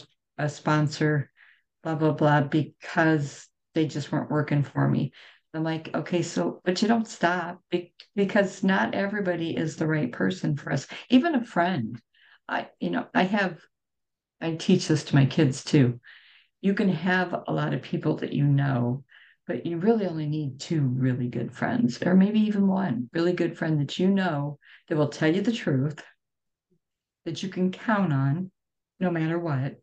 [0.46, 1.30] a sponsor,
[1.84, 5.12] blah, blah, blah, because they just weren't working for me.
[5.54, 7.62] I'm like, okay, so, but you don't stop
[8.16, 10.88] because not everybody is the right person for us.
[11.10, 12.02] Even a friend.
[12.50, 13.60] I, you know, I have,
[14.42, 16.00] I teach this to my kids too.
[16.62, 19.04] You can have a lot of people that you know,
[19.48, 23.58] but you really only need two really good friends, or maybe even one really good
[23.58, 24.58] friend that you know
[24.88, 26.04] that will tell you the truth,
[27.26, 28.52] that you can count on
[29.00, 29.76] no matter what.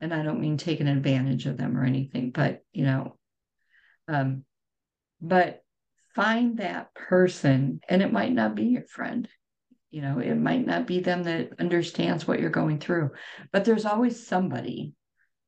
[0.00, 3.16] And I don't mean taking advantage of them or anything, but you know,
[4.08, 4.44] um,
[5.20, 5.62] but
[6.14, 9.28] find that person, and it might not be your friend.
[9.90, 13.10] You know, it might not be them that understands what you're going through,
[13.52, 14.94] but there's always somebody.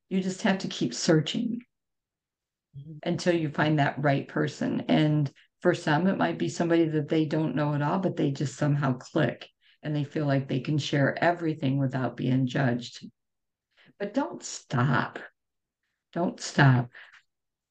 [0.09, 1.59] You just have to keep searching
[2.77, 2.93] mm-hmm.
[3.03, 4.85] until you find that right person.
[4.87, 5.31] And
[5.61, 8.57] for some, it might be somebody that they don't know at all, but they just
[8.57, 9.47] somehow click
[9.83, 13.05] and they feel like they can share everything without being judged.
[13.99, 15.19] But don't stop.
[16.13, 16.89] Don't stop.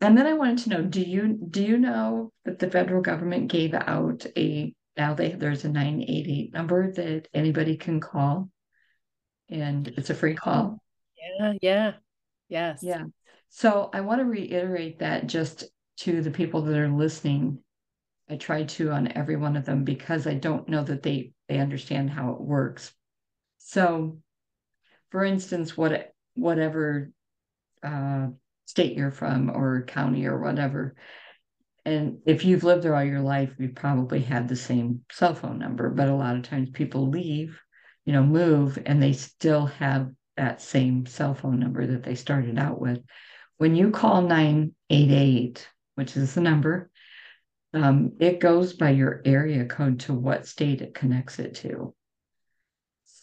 [0.01, 3.51] And then I wanted to know, do you do you know that the federal government
[3.51, 8.51] gave out a now they there's a 988 number that anybody can call
[9.51, 10.79] and it's a free call.
[11.19, 11.93] Yeah, yeah.
[12.49, 12.81] Yes.
[12.83, 13.05] Yeah.
[13.49, 15.65] So I want to reiterate that just
[15.99, 17.59] to the people that are listening.
[18.29, 21.59] I try to on every one of them because I don't know that they they
[21.59, 22.93] understand how it works.
[23.59, 24.19] So
[25.11, 27.11] for instance, what whatever
[27.83, 28.29] uh,
[28.71, 30.95] state you're from or county or whatever.
[31.85, 35.59] And if you've lived there all your life, you've probably had the same cell phone
[35.59, 35.91] number.
[35.91, 37.61] But a lot of times people leave,
[38.05, 42.59] you know, move, and they still have that same cell phone number that they started
[42.59, 43.01] out with.
[43.57, 46.91] When you call 988, which is the number,
[47.75, 51.95] um, it goes by your area code to what state it connects it to.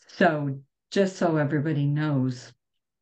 [0.10, 0.60] So,
[0.92, 2.52] just so everybody knows,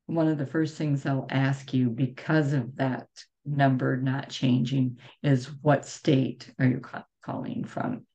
[0.08, 3.08] one of the first things they'll ask you because of that
[3.46, 6.82] number not changing is what state are you
[7.24, 8.06] calling from?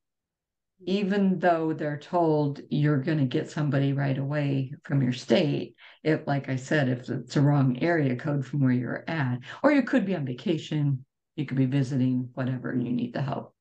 [0.86, 6.26] Even though they're told you're going to get somebody right away from your state, if,
[6.26, 9.82] like I said, if it's a wrong area code from where you're at, or you
[9.82, 11.04] could be on vacation,
[11.36, 13.54] you could be visiting, whatever, and you need the help.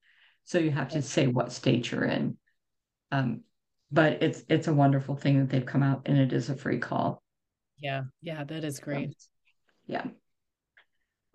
[0.45, 2.37] So you have to say what state you're in.
[3.11, 3.41] Um,
[3.91, 6.79] but it's it's a wonderful thing that they've come out, and it is a free
[6.79, 7.21] call.
[7.79, 9.15] Yeah, yeah, that is great.
[9.87, 10.05] Yeah.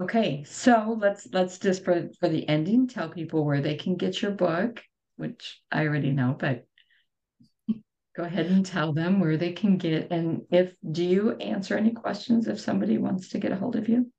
[0.02, 4.20] Okay, so let's let's just for for the ending tell people where they can get
[4.20, 4.82] your book,
[5.16, 6.66] which I already know, but
[8.16, 11.92] go ahead and tell them where they can get and if do you answer any
[11.92, 14.10] questions if somebody wants to get a hold of you?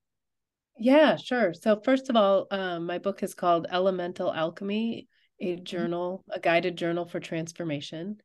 [0.78, 1.54] Yeah, sure.
[1.54, 5.08] So first of all, um, my book is called Elemental Alchemy,
[5.40, 5.64] a mm-hmm.
[5.64, 8.18] journal, a guided journal for transformation,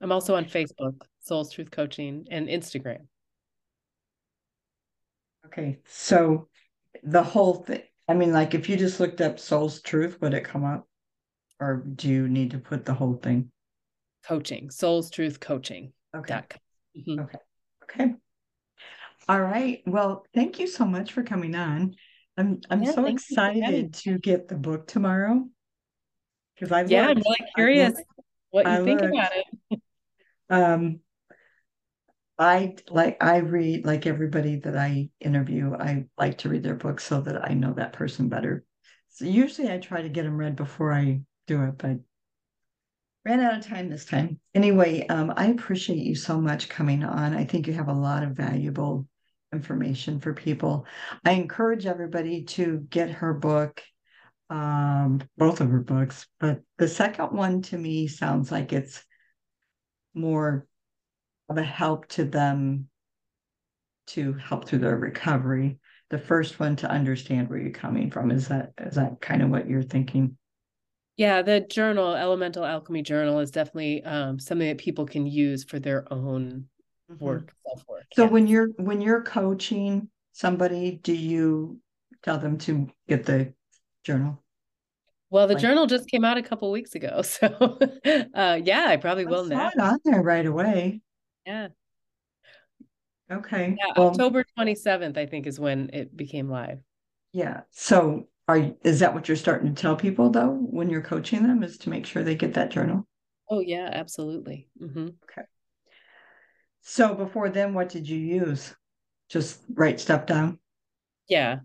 [0.00, 3.06] I'm also on Facebook, Souls Truth Coaching, and Instagram.
[5.46, 6.48] Okay, so
[7.02, 7.82] the whole thing.
[8.06, 10.86] I mean, like if you just looked up Souls Truth, would it come up,
[11.60, 13.50] or do you need to put the whole thing?
[14.24, 15.92] Coaching, Souls Truth Coaching.
[16.14, 16.42] Okay.
[16.96, 17.20] Mm-hmm.
[17.20, 17.38] Okay.
[17.84, 18.14] Okay.
[19.28, 19.82] All right.
[19.86, 21.94] Well, thank you so much for coming on.
[22.38, 25.46] I'm I'm yeah, so excited to get the book tomorrow.
[26.54, 27.94] Because I yeah, I'm really curious
[28.50, 29.14] what you I think looked.
[29.14, 29.32] about
[29.70, 29.80] it.
[30.50, 31.00] um
[32.38, 37.04] I like I read like everybody that I interview, I like to read their books
[37.04, 38.64] so that I know that person better.
[39.10, 41.98] So usually I try to get them read before I do it, but
[43.24, 44.38] ran out of time this time.
[44.54, 47.34] Anyway, um, I appreciate you so much coming on.
[47.34, 49.06] I think you have a lot of valuable
[49.52, 50.86] information for people.
[51.24, 53.82] I encourage everybody to get her book,
[54.50, 59.04] um, both of her books, but the second one to me sounds like it's
[60.14, 60.66] more
[61.48, 62.88] of a help to them
[64.08, 65.78] to help through their recovery.
[66.10, 68.30] The first one to understand where you're coming from.
[68.30, 70.36] Is that is that kind of what you're thinking?
[71.18, 75.78] Yeah, the journal, Elemental Alchemy Journal, is definitely um, something that people can use for
[75.78, 76.66] their own.
[77.18, 78.04] Work, self work.
[78.14, 78.30] So yeah.
[78.30, 81.80] when you're when you're coaching somebody, do you
[82.22, 83.52] tell them to get the
[84.04, 84.42] journal?
[85.30, 87.78] Well, the like, journal just came out a couple weeks ago, so
[88.34, 89.68] uh, yeah, I probably I will now.
[89.68, 91.00] It on there right away.
[91.46, 91.68] Yeah.
[93.30, 93.76] Okay.
[93.78, 96.78] Yeah, well, October 27th, I think, is when it became live.
[97.32, 97.60] Yeah.
[97.70, 101.62] So are is that what you're starting to tell people though when you're coaching them
[101.62, 103.06] is to make sure they get that journal?
[103.50, 104.68] Oh yeah, absolutely.
[104.80, 105.08] Mm-hmm.
[105.24, 105.46] Okay.
[106.90, 108.74] So before then, what did you use?
[109.28, 110.58] Just write stuff down?
[111.28, 111.58] Yeah.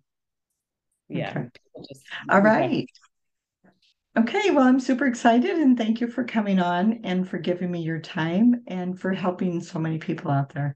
[1.07, 1.29] Yeah.
[1.29, 1.49] Okay.
[1.87, 2.85] Just, All right.
[4.17, 7.81] Okay, well, I'm super excited and thank you for coming on and for giving me
[7.81, 10.75] your time and for helping so many people out there.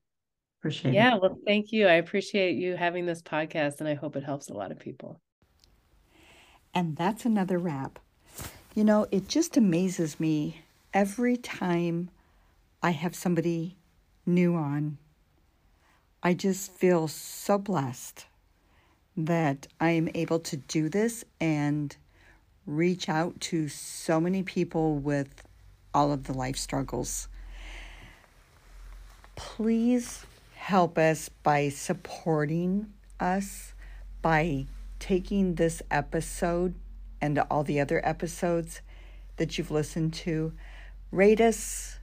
[0.62, 1.22] Appreciate yeah, it.
[1.22, 1.86] well, thank you.
[1.86, 5.20] I appreciate you having this podcast and I hope it helps a lot of people.
[6.74, 8.00] And that's another wrap.
[8.74, 10.62] You know, it just amazes me
[10.94, 12.12] every time
[12.82, 13.77] I have somebody
[14.28, 14.98] new on.
[16.22, 18.26] I just feel so blessed
[19.16, 21.96] that I am able to do this and
[22.66, 25.44] reach out to so many people with
[25.94, 27.28] all of the life struggles.
[29.36, 30.26] Please
[30.56, 33.74] help us by supporting us,
[34.22, 34.66] by
[35.00, 36.76] taking this episode
[37.22, 38.82] and all the other episodes
[39.38, 40.52] that you've listened to.
[41.12, 41.97] Rate us,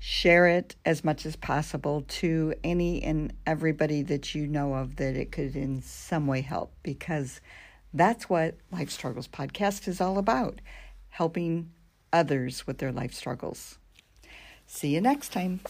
[0.00, 5.14] share it as much as possible to any and everybody that you know of that
[5.14, 7.40] it could in some way help because
[7.92, 10.60] that's what Life Struggles Podcast is all about
[11.10, 11.70] helping
[12.12, 13.78] others with their life struggles.
[14.66, 15.60] See you next time.